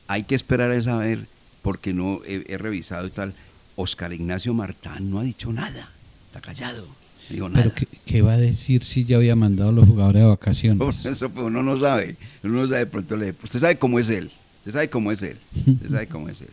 Hay 0.07 0.23
que 0.23 0.35
esperar 0.35 0.71
a 0.71 0.81
saber, 0.81 1.19
porque 1.65 1.93
no 1.93 2.21
he, 2.27 2.45
he 2.47 2.59
revisado 2.59 3.07
y 3.07 3.09
tal. 3.09 3.33
Oscar 3.75 4.13
Ignacio 4.13 4.53
Martán 4.53 5.09
no 5.09 5.19
ha 5.19 5.23
dicho 5.23 5.51
nada. 5.51 5.89
Está 6.27 6.39
callado. 6.39 6.85
Nada. 7.31 7.49
Pero 7.55 7.73
¿qué, 7.73 7.87
qué 8.05 8.21
va 8.21 8.33
a 8.33 8.37
decir 8.37 8.83
si 8.83 9.03
ya 9.03 9.17
había 9.17 9.35
mandado 9.35 9.69
a 9.69 9.71
los 9.71 9.87
jugadores 9.87 10.21
de 10.21 10.27
vacaciones? 10.27 11.05
Eso 11.07 11.27
pues, 11.31 11.47
uno 11.47 11.63
no 11.63 11.75
sabe. 11.79 12.17
Uno 12.43 12.61
no 12.61 12.67
sabe, 12.67 12.79
de 12.81 12.85
pronto 12.85 13.17
le. 13.17 13.31
Usted 13.31 13.59
sabe 13.59 13.77
cómo 13.77 13.97
es 13.97 14.11
él. 14.11 14.29
Usted 14.59 14.73
sabe 14.73 14.89
cómo 14.91 15.11
es 15.11 15.23
él. 15.23 15.37
Usted 15.55 15.89
sabe 15.89 16.05
cómo 16.05 16.29
es 16.29 16.41
él. 16.41 16.49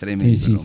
Tremendo 0.00 0.34
Sí. 0.34 0.56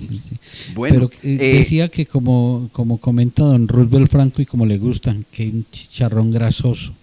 Bueno, 0.76 1.10
Pero 1.10 1.12
eh, 1.24 1.38
eh, 1.42 1.58
decía 1.58 1.90
que 1.90 2.06
como, 2.06 2.70
como 2.72 3.00
comenta 3.00 3.44
don 3.44 3.68
Roosevelt 3.68 4.10
Franco 4.10 4.42
y 4.42 4.46
como 4.46 4.66
le 4.66 4.78
gustan, 4.78 5.26
que 5.30 5.50
un 5.50 5.66
chicharrón 5.72 6.32
grasoso. 6.32 6.94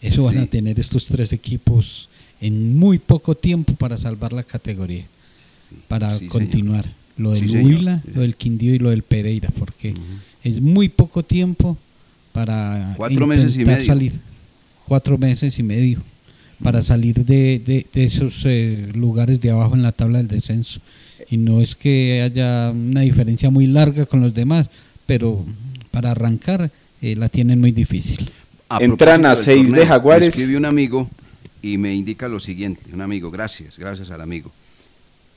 Eso 0.00 0.24
van 0.24 0.38
a 0.38 0.46
tener 0.46 0.80
estos 0.80 1.06
tres 1.06 1.32
equipos 1.32 2.08
en 2.40 2.76
muy 2.76 2.98
poco 2.98 3.36
tiempo 3.36 3.74
para 3.74 3.96
salvar 3.96 4.32
la 4.32 4.42
categoría, 4.42 5.06
para 5.88 6.18
sí, 6.18 6.26
continuar. 6.26 6.84
Lo 7.16 7.32
del 7.32 7.48
Sí. 7.48 7.56
Huila, 7.58 8.02
lo 8.14 8.22
del 8.22 8.34
Quindío 8.36 8.74
y 8.74 8.78
lo 8.78 8.90
del 8.90 9.02
Pereira, 9.02 9.48
porque 9.58 9.94
es 10.42 10.60
muy 10.60 10.88
poco 10.88 11.22
tiempo 11.24 11.78
para 12.32 12.94
Cuatro 12.96 13.26
meses 13.26 13.54
y 13.56 13.64
medio. 13.64 13.84
salir. 13.84 14.12
Cuatro 14.86 15.16
meses 15.18 15.58
y 15.58 15.62
medio 15.62 16.00
para 16.62 16.82
salir 16.82 17.24
de, 17.24 17.60
de- 17.64 17.86
de 17.92 18.04
esos 18.04 18.42
eh, 18.44 18.90
lugares 18.94 19.40
de 19.40 19.50
abajo 19.50 19.74
en 19.74 19.82
la 19.82 19.92
tabla 19.92 20.18
del 20.18 20.28
descenso. 20.28 20.80
Y 21.30 21.36
no 21.36 21.60
es 21.60 21.74
que 21.74 22.22
haya 22.22 22.70
una 22.70 23.00
diferencia 23.02 23.50
muy 23.50 23.66
larga 23.66 24.06
con 24.06 24.20
los 24.20 24.34
demás, 24.34 24.68
pero 25.06 25.44
para 25.90 26.10
arrancar 26.10 26.70
eh, 27.00 27.16
la 27.16 27.28
tienen 27.28 27.60
muy 27.60 27.70
difícil. 27.72 28.30
A 28.68 28.78
Entran 28.82 29.24
a 29.26 29.34
seis 29.34 29.70
de 29.72 29.86
Jaguares. 29.86 30.28
Escribe 30.36 30.56
un 30.58 30.64
amigo 30.64 31.08
y 31.62 31.78
me 31.78 31.94
indica 31.94 32.28
lo 32.28 32.40
siguiente, 32.40 32.82
un 32.92 33.00
amigo, 33.00 33.30
gracias, 33.30 33.78
gracias 33.78 34.10
al 34.10 34.20
amigo. 34.20 34.50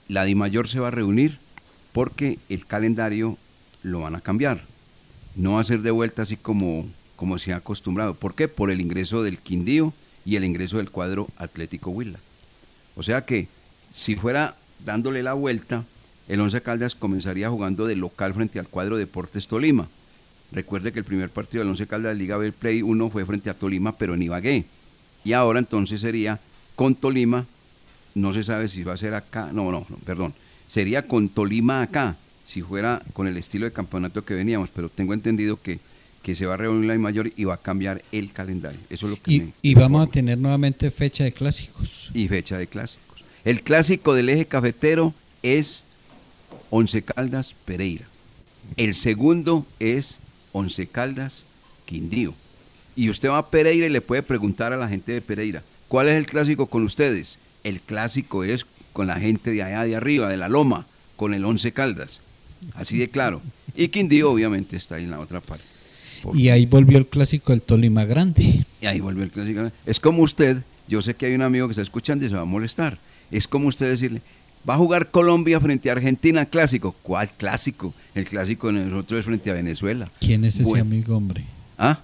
La 0.07 0.23
DIMAYOR 0.23 0.67
se 0.67 0.79
va 0.79 0.87
a 0.87 0.91
reunir 0.91 1.39
porque 1.91 2.39
el 2.49 2.65
calendario 2.65 3.37
lo 3.83 4.01
van 4.01 4.15
a 4.15 4.21
cambiar. 4.21 4.61
No 5.35 5.53
va 5.53 5.61
a 5.61 5.65
ser 5.65 5.81
de 5.81 5.91
vuelta 5.91 6.21
así 6.21 6.37
como, 6.37 6.85
como 7.15 7.37
se 7.37 7.53
ha 7.53 7.57
acostumbrado. 7.57 8.13
¿Por 8.13 8.33
qué? 8.33 8.47
Por 8.47 8.71
el 8.71 8.81
ingreso 8.81 9.23
del 9.23 9.37
Quindío 9.37 9.93
y 10.25 10.35
el 10.35 10.45
ingreso 10.45 10.77
del 10.77 10.91
cuadro 10.91 11.27
Atlético 11.37 11.91
Huila. 11.91 12.19
O 12.95 13.03
sea 13.03 13.25
que 13.25 13.47
si 13.93 14.15
fuera 14.15 14.55
dándole 14.85 15.23
la 15.23 15.33
vuelta, 15.33 15.83
el 16.27 16.41
Once 16.41 16.61
Caldas 16.61 16.95
comenzaría 16.95 17.49
jugando 17.49 17.85
de 17.85 17.95
local 17.95 18.33
frente 18.33 18.59
al 18.59 18.67
cuadro 18.67 18.97
Deportes 18.97 19.47
Tolima. 19.47 19.87
Recuerde 20.51 20.91
que 20.91 20.99
el 20.99 21.05
primer 21.05 21.29
partido 21.29 21.61
del 21.63 21.71
Once 21.71 21.87
Caldas 21.87 22.13
de 22.13 22.19
Liga 22.19 22.37
B 22.37 22.51
Play 22.51 22.81
1 22.81 23.09
fue 23.09 23.25
frente 23.25 23.49
a 23.49 23.53
Tolima, 23.53 23.97
pero 23.97 24.13
en 24.13 24.23
Ibagué. 24.23 24.65
Y 25.23 25.33
ahora 25.33 25.59
entonces 25.59 26.01
sería 26.01 26.39
con 26.75 26.95
Tolima, 26.95 27.45
no 28.17 28.33
se 28.33 28.43
sabe 28.43 28.67
si 28.67 28.83
va 28.83 28.93
a 28.93 28.97
ser 28.97 29.13
acá, 29.13 29.49
no, 29.53 29.71
no, 29.71 29.85
no, 29.89 29.97
perdón, 30.05 30.33
sería 30.67 31.07
con 31.07 31.29
Tolima 31.29 31.81
acá, 31.81 32.15
si 32.45 32.61
fuera 32.61 33.01
con 33.13 33.27
el 33.27 33.37
estilo 33.37 33.65
de 33.65 33.71
campeonato 33.73 34.23
que 34.25 34.33
veníamos, 34.33 34.69
pero 34.73 34.89
tengo 34.89 35.13
entendido 35.13 35.61
que, 35.61 35.79
que 36.23 36.35
se 36.35 36.45
va 36.45 36.55
a 36.55 36.57
reunir 36.57 36.87
la 36.89 36.97
mayor 36.97 37.31
y 37.35 37.43
va 37.45 37.55
a 37.55 37.57
cambiar 37.57 38.01
el 38.11 38.31
calendario. 38.31 38.79
Eso 38.89 39.05
es 39.07 39.11
lo 39.11 39.21
que 39.21 39.31
Y, 39.33 39.39
me- 39.41 39.53
y 39.61 39.75
vamos 39.75 40.07
a 40.07 40.11
tener 40.11 40.37
nuevamente 40.37 40.89
fecha 40.91 41.23
de 41.23 41.31
clásicos. 41.31 42.09
y 42.13 42.27
fecha 42.27 42.57
de 42.57 42.67
clásicos. 42.67 43.23
El 43.45 43.61
clásico 43.63 44.13
del 44.13 44.29
eje 44.29 44.45
cafetero 44.45 45.13
es 45.43 45.83
Once 46.69 47.01
Caldas 47.01 47.55
Pereira. 47.65 48.05
El 48.75 48.93
segundo 48.95 49.65
es 49.79 50.17
Once 50.51 50.85
Caldas 50.87 51.45
Quindío. 51.85 52.33
Y 52.95 53.09
usted 53.09 53.29
va 53.29 53.37
a 53.37 53.49
Pereira 53.49 53.85
y 53.85 53.89
le 53.89 54.01
puede 54.01 54.23
preguntar 54.23 54.73
a 54.73 54.77
la 54.77 54.87
gente 54.89 55.11
de 55.13 55.21
Pereira, 55.21 55.63
¿cuál 55.87 56.09
es 56.09 56.15
el 56.17 56.25
clásico 56.25 56.65
con 56.65 56.83
ustedes? 56.83 57.37
El 57.63 57.81
clásico 57.81 58.43
es 58.43 58.65
con 58.93 59.07
la 59.07 59.19
gente 59.19 59.51
de 59.51 59.63
allá 59.63 59.83
de 59.83 59.95
arriba, 59.95 60.29
de 60.29 60.37
la 60.37 60.49
Loma, 60.49 60.85
con 61.15 61.33
el 61.33 61.45
Once 61.45 61.71
Caldas. 61.71 62.21
Así 62.75 62.97
de 62.97 63.09
claro. 63.09 63.41
Y 63.75 63.89
Quindío 63.89 64.31
obviamente 64.31 64.75
está 64.77 64.95
ahí 64.95 65.03
en 65.03 65.11
la 65.11 65.19
otra 65.19 65.41
parte. 65.41 65.63
Y 66.33 66.49
ahí 66.49 66.65
volvió 66.65 66.97
el 66.97 67.05
clásico 67.05 67.51
del 67.51 67.61
Tolima 67.61 68.05
Grande. 68.05 68.65
Y 68.81 68.85
ahí 68.87 68.99
vuelve 68.99 69.23
el 69.23 69.31
clásico. 69.31 69.71
Es 69.85 69.99
como 69.99 70.23
usted, 70.23 70.57
yo 70.87 71.01
sé 71.01 71.13
que 71.13 71.27
hay 71.27 71.35
un 71.35 71.43
amigo 71.43 71.67
que 71.67 71.73
está 71.73 71.83
escuchando 71.83 72.25
y 72.25 72.29
se 72.29 72.35
va 72.35 72.41
a 72.41 72.45
molestar. 72.45 72.97
Es 73.29 73.47
como 73.47 73.67
usted 73.67 73.87
decirle, 73.89 74.21
va 74.67 74.73
a 74.73 74.77
jugar 74.77 75.11
Colombia 75.11 75.59
frente 75.59 75.89
a 75.89 75.93
Argentina 75.93 76.45
clásico. 76.47 76.95
¿Cuál 77.03 77.29
clásico? 77.29 77.93
El 78.15 78.25
clásico 78.25 78.67
de 78.67 78.73
nosotros 78.85 79.19
es 79.19 79.25
frente 79.25 79.51
a 79.51 79.53
Venezuela. 79.53 80.09
¿Quién 80.19 80.43
es 80.45 80.55
ese 80.55 80.63
Bueno. 80.63 80.85
amigo, 80.85 81.15
hombre? 81.15 81.43
¿Ah? 81.77 81.99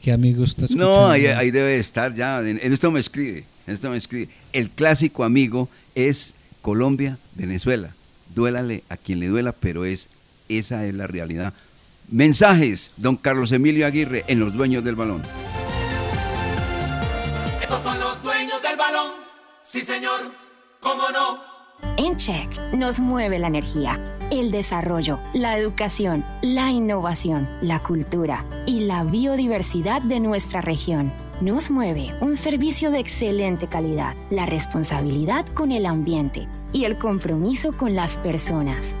¿Qué 0.00 0.12
amigo 0.12 0.44
está 0.44 0.62
escuchando? 0.66 0.84
No, 0.84 1.08
ahí, 1.10 1.26
ahí 1.26 1.50
debe 1.50 1.76
estar 1.76 2.14
ya. 2.14 2.40
En, 2.48 2.60
en 2.62 2.72
esto 2.72 2.90
me 2.92 3.00
escribe. 3.00 3.44
En 3.66 3.74
esto 3.74 3.90
me 3.90 3.96
escribe. 3.96 4.28
El 4.52 4.70
clásico 4.70 5.24
amigo 5.24 5.68
es 5.94 6.34
Colombia, 6.62 7.18
Venezuela. 7.34 7.94
Duélale 8.34 8.82
a 8.88 8.96
quien 8.96 9.20
le 9.20 9.28
duela, 9.28 9.52
pero 9.52 9.84
es 9.84 10.08
esa 10.48 10.84
es 10.84 10.94
la 10.94 11.06
realidad. 11.06 11.52
Mensajes, 12.08 12.90
don 12.96 13.16
Carlos 13.16 13.52
Emilio 13.52 13.86
Aguirre, 13.86 14.24
en 14.26 14.40
Los 14.40 14.54
Dueños 14.54 14.84
del 14.84 14.96
Balón. 14.96 15.22
Estos 17.60 17.82
son 17.82 17.98
los 17.98 18.22
dueños 18.22 18.60
del 18.62 18.76
balón. 18.76 19.12
Sí, 19.64 19.82
señor. 19.82 20.32
¿Cómo 20.80 21.04
no? 21.10 21.40
En 21.96 22.16
Check 22.16 22.58
nos 22.74 23.00
mueve 23.00 23.38
la 23.38 23.46
energía, 23.48 24.18
el 24.30 24.50
desarrollo, 24.50 25.20
la 25.32 25.56
educación, 25.58 26.24
la 26.42 26.70
innovación, 26.70 27.48
la 27.60 27.82
cultura 27.82 28.44
y 28.66 28.80
la 28.80 29.04
biodiversidad 29.04 30.02
de 30.02 30.20
nuestra 30.20 30.60
región. 30.60 31.12
Nos 31.42 31.72
mueve 31.72 32.14
un 32.20 32.36
servicio 32.36 32.92
de 32.92 33.00
excelente 33.00 33.66
calidad, 33.66 34.14
la 34.30 34.46
responsabilidad 34.46 35.44
con 35.44 35.72
el 35.72 35.86
ambiente 35.86 36.46
y 36.72 36.84
el 36.84 36.98
compromiso 36.98 37.76
con 37.76 37.96
las 37.96 38.16
personas. 38.16 38.94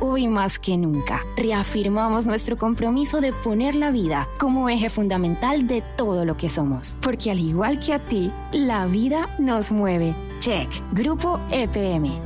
Hoy 0.00 0.28
más 0.28 0.58
que 0.58 0.78
nunca, 0.78 1.20
reafirmamos 1.36 2.24
nuestro 2.24 2.56
compromiso 2.56 3.20
de 3.20 3.34
poner 3.34 3.74
la 3.74 3.90
vida 3.90 4.26
como 4.38 4.70
eje 4.70 4.88
fundamental 4.88 5.66
de 5.66 5.82
todo 5.94 6.24
lo 6.24 6.38
que 6.38 6.48
somos, 6.48 6.96
porque 7.02 7.30
al 7.30 7.38
igual 7.38 7.78
que 7.80 7.92
a 7.92 7.98
ti, 7.98 8.32
la 8.52 8.86
vida 8.86 9.28
nos 9.38 9.70
mueve. 9.70 10.14
Check, 10.38 10.70
Grupo 10.92 11.38
EPM. 11.50 12.18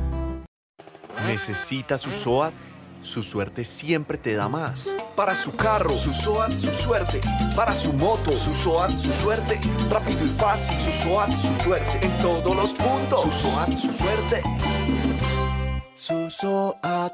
¿Necesita 1.27 1.97
su 1.97 2.11
SOAT? 2.11 2.53
Su 3.07 3.23
suerte 3.23 3.63
siempre 3.63 4.17
te 4.17 4.35
da 4.35 4.49
más. 4.49 4.93
Para 5.15 5.33
su 5.33 5.55
carro, 5.55 5.97
su 5.97 6.11
SOAT, 6.11 6.57
su 6.57 6.73
suerte. 6.73 7.21
Para 7.55 7.73
su 7.73 7.93
moto, 7.93 8.35
su 8.35 8.53
SOAT, 8.53 8.97
su 8.97 9.13
suerte. 9.13 9.61
Rápido 9.89 10.25
y 10.25 10.29
fácil, 10.29 10.77
su 10.81 10.91
SOAT, 10.91 11.31
su 11.31 11.63
suerte. 11.63 12.05
En 12.05 12.17
todos 12.17 12.53
los 12.53 12.73
puntos, 12.73 13.23
su 13.23 13.31
SOAT, 13.31 13.77
su 13.77 13.93
suerte. 13.93 14.43
Su 15.95 16.29
SOAT, 16.29 17.13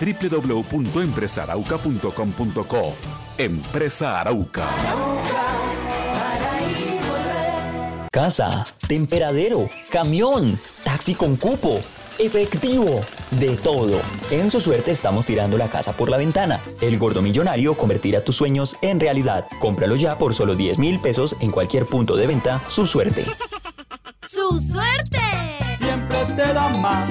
www.empresarauca.com.co. 0.00 2.94
Empresa 3.38 4.20
Arauca. 4.20 4.66
Casa, 8.16 8.64
temperadero, 8.88 9.68
camión, 9.90 10.58
taxi 10.84 11.14
con 11.14 11.36
cupo, 11.36 11.82
efectivo, 12.18 13.02
de 13.32 13.56
todo. 13.56 14.00
En 14.30 14.50
su 14.50 14.58
suerte 14.58 14.90
estamos 14.90 15.26
tirando 15.26 15.58
la 15.58 15.68
casa 15.68 15.92
por 15.92 16.08
la 16.08 16.16
ventana. 16.16 16.58
El 16.80 16.98
gordo 16.98 17.20
millonario 17.20 17.76
convertirá 17.76 18.24
tus 18.24 18.36
sueños 18.36 18.78
en 18.80 19.00
realidad. 19.00 19.46
Cómpralo 19.58 19.96
ya 19.96 20.16
por 20.16 20.32
solo 20.32 20.54
10 20.54 20.78
mil 20.78 20.98
pesos 20.98 21.36
en 21.40 21.50
cualquier 21.50 21.84
punto 21.84 22.16
de 22.16 22.26
venta. 22.26 22.62
Su 22.68 22.86
suerte. 22.86 23.26
¡Su 24.26 24.60
suerte! 24.60 25.20
Siempre 25.78 26.24
te 26.24 26.54
da 26.54 26.70
más. 26.78 27.10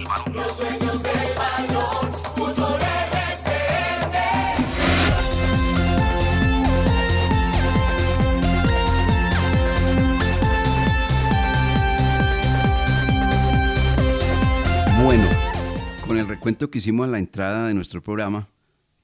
recuento 16.41 16.71
que 16.71 16.79
hicimos 16.79 17.07
a 17.07 17.11
la 17.11 17.19
entrada 17.19 17.67
de 17.67 17.75
nuestro 17.75 18.01
programa, 18.01 18.47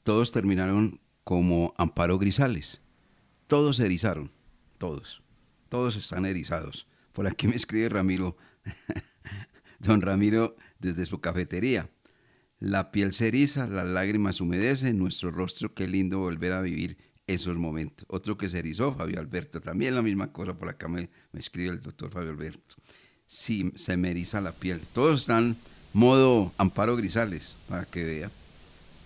todos 0.02 0.32
terminaron 0.32 1.00
como 1.24 1.76
Amparo 1.78 2.18
Grisales. 2.18 2.82
Todos 3.46 3.78
se 3.78 3.86
erizaron, 3.86 4.32
todos. 4.80 5.22
Todos 5.70 5.96
están 5.98 6.26
erizados. 6.26 6.88
Por 7.14 7.28
aquí 7.28 7.48
me 7.48 7.56
escribe 7.56 7.90
Ramiro, 7.90 8.38
don 9.80 10.02
Ramiro, 10.02 10.56
desde 10.80 11.06
su 11.06 11.22
cafetería. 11.22 11.92
La 12.58 12.90
piel 12.90 13.14
se 13.14 13.28
eriza, 13.28 13.68
las 13.68 13.86
lágrimas 13.86 14.42
humedecen, 14.42 14.98
nuestro 14.98 15.30
rostro, 15.30 15.76
qué 15.76 15.88
lindo 15.88 16.18
volver 16.18 16.54
a 16.54 16.64
vivir 16.64 16.98
esos 17.28 17.56
momentos. 17.56 18.08
Otro 18.10 18.36
que 18.36 18.50
se 18.50 18.58
erizó, 18.58 18.94
Fabio 18.94 19.20
Alberto, 19.20 19.62
también 19.62 19.94
la 19.94 20.02
misma 20.02 20.34
cosa, 20.34 20.58
por 20.58 20.70
acá 20.70 20.88
me, 20.88 21.12
me 21.32 21.40
escribe 21.40 21.70
el 21.70 21.82
doctor 21.82 22.10
Fabio 22.10 22.32
Alberto. 22.32 22.74
Sí, 23.28 23.72
se 23.76 23.96
me 23.96 24.10
eriza 24.10 24.42
la 24.42 24.54
piel. 24.54 24.82
Todos 24.92 25.22
están 25.22 25.56
modo 25.98 26.52
Amparo 26.58 26.95
Grisales, 26.95 27.56
para 27.68 27.84
que 27.86 28.04
vea, 28.04 28.32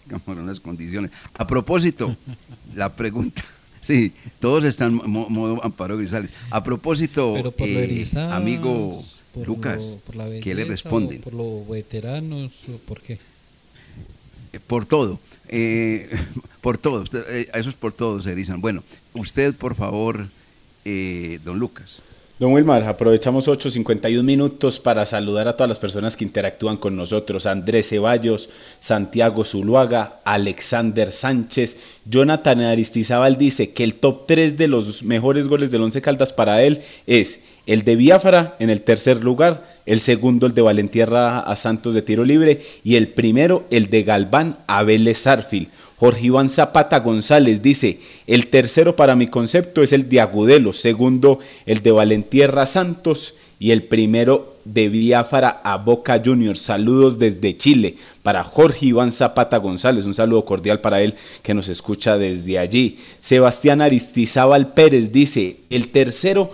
digamos, 0.05 0.27
unas 0.27 0.59
condiciones. 0.59 1.09
A 1.37 1.47
propósito, 1.47 2.15
la 2.75 2.93
pregunta, 2.93 3.43
sí, 3.81 4.11
todos 4.39 4.65
están 4.65 4.95
mo- 4.95 5.29
modo 5.29 5.63
Amparo 5.63 5.97
Grisales. 5.97 6.31
A 6.49 6.63
propósito, 6.63 7.37
eh, 7.59 8.05
amigo 8.29 9.03
por 9.33 9.47
Lucas, 9.47 9.91
lo- 9.93 9.97
por 9.99 10.15
la 10.17 10.25
¿qué 10.41 10.53
le 10.53 10.65
responden? 10.65 11.21
por 11.21 11.33
los 11.33 11.67
veteranos, 11.67 12.51
o 12.67 12.77
¿por 12.79 12.99
qué? 13.01 13.17
Eh, 14.53 14.59
Por 14.59 14.85
todo, 14.85 15.17
eh, 15.47 16.09
por 16.61 16.77
todo, 16.77 17.01
usted- 17.03 17.23
eh, 17.29 17.49
eso 17.53 17.69
es 17.69 17.75
por 17.77 17.93
todo, 17.93 18.21
se 18.21 18.33
erizan. 18.33 18.59
Bueno, 18.59 18.83
usted, 19.13 19.55
por 19.55 19.75
favor, 19.75 20.27
eh, 20.83 21.39
don 21.45 21.57
Lucas. 21.57 22.03
Don 22.41 22.53
Wilmar, 22.53 22.85
aprovechamos 22.85 23.47
8.51 23.47 24.23
minutos 24.23 24.79
para 24.79 25.05
saludar 25.05 25.47
a 25.47 25.55
todas 25.55 25.69
las 25.69 25.77
personas 25.77 26.17
que 26.17 26.23
interactúan 26.23 26.75
con 26.75 26.95
nosotros. 26.95 27.45
Andrés 27.45 27.89
Ceballos, 27.89 28.49
Santiago 28.79 29.45
Zuluaga, 29.45 30.21
Alexander 30.25 31.11
Sánchez, 31.11 31.99
Jonathan 32.05 32.61
Aristizábal 32.61 33.37
dice 33.37 33.73
que 33.73 33.83
el 33.83 33.93
top 33.93 34.25
3 34.25 34.57
de 34.57 34.67
los 34.67 35.03
mejores 35.03 35.47
goles 35.47 35.69
del 35.69 35.83
Once 35.83 36.01
Caldas 36.01 36.33
para 36.33 36.63
él 36.63 36.81
es 37.05 37.43
el 37.67 37.83
de 37.83 37.95
Biafara 37.95 38.55
en 38.57 38.71
el 38.71 38.81
tercer 38.81 39.23
lugar, 39.23 39.63
el 39.85 39.99
segundo 39.99 40.47
el 40.47 40.55
de 40.55 40.63
Valentierra 40.63 41.41
a 41.41 41.55
Santos 41.55 41.93
de 41.93 42.01
tiro 42.01 42.23
libre 42.23 42.59
y 42.83 42.95
el 42.95 43.07
primero 43.07 43.65
el 43.69 43.91
de 43.91 44.01
Galván 44.01 44.57
a 44.65 44.81
Vélez 44.81 45.19
Sarfield. 45.19 45.67
Jorge 46.01 46.25
Iván 46.25 46.49
Zapata 46.49 46.99
González 47.01 47.61
dice, 47.61 47.99
el 48.25 48.47
tercero 48.47 48.95
para 48.95 49.15
mi 49.15 49.27
concepto 49.27 49.83
es 49.83 49.93
el 49.93 50.09
de 50.09 50.19
Agudelo, 50.19 50.73
segundo 50.73 51.37
el 51.67 51.83
de 51.83 51.91
Valentierra 51.91 52.65
Santos 52.65 53.35
y 53.59 53.69
el 53.69 53.83
primero 53.83 54.55
de 54.65 54.89
Biafara 54.89 55.61
a 55.63 55.77
Boca 55.77 56.19
Juniors. 56.25 56.59
Saludos 56.59 57.19
desde 57.19 57.55
Chile 57.55 57.97
para 58.23 58.43
Jorge 58.43 58.87
Iván 58.87 59.11
Zapata 59.11 59.57
González. 59.57 60.05
Un 60.05 60.15
saludo 60.15 60.43
cordial 60.43 60.81
para 60.81 61.03
él 61.03 61.13
que 61.43 61.53
nos 61.53 61.67
escucha 61.69 62.17
desde 62.17 62.57
allí. 62.57 62.97
Sebastián 63.19 63.79
Aristizábal 63.79 64.73
Pérez 64.73 65.11
dice, 65.11 65.57
el 65.69 65.89
tercero 65.89 66.49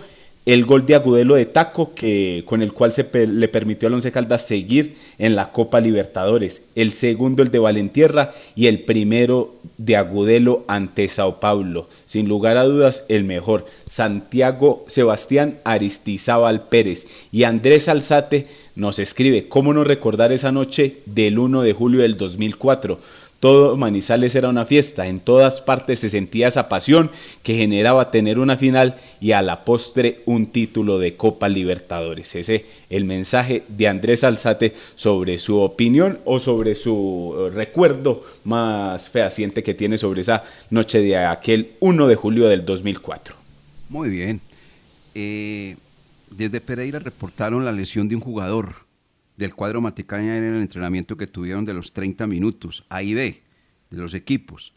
el 0.48 0.64
gol 0.64 0.86
de 0.86 0.94
Agudelo 0.94 1.34
de 1.34 1.44
Taco, 1.44 1.92
que, 1.94 2.42
con 2.46 2.62
el 2.62 2.72
cual 2.72 2.90
se 2.90 3.06
le 3.26 3.48
permitió 3.48 3.86
al 3.86 3.92
Once 3.92 4.10
Caldas 4.10 4.46
seguir 4.46 4.96
en 5.18 5.36
la 5.36 5.52
Copa 5.52 5.78
Libertadores. 5.78 6.68
El 6.74 6.90
segundo, 6.90 7.42
el 7.42 7.50
de 7.50 7.58
Valentierra, 7.58 8.32
y 8.56 8.66
el 8.68 8.78
primero 8.78 9.56
de 9.76 9.96
Agudelo 9.96 10.64
ante 10.66 11.06
Sao 11.10 11.38
Paulo. 11.38 11.86
Sin 12.06 12.30
lugar 12.30 12.56
a 12.56 12.64
dudas, 12.64 13.04
el 13.10 13.24
mejor. 13.24 13.66
Santiago 13.86 14.86
Sebastián 14.86 15.58
Aristizábal 15.64 16.62
Pérez. 16.62 17.08
Y 17.30 17.42
Andrés 17.42 17.86
Alzate 17.88 18.46
nos 18.74 18.98
escribe, 19.00 19.48
¿cómo 19.48 19.74
no 19.74 19.84
recordar 19.84 20.32
esa 20.32 20.50
noche 20.50 20.96
del 21.04 21.38
1 21.38 21.60
de 21.60 21.74
julio 21.74 22.00
del 22.00 22.16
2004? 22.16 22.98
Todo 23.40 23.76
Manizales 23.76 24.34
era 24.34 24.48
una 24.48 24.64
fiesta, 24.64 25.06
en 25.06 25.20
todas 25.20 25.60
partes 25.60 26.00
se 26.00 26.10
sentía 26.10 26.48
esa 26.48 26.68
pasión 26.68 27.08
que 27.44 27.56
generaba 27.56 28.10
tener 28.10 28.40
una 28.40 28.56
final 28.56 28.96
y 29.20 29.30
a 29.30 29.42
la 29.42 29.64
postre 29.64 30.22
un 30.26 30.46
título 30.46 30.98
de 30.98 31.14
Copa 31.14 31.48
Libertadores. 31.48 32.34
Ese 32.34 32.66
el 32.90 33.04
mensaje 33.04 33.62
de 33.68 33.86
Andrés 33.86 34.24
Alzate 34.24 34.74
sobre 34.96 35.38
su 35.38 35.60
opinión 35.60 36.18
o 36.24 36.40
sobre 36.40 36.74
su 36.74 37.36
eh, 37.38 37.54
recuerdo 37.54 38.24
más 38.42 39.08
fehaciente 39.08 39.62
que 39.62 39.74
tiene 39.74 39.98
sobre 39.98 40.22
esa 40.22 40.42
noche 40.70 41.00
de 41.00 41.16
aquel 41.18 41.70
1 41.78 42.08
de 42.08 42.16
julio 42.16 42.48
del 42.48 42.64
2004. 42.64 43.36
Muy 43.88 44.08
bien. 44.08 44.40
Eh, 45.14 45.76
desde 46.32 46.60
Pereira 46.60 46.98
reportaron 46.98 47.64
la 47.64 47.70
lesión 47.70 48.08
de 48.08 48.16
un 48.16 48.20
jugador 48.20 48.87
del 49.38 49.54
cuadro 49.54 49.80
Matecaña 49.80 50.36
en 50.36 50.42
el 50.42 50.60
entrenamiento 50.60 51.16
que 51.16 51.28
tuvieron 51.28 51.64
de 51.64 51.72
los 51.72 51.92
30 51.92 52.26
minutos, 52.26 52.84
A 52.88 53.04
y 53.04 53.14
B, 53.14 53.44
de 53.88 53.96
los 53.96 54.12
equipos. 54.14 54.74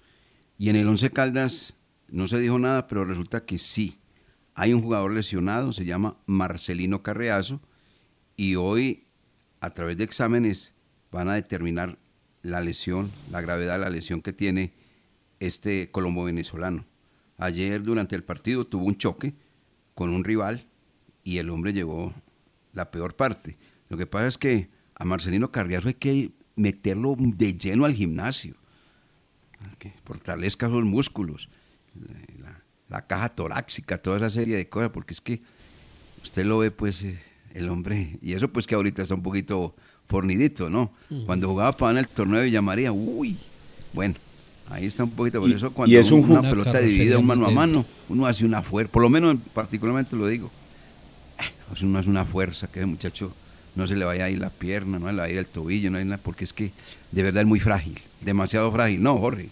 Y 0.60 0.70
en 0.70 0.76
el 0.76 0.88
11 0.88 1.10
Caldas 1.10 1.74
no 2.08 2.28
se 2.28 2.40
dijo 2.40 2.60
nada, 2.60 2.88
pero 2.88 3.04
resulta 3.04 3.44
que 3.44 3.58
sí. 3.58 3.98
Hay 4.54 4.74
un 4.74 4.84
jugador 4.84 5.14
lesionado, 5.14 5.74
se 5.74 5.86
llama 5.86 6.18
Marcelino 6.28 7.02
Carreazo, 7.02 7.60
y 8.38 8.54
hoy, 8.56 9.08
a 9.62 9.72
través 9.72 9.98
de 9.98 10.04
exámenes, 10.04 10.76
van 11.12 11.28
a 11.28 11.34
determinar 11.34 11.98
la 12.44 12.62
lesión, 12.62 13.10
la 13.32 13.42
gravedad 13.42 13.74
de 13.74 13.80
la 13.80 13.90
lesión 13.90 14.22
que 14.22 14.32
tiene 14.32 14.74
este 15.40 15.90
colombo 15.90 16.26
venezolano. 16.26 16.86
Ayer 17.40 17.82
durante 17.82 18.16
el 18.16 18.24
partido 18.24 18.68
tuvo 18.68 18.86
un 18.86 18.96
choque 18.96 19.34
con 19.96 20.12
un 20.12 20.24
rival 20.24 20.68
y 21.24 21.40
el 21.40 21.50
hombre 21.50 21.74
llevó 21.74 22.14
la 22.74 22.92
peor 22.92 23.16
parte. 23.16 23.58
Lo 23.92 23.98
que 23.98 24.08
pasa 24.08 24.28
es 24.28 24.38
que 24.38 24.70
a 24.96 25.04
Marcelino 25.04 25.52
Carriazo 25.52 25.90
hay 25.90 25.96
que 25.96 26.32
meterlo 26.56 27.14
de 27.18 27.56
lleno 27.58 27.84
al 27.84 27.94
gimnasio, 27.94 28.56
que 29.80 29.94
fortalezca 30.06 30.70
los 30.70 30.86
músculos, 30.86 31.50
la, 32.42 32.64
la 32.88 33.06
caja 33.06 33.28
torácica, 33.28 33.98
toda 33.98 34.16
esa 34.16 34.30
serie 34.30 34.56
de 34.56 34.70
cosas, 34.70 34.92
porque 34.92 35.14
es 35.14 35.20
que 35.20 35.42
usted 36.24 36.46
lo 36.46 36.60
ve 36.60 36.72
pues 36.72 37.04
eh, 37.04 37.22
el 37.54 37.68
hombre, 37.68 38.18
y 38.22 38.32
eso 38.32 38.48
pues 38.48 38.66
que 38.66 38.76
ahorita 38.76 39.02
está 39.04 39.14
un 39.14 39.24
poquito 39.24 39.76
fornidito, 40.08 40.70
¿no? 40.70 40.94
Cuando 41.26 41.50
jugaba 41.50 41.74
para 41.74 41.92
en 41.92 41.98
el 41.98 42.08
torneo 42.08 42.40
de 42.40 42.46
Villamaría, 42.46 42.94
uy, 42.94 43.36
bueno, 43.92 44.16
ahí 44.70 44.86
está 44.86 45.04
un 45.04 45.12
poquito, 45.12 45.42
por 45.42 45.50
Y- 45.50 45.54
eso 45.56 45.70
cuando 45.74 45.94
y 45.94 45.98
es 45.98 46.12
un 46.12 46.32
una 46.32 46.42
pelota 46.50 46.80
dividida 46.80 47.18
un 47.18 47.26
mano 47.26 47.46
a 47.46 47.52
mano, 47.52 47.86
uno 48.08 48.26
hace 48.26 48.46
una 48.46 48.62
fuerza, 48.62 48.90
por 48.90 49.02
lo 49.02 49.10
menos 49.10 49.36
particularmente 49.54 50.16
lo 50.16 50.28
digo, 50.28 50.50
pues 51.68 51.82
uno 51.82 52.00
hace 52.00 52.10
una 52.10 52.24
fuerza 52.24 52.68
que 52.72 52.80
ese 52.80 52.86
muchacho 52.86 53.34
no 53.76 53.88
se 53.88 53.96
le 53.96 54.06
vaya 54.06 54.26
a 54.26 54.30
ir 54.30 54.40
la 54.40 54.50
pierna, 54.50 55.00
no 55.00 55.08
se 55.08 55.14
le 55.14 55.22
vaya 55.22 55.32
a 55.32 55.34
ir 55.34 55.40
el 55.40 55.46
tobillo, 55.46 55.90
no 55.90 55.98
hay 55.98 56.06
nada, 56.06 56.22
porque 56.22 56.44
es 56.44 56.54
que 56.54 56.72
de 57.12 57.24
verdad 57.24 57.42
es 57.42 57.48
muy 57.48 57.60
frágil, 57.60 57.98
demasiado 58.22 58.72
frágil, 58.72 59.02
no, 59.02 59.18
Jorge. 59.18 59.50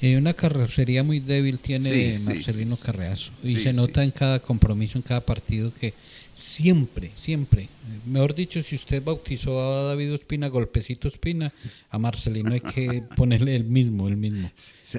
Eh, 0.00 0.16
una 0.16 0.32
carrocería 0.32 1.02
muy 1.02 1.18
débil 1.18 1.58
tiene 1.58 2.18
Sí, 2.18 2.24
Marcelino 2.24 2.76
sí, 2.76 2.80
sí. 2.80 2.86
Carreazo 2.86 3.32
y 3.42 3.58
se 3.58 3.72
nota 3.72 4.04
en 4.04 4.12
cada 4.12 4.38
compromiso, 4.38 4.96
en 4.96 5.02
cada 5.02 5.20
partido 5.20 5.72
que 5.74 5.92
siempre, 6.38 7.10
siempre, 7.16 7.68
mejor 8.06 8.32
dicho, 8.32 8.62
si 8.62 8.76
usted 8.76 9.02
bautizó 9.02 9.60
a 9.60 9.82
David 9.88 10.14
Ospina 10.14 10.46
golpecito 10.46 11.08
Ospina, 11.08 11.52
a 11.90 11.98
Marcelino 11.98 12.52
hay 12.52 12.60
que 12.60 13.02
ponerle 13.16 13.56
el 13.56 13.64
mismo, 13.64 14.06
el 14.06 14.16
mismo. 14.16 14.48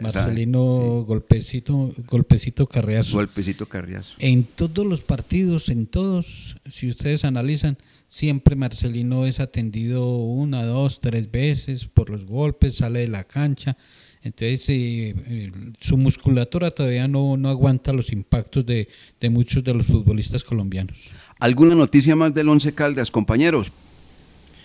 Marcelino 0.01 1.03
golpecito, 1.07 1.93
golpecito 2.05 2.67
Carreazo. 2.67 3.15
Golpecito 3.15 3.67
Carriazo. 3.67 4.15
En 4.19 4.43
todos 4.43 4.85
los 4.85 4.99
partidos, 4.99 5.69
en 5.69 5.87
todos, 5.87 6.57
si 6.69 6.89
ustedes 6.89 7.23
analizan, 7.23 7.77
siempre 8.09 8.55
Marcelino 8.55 9.25
es 9.25 9.39
atendido 9.39 10.17
una, 10.17 10.65
dos, 10.65 10.99
tres 10.99 11.31
veces 11.31 11.85
por 11.85 12.09
los 12.09 12.25
golpes, 12.25 12.77
sale 12.77 12.99
de 13.01 13.07
la 13.07 13.23
cancha. 13.23 13.77
Entonces, 14.21 14.67
eh, 14.67 15.15
eh, 15.27 15.51
su 15.79 15.95
musculatura 15.95 16.71
todavía 16.71 17.07
no, 17.07 17.37
no 17.37 17.47
aguanta 17.47 17.93
los 17.93 18.11
impactos 18.11 18.65
de, 18.65 18.89
de 19.21 19.29
muchos 19.29 19.63
de 19.63 19.73
los 19.73 19.85
futbolistas 19.85 20.43
colombianos. 20.43 21.09
¿Alguna 21.39 21.75
noticia 21.75 22.17
más 22.17 22.33
del 22.33 22.49
Once 22.49 22.73
Caldas, 22.73 23.11
compañeros? 23.11 23.71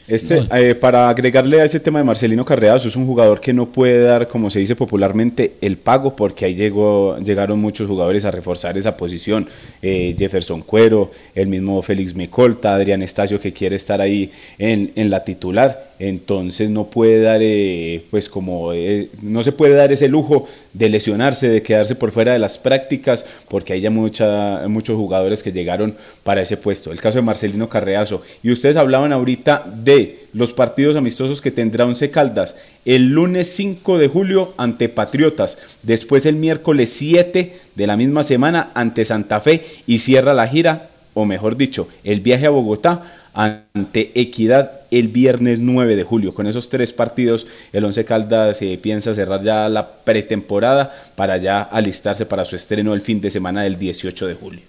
Este, 0.07 0.46
eh, 0.52 0.74
para 0.74 1.09
agregarle 1.09 1.62
a 1.62 1.64
ese 1.64 1.80
tema 1.80 1.98
de 1.98 2.05
Marcelino 2.05 2.44
Carreazo, 2.44 2.88
es 2.88 2.96
un 2.96 3.07
jugador 3.07 3.40
que 3.40 3.55
no 3.55 3.66
puede 3.66 4.02
dar, 4.02 4.28
como 4.28 4.50
se 4.50 4.59
dice 4.59 4.76
popularmente, 4.76 5.55
el 5.62 5.78
pago, 5.78 6.14
porque 6.14 6.44
ahí 6.44 6.55
llegó, 6.55 7.16
llegaron 7.18 7.59
muchos 7.59 7.88
jugadores 7.88 8.26
a 8.26 8.30
reforzar 8.30 8.76
esa 8.76 8.98
posición. 8.98 9.48
Eh, 9.80 10.14
Jefferson 10.18 10.61
Cuero, 10.61 11.11
el 11.34 11.46
mismo 11.46 11.80
Félix 11.80 12.14
Micolta, 12.14 12.74
Adrián 12.74 13.02
Estacio, 13.02 13.40
que 13.40 13.55
quiere 13.55 13.76
estar 13.76 14.02
ahí 14.02 14.30
en, 14.59 14.92
en 14.94 15.09
la 15.09 15.24
titular. 15.24 15.93
Entonces 15.99 16.70
no 16.70 16.84
puede 16.84 17.20
dar, 17.20 17.40
eh, 17.40 18.05
pues 18.11 18.28
como, 18.28 18.72
eh, 18.72 19.11
no 19.22 19.45
se 19.45 19.53
puede 19.53 19.74
dar 19.74 19.92
ese 19.92 20.09
lujo 20.09 20.49
de 20.72 20.88
lesionarse, 20.88 21.49
de 21.49 21.62
quedarse 21.62 21.95
por 21.95 22.11
fuera 22.11 22.32
de 22.32 22.40
las 22.40 22.59
prácticas, 22.59 23.24
porque 23.49 23.74
hay 23.74 23.80
ya 23.80 23.90
muchos 23.90 24.97
jugadores 24.97 25.42
que 25.42 25.53
llegaron 25.53 25.95
para 26.24 26.42
ese 26.42 26.57
puesto. 26.57 26.90
El 26.90 27.01
caso 27.01 27.18
de 27.18 27.22
Marcelino 27.22 27.68
Carreazo. 27.68 28.22
Y 28.42 28.51
ustedes 28.51 28.76
hablaban 28.76 29.12
ahorita 29.12 29.64
de 29.84 30.18
los 30.32 30.53
partidos 30.53 30.97
amistosos 30.97 31.40
que 31.40 31.53
tendrá 31.53 31.86
Once 31.86 32.11
Caldas. 32.11 32.57
El 32.84 33.11
lunes 33.11 33.49
5 33.55 33.99
de 33.99 34.09
julio 34.09 34.53
ante 34.57 34.88
Patriotas. 34.88 35.59
Después 35.82 36.26
el 36.26 36.36
miércoles 36.36 36.90
7 36.90 37.57
de 37.74 37.86
la 37.86 37.97
misma 37.97 38.24
semana 38.24 38.70
ante 38.74 39.05
Santa 39.05 39.40
Fe. 39.40 39.64
Y 39.86 39.99
cierra 39.99 40.34
la 40.34 40.49
gira, 40.49 40.88
o 41.14 41.24
mejor 41.24 41.57
dicho, 41.57 41.88
el 42.03 42.20
viaje 42.20 42.47
a 42.47 42.51
Bogotá 42.51 43.05
ante 43.32 44.12
Equidad 44.14 44.84
el 44.99 45.09
viernes 45.09 45.61
9 45.61 45.97
de 45.97 46.05
julio. 46.05 46.34
Con 46.34 46.47
esos 46.47 46.68
tres 46.68 46.92
partidos, 46.92 47.47
el 47.72 47.84
Once 47.84 48.05
Caldas 48.05 48.59
se 48.59 48.76
piensa 48.78 49.14
cerrar 49.14 49.42
ya 49.42 49.68
la 49.68 50.05
pretemporada 50.05 50.92
para 51.16 51.36
ya 51.38 51.62
alistarse 51.62 52.26
para 52.26 52.45
su 52.45 52.57
estreno 52.57 52.95
el 52.95 53.01
fin 53.01 53.20
de 53.20 53.30
semana 53.30 53.62
del 53.62 53.78
18 53.78 54.26
de 54.26 54.34
julio. 54.34 54.62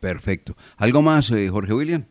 Perfecto. 0.00 0.56
¿Algo 0.76 1.02
más, 1.02 1.30
eh, 1.30 1.48
Jorge 1.48 1.74
William? 1.74 2.04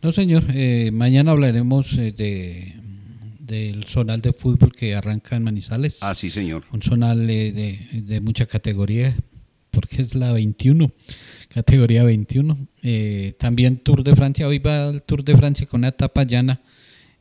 No, 0.00 0.12
señor, 0.12 0.44
eh, 0.54 0.90
mañana 0.92 1.32
hablaremos 1.32 1.92
eh, 1.94 2.12
de 2.16 2.74
del 3.48 3.84
zonal 3.84 4.20
de 4.20 4.32
fútbol 4.32 4.72
que 4.72 4.94
arranca 4.94 5.34
en 5.34 5.42
Manizales. 5.42 6.02
Ah, 6.02 6.14
sí, 6.14 6.30
señor. 6.30 6.64
Un 6.70 6.82
zonal 6.82 7.28
eh, 7.30 7.50
de, 7.50 8.02
de 8.02 8.20
mucha 8.20 8.46
categoría, 8.46 9.16
porque 9.70 10.02
es 10.02 10.14
la 10.14 10.32
21, 10.32 10.92
categoría 11.48 12.04
21. 12.04 12.56
Eh, 12.82 13.34
también 13.38 13.78
Tour 13.78 14.04
de 14.04 14.14
Francia, 14.14 14.46
hoy 14.46 14.58
va 14.58 14.88
el 14.88 15.02
Tour 15.02 15.24
de 15.24 15.36
Francia 15.36 15.66
con 15.66 15.80
una 15.80 15.88
etapa 15.88 16.22
llana. 16.22 16.60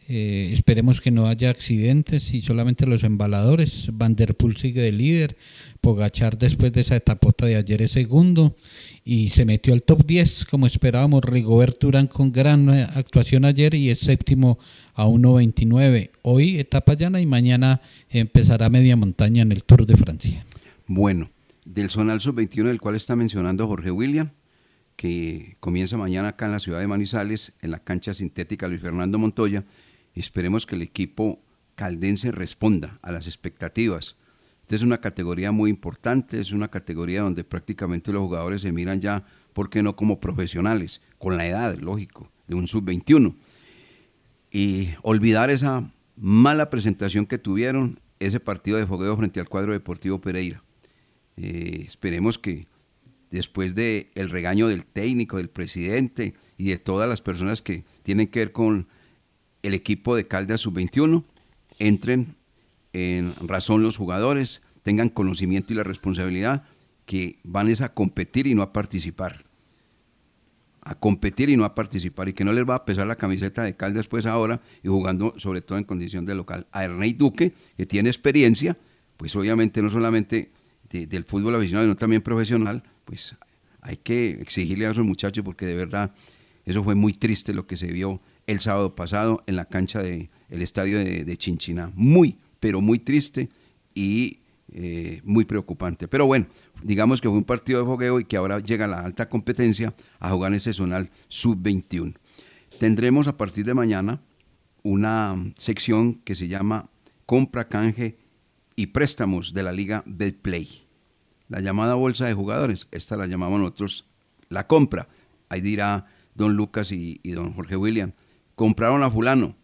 Eh, 0.10 0.52
esperemos 0.54 1.02
que 1.02 1.12
no 1.12 1.28
haya 1.28 1.50
accidentes 1.50 2.34
y 2.34 2.42
solamente 2.42 2.86
los 2.86 3.04
embaladores. 3.04 3.90
Van 3.92 4.16
der 4.16 4.36
Poel 4.36 4.56
sigue 4.56 4.82
de 4.82 4.94
líder. 4.94 5.36
Pogachar 5.82 6.38
después 6.38 6.72
de 6.72 6.82
esa 6.82 6.96
etapota 6.96 7.46
de 7.46 7.58
ayer 7.58 7.82
es 7.82 7.92
segundo 7.92 8.56
y 9.04 9.32
se 9.32 9.44
metió 9.44 9.74
al 9.74 9.84
top 9.84 10.06
10 10.06 10.46
como 10.46 10.66
esperábamos. 10.66 11.26
Rigobert 11.26 11.84
Urán 11.84 12.08
con 12.08 12.32
gran 12.32 12.70
eh, 12.70 12.88
actuación 12.96 13.44
ayer 13.44 13.74
y 13.74 13.90
es 13.90 14.00
séptimo 14.00 14.58
a 14.94 15.06
1.29. 15.06 16.12
Hoy 16.22 16.58
etapa 16.58 16.94
llana 16.94 17.20
y 17.20 17.26
mañana 17.26 17.82
empezará 18.10 18.70
media 18.70 18.96
montaña 18.96 19.42
en 19.42 19.52
el 19.52 19.64
Tour 19.64 19.86
de 19.86 19.98
Francia. 19.98 20.46
Bueno, 20.88 21.30
del 21.68 21.90
Zonal 21.90 22.22
Sub-21, 22.22 22.66
del 22.66 22.80
cual 22.80 22.96
está 22.96 23.16
mencionando 23.16 23.68
Jorge 23.68 23.92
William, 23.92 24.32
que 24.96 25.58
comienza 25.60 25.98
mañana 25.98 26.30
acá 26.30 26.46
en 26.46 26.54
la 26.54 26.60
ciudad 26.60 26.80
de 26.80 26.88
Manizales, 26.88 27.54
en 27.62 27.72
la 27.72 27.80
cancha 27.80 28.14
sintética 28.14 28.68
Luis 28.68 28.82
Fernando 28.82 29.20
Montoya. 29.20 29.66
Esperemos 30.16 30.66
que 30.66 30.76
el 30.76 30.82
equipo 30.82 31.40
caldense 31.76 32.32
responda 32.32 33.00
a 33.02 33.12
las 33.12 33.28
expectativas. 33.28 34.16
Esta 34.62 34.76
es 34.76 34.82
una 34.82 35.00
categoría 35.00 35.52
muy 35.52 35.70
importante, 35.70 36.40
es 36.40 36.52
una 36.52 36.70
categoría 36.70 37.22
donde 37.22 37.44
prácticamente 37.44 38.12
los 38.12 38.22
jugadores 38.22 38.62
se 38.62 38.72
miran 38.72 39.00
ya 39.02 39.26
¿por 39.54 39.70
qué 39.70 39.84
no 39.84 39.96
como 39.96 40.20
profesionales? 40.20 41.02
Con 41.18 41.38
la 41.38 41.48
edad, 41.48 41.76
lógico, 41.78 42.32
de 42.48 42.56
un 42.56 42.68
sub-21. 42.68 43.36
Y 44.52 44.90
olvidar 45.02 45.50
esa 45.50 45.92
mala 46.16 46.70
presentación 46.70 47.26
que 47.26 47.38
tuvieron, 47.38 48.00
ese 48.20 48.40
partido 48.40 48.78
de 48.78 48.88
fogueo 48.88 49.16
frente 49.18 49.40
al 49.40 49.50
cuadro 49.50 49.74
deportivo 49.74 50.20
Pereira. 50.22 50.64
Eh, 51.38 51.86
esperemos 51.88 52.38
que 52.38 52.68
después 53.30 53.76
del 53.76 54.08
el 54.16 54.30
regaño 54.30 54.68
del 54.68 54.86
técnico, 54.86 55.38
del 55.38 55.50
presidente 55.50 56.34
y 56.58 56.70
de 56.70 56.78
todas 56.78 57.08
las 57.08 57.22
personas 57.22 57.62
que 57.62 57.84
tienen 58.04 58.28
que 58.28 58.40
ver 58.40 58.52
con 58.52 58.88
el 59.62 59.74
equipo 59.74 60.16
de 60.16 60.28
Caldas 60.28 60.62
Sub-21, 60.62 61.24
entren 61.80 62.36
en 62.94 63.34
razón 63.46 63.84
los 63.84 63.98
jugadores, 63.98 64.62
tengan 64.84 65.10
conocimiento 65.10 65.74
y 65.74 65.76
la 65.76 65.84
responsabilidad 65.84 66.64
que 67.06 67.40
van 67.44 67.72
a 67.82 67.90
competir 67.94 68.48
y 68.48 68.56
no 68.56 68.62
a 68.62 68.74
participar. 68.74 69.46
A 70.82 70.96
competir 70.96 71.50
y 71.50 71.58
no 71.58 71.66
a 71.66 71.76
participar 71.76 72.30
y 72.30 72.34
que 72.34 72.46
no 72.46 72.54
les 72.54 72.68
va 72.68 72.76
a 72.76 72.86
pesar 72.86 73.08
la 73.08 73.18
camiseta 73.18 73.64
de 73.64 73.76
Caldas 73.76 74.08
pues 74.08 74.26
ahora 74.26 74.62
y 74.84 74.88
jugando 74.88 75.34
sobre 75.38 75.62
todo 75.62 75.78
en 75.78 75.84
condición 75.84 76.26
de 76.26 76.36
local. 76.36 76.66
A 76.72 76.86
Ernei 76.86 77.14
Duque, 77.14 77.54
que 77.76 77.86
tiene 77.86 78.10
experiencia, 78.10 78.78
pues 79.18 79.36
obviamente 79.36 79.82
no 79.82 79.90
solamente 79.90 80.52
del 80.90 81.24
fútbol 81.26 81.56
aficionado, 81.56 81.86
sino 81.86 81.96
también 81.96 82.22
profesional, 82.22 82.84
pues 83.06 83.36
hay 83.82 83.98
que 83.98 84.32
exigirle 84.42 84.88
a 84.88 84.92
esos 84.92 85.06
muchachos 85.06 85.44
porque 85.44 85.66
de 85.66 85.76
verdad 85.76 86.14
eso 86.66 86.84
fue 86.84 86.96
muy 86.96 87.14
triste 87.14 87.54
lo 87.54 87.68
que 87.68 87.78
se 87.78 87.88
vio 87.88 88.22
el 88.46 88.60
sábado 88.60 88.96
pasado 88.96 89.44
en 89.48 89.56
la 89.56 89.66
cancha 89.66 90.02
del 90.02 90.30
estadio 90.50 90.98
de, 90.98 91.24
de 91.24 91.38
Chinchina. 91.38 91.92
Muy, 91.96 92.38
pero 92.60 92.82
muy 92.82 93.00
triste 93.00 93.50
y 93.94 94.40
eh, 94.74 95.22
muy 95.24 95.46
preocupante. 95.46 96.10
Pero 96.10 96.26
bueno, 96.26 96.46
digamos 96.84 97.22
que 97.22 97.30
fue 97.30 97.38
un 97.38 97.46
partido 97.46 97.80
de 97.80 97.86
fogueo 97.86 98.20
y 98.20 98.26
que 98.26 98.36
ahora 98.36 98.60
llega 98.60 98.86
la 98.86 99.00
alta 99.00 99.30
competencia 99.30 99.94
a 100.20 100.30
jugar 100.30 100.52
en 100.52 100.58
ese 100.58 100.74
zonal 100.74 101.10
sub-21. 101.30 102.16
Tendremos 102.78 103.30
a 103.30 103.38
partir 103.38 103.66
de 103.66 103.74
mañana 103.74 104.22
una 104.84 105.36
sección 105.56 106.16
que 106.16 106.36
se 106.36 106.50
llama 106.50 106.90
compra, 107.26 107.70
canje 107.70 108.18
y 108.78 108.88
préstamos 108.88 109.54
de 109.54 109.64
la 109.64 109.74
liga 109.74 110.04
Betplay. 110.06 110.88
La 111.50 111.60
llamada 111.60 111.96
bolsa 111.96 112.28
de 112.28 112.34
jugadores, 112.34 112.88
esta 112.92 113.18
la 113.18 113.26
llamamos 113.26 113.60
nosotros 113.60 114.06
la 114.50 114.68
compra. 114.68 115.10
Ahí 115.50 115.62
dirá 115.62 116.06
don 116.36 116.56
Lucas 116.56 116.92
y, 116.92 117.20
don 117.24 117.54
Jorge 117.54 117.76
William, 117.76 118.14
compraron 118.56 119.04
a 119.04 119.12
fulano. 119.12 119.56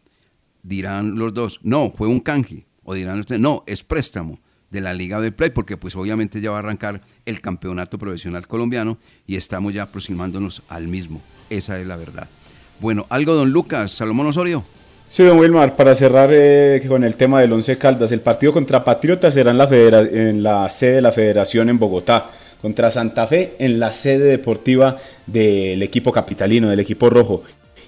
Dirán 0.63 1.15
los 1.15 1.33
dos, 1.33 1.59
no, 1.63 1.93
fue 1.95 2.07
un 2.07 2.19
canje. 2.19 2.65
O 2.83 2.95
dirán 2.95 3.19
ustedes, 3.19 3.39
no, 3.39 3.63
es 3.67 3.83
préstamo 3.83 4.39
de 4.71 4.81
la 4.81 4.93
Liga 4.93 5.21
del 5.21 5.33
Play, 5.33 5.51
porque 5.51 5.77
pues 5.77 5.95
obviamente 5.95 6.41
ya 6.41 6.49
va 6.49 6.57
a 6.57 6.59
arrancar 6.59 6.99
el 7.25 7.39
campeonato 7.39 7.99
profesional 7.99 8.47
colombiano 8.47 8.97
y 9.27 9.35
estamos 9.35 9.73
ya 9.73 9.83
aproximándonos 9.83 10.63
al 10.69 10.87
mismo. 10.87 11.21
Esa 11.51 11.79
es 11.79 11.85
la 11.85 11.95
verdad. 11.95 12.27
Bueno, 12.79 13.05
algo, 13.09 13.35
don 13.35 13.51
Lucas, 13.51 13.91
Salomón 13.91 14.27
Osorio. 14.27 14.65
Sí, 15.13 15.21
don 15.21 15.37
Wilmar, 15.37 15.75
para 15.75 15.93
cerrar 15.93 16.31
eh, 16.33 16.83
con 16.87 17.03
el 17.03 17.15
tema 17.15 17.39
del 17.39 17.53
Once 17.53 17.77
Caldas, 17.77 18.11
el 18.11 18.21
partido 18.21 18.51
contra 18.51 18.83
Patriotas 18.83 19.35
será 19.35 19.51
en 19.51 20.41
la, 20.41 20.69
sede 20.71 20.95
de 20.95 21.01
la 21.03 21.11
Federación 21.11 21.69
en 21.69 21.77
Bogotá, 21.77 22.31
contra 22.63 22.89
Santa 22.89 23.27
Fe 23.27 23.53
en 23.59 23.79
la 23.79 23.91
sede 23.91 24.23
deportiva 24.23 24.97
del 25.27 25.83
equipo 25.83 26.11
capitalino, 26.11 26.67
del 26.67 26.79
equipo 26.79 27.11
rojo 27.11 27.43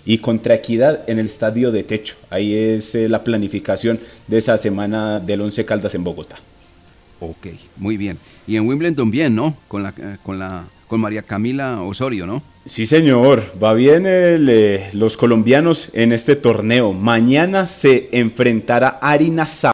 y 0.05 0.19
contra 0.19 0.53
Equidad 0.53 0.99
en 1.09 1.17
el 1.17 1.26
Estadio 1.26 1.71
de 1.71 1.84
Techo. 1.84 2.15
Ahí 2.30 2.53
es 2.53 2.93
eh, 2.93 3.09
la 3.09 3.23
planificación 3.23 3.99
de 4.28 4.38
esa 4.38 4.55
semana 4.59 5.19
del 5.19 5.41
Once 5.41 5.65
Caldas 5.65 5.95
en 5.95 6.03
Bogotá. 6.03 6.36
Ok, 7.21 7.47
muy 7.78 7.97
bien. 7.97 8.19
Y 8.45 8.55
en 8.55 8.67
Wimbledon 8.67 9.09
bien, 9.09 9.34
¿no? 9.34 9.57
Con 9.67 9.82
la, 9.82 9.95
con 10.21 10.38
la 10.38 10.65
con 10.88 11.01
María 11.01 11.23
Camila 11.23 11.81
Osorio, 11.81 12.25
¿no? 12.25 12.41
Sí, 12.65 12.88
señor. 12.88 13.43
Va 13.63 13.73
bien 13.73 14.05
eh, 14.07 14.89
los 14.93 15.17
colombianos 15.17 15.91
en 15.93 16.11
este 16.11 16.36
torneo. 16.36 16.93
Mañana 16.93 17.67
se 17.67 18.09
enfrentará 18.11 18.97
Arina 19.01 19.45